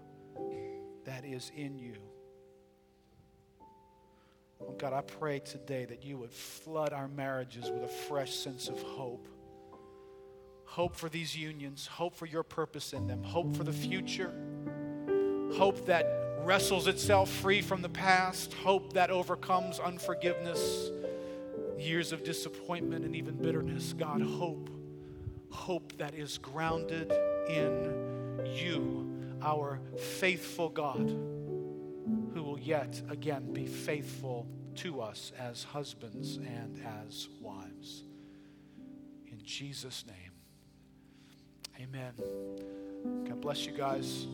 that 1.06 1.26
is 1.26 1.52
in 1.56 1.80
you. 1.80 1.96
Oh 4.62 4.76
God, 4.78 4.94
I 4.94 5.02
pray 5.02 5.40
today 5.40 5.86
that 5.86 6.06
you 6.06 6.20
would 6.20 6.32
flood 6.32 6.94
our 6.94 7.08
marriages 7.08 7.72
with 7.72 7.84
a 7.84 7.88
fresh 7.88 8.36
sense 8.36 8.70
of 8.70 8.80
hope. 8.80 9.28
Hope 10.66 10.96
for 10.96 11.10
these 11.10 11.36
unions, 11.36 11.88
hope 11.88 12.16
for 12.16 12.28
your 12.28 12.44
purpose 12.44 12.94
in 12.94 13.08
them, 13.08 13.24
hope 13.24 13.58
for 13.58 13.64
the 13.64 13.74
future, 13.74 14.32
hope 15.56 15.84
that 15.88 16.06
wrestles 16.44 16.86
itself 16.86 17.28
free 17.28 17.62
from 17.62 17.82
the 17.82 17.90
past, 17.90 18.54
hope 18.54 18.94
that 18.94 19.10
overcomes 19.10 19.80
unforgiveness 19.80 20.92
years 21.84 22.12
of 22.12 22.24
disappointment 22.24 23.06
and 23.06 23.16
even 23.16 23.36
bitterness, 23.36 23.94
God, 23.94 24.22
hope, 24.22 24.70
hope 25.50 25.94
that 25.98 26.16
is 26.16 26.38
grounded 26.38 27.12
in 27.48 28.46
you, 28.56 29.38
our 29.42 29.80
faithful 29.98 30.70
God, 30.70 31.10
who 32.34 32.44
will 32.44 32.60
yet 32.60 33.02
again 33.10 33.54
be 33.54 33.66
faithful 33.66 34.48
to 34.76 35.02
us 35.02 35.32
as 35.38 35.64
husbands 35.64 36.38
and 36.38 36.82
as 37.06 37.30
wives. 37.40 38.04
In 39.32 39.40
Jesus' 39.44 40.06
name, 40.08 40.32
amen. 41.80 42.14
God 43.28 43.42
bless 43.42 43.66
you 43.66 43.74
guys. 43.74 44.26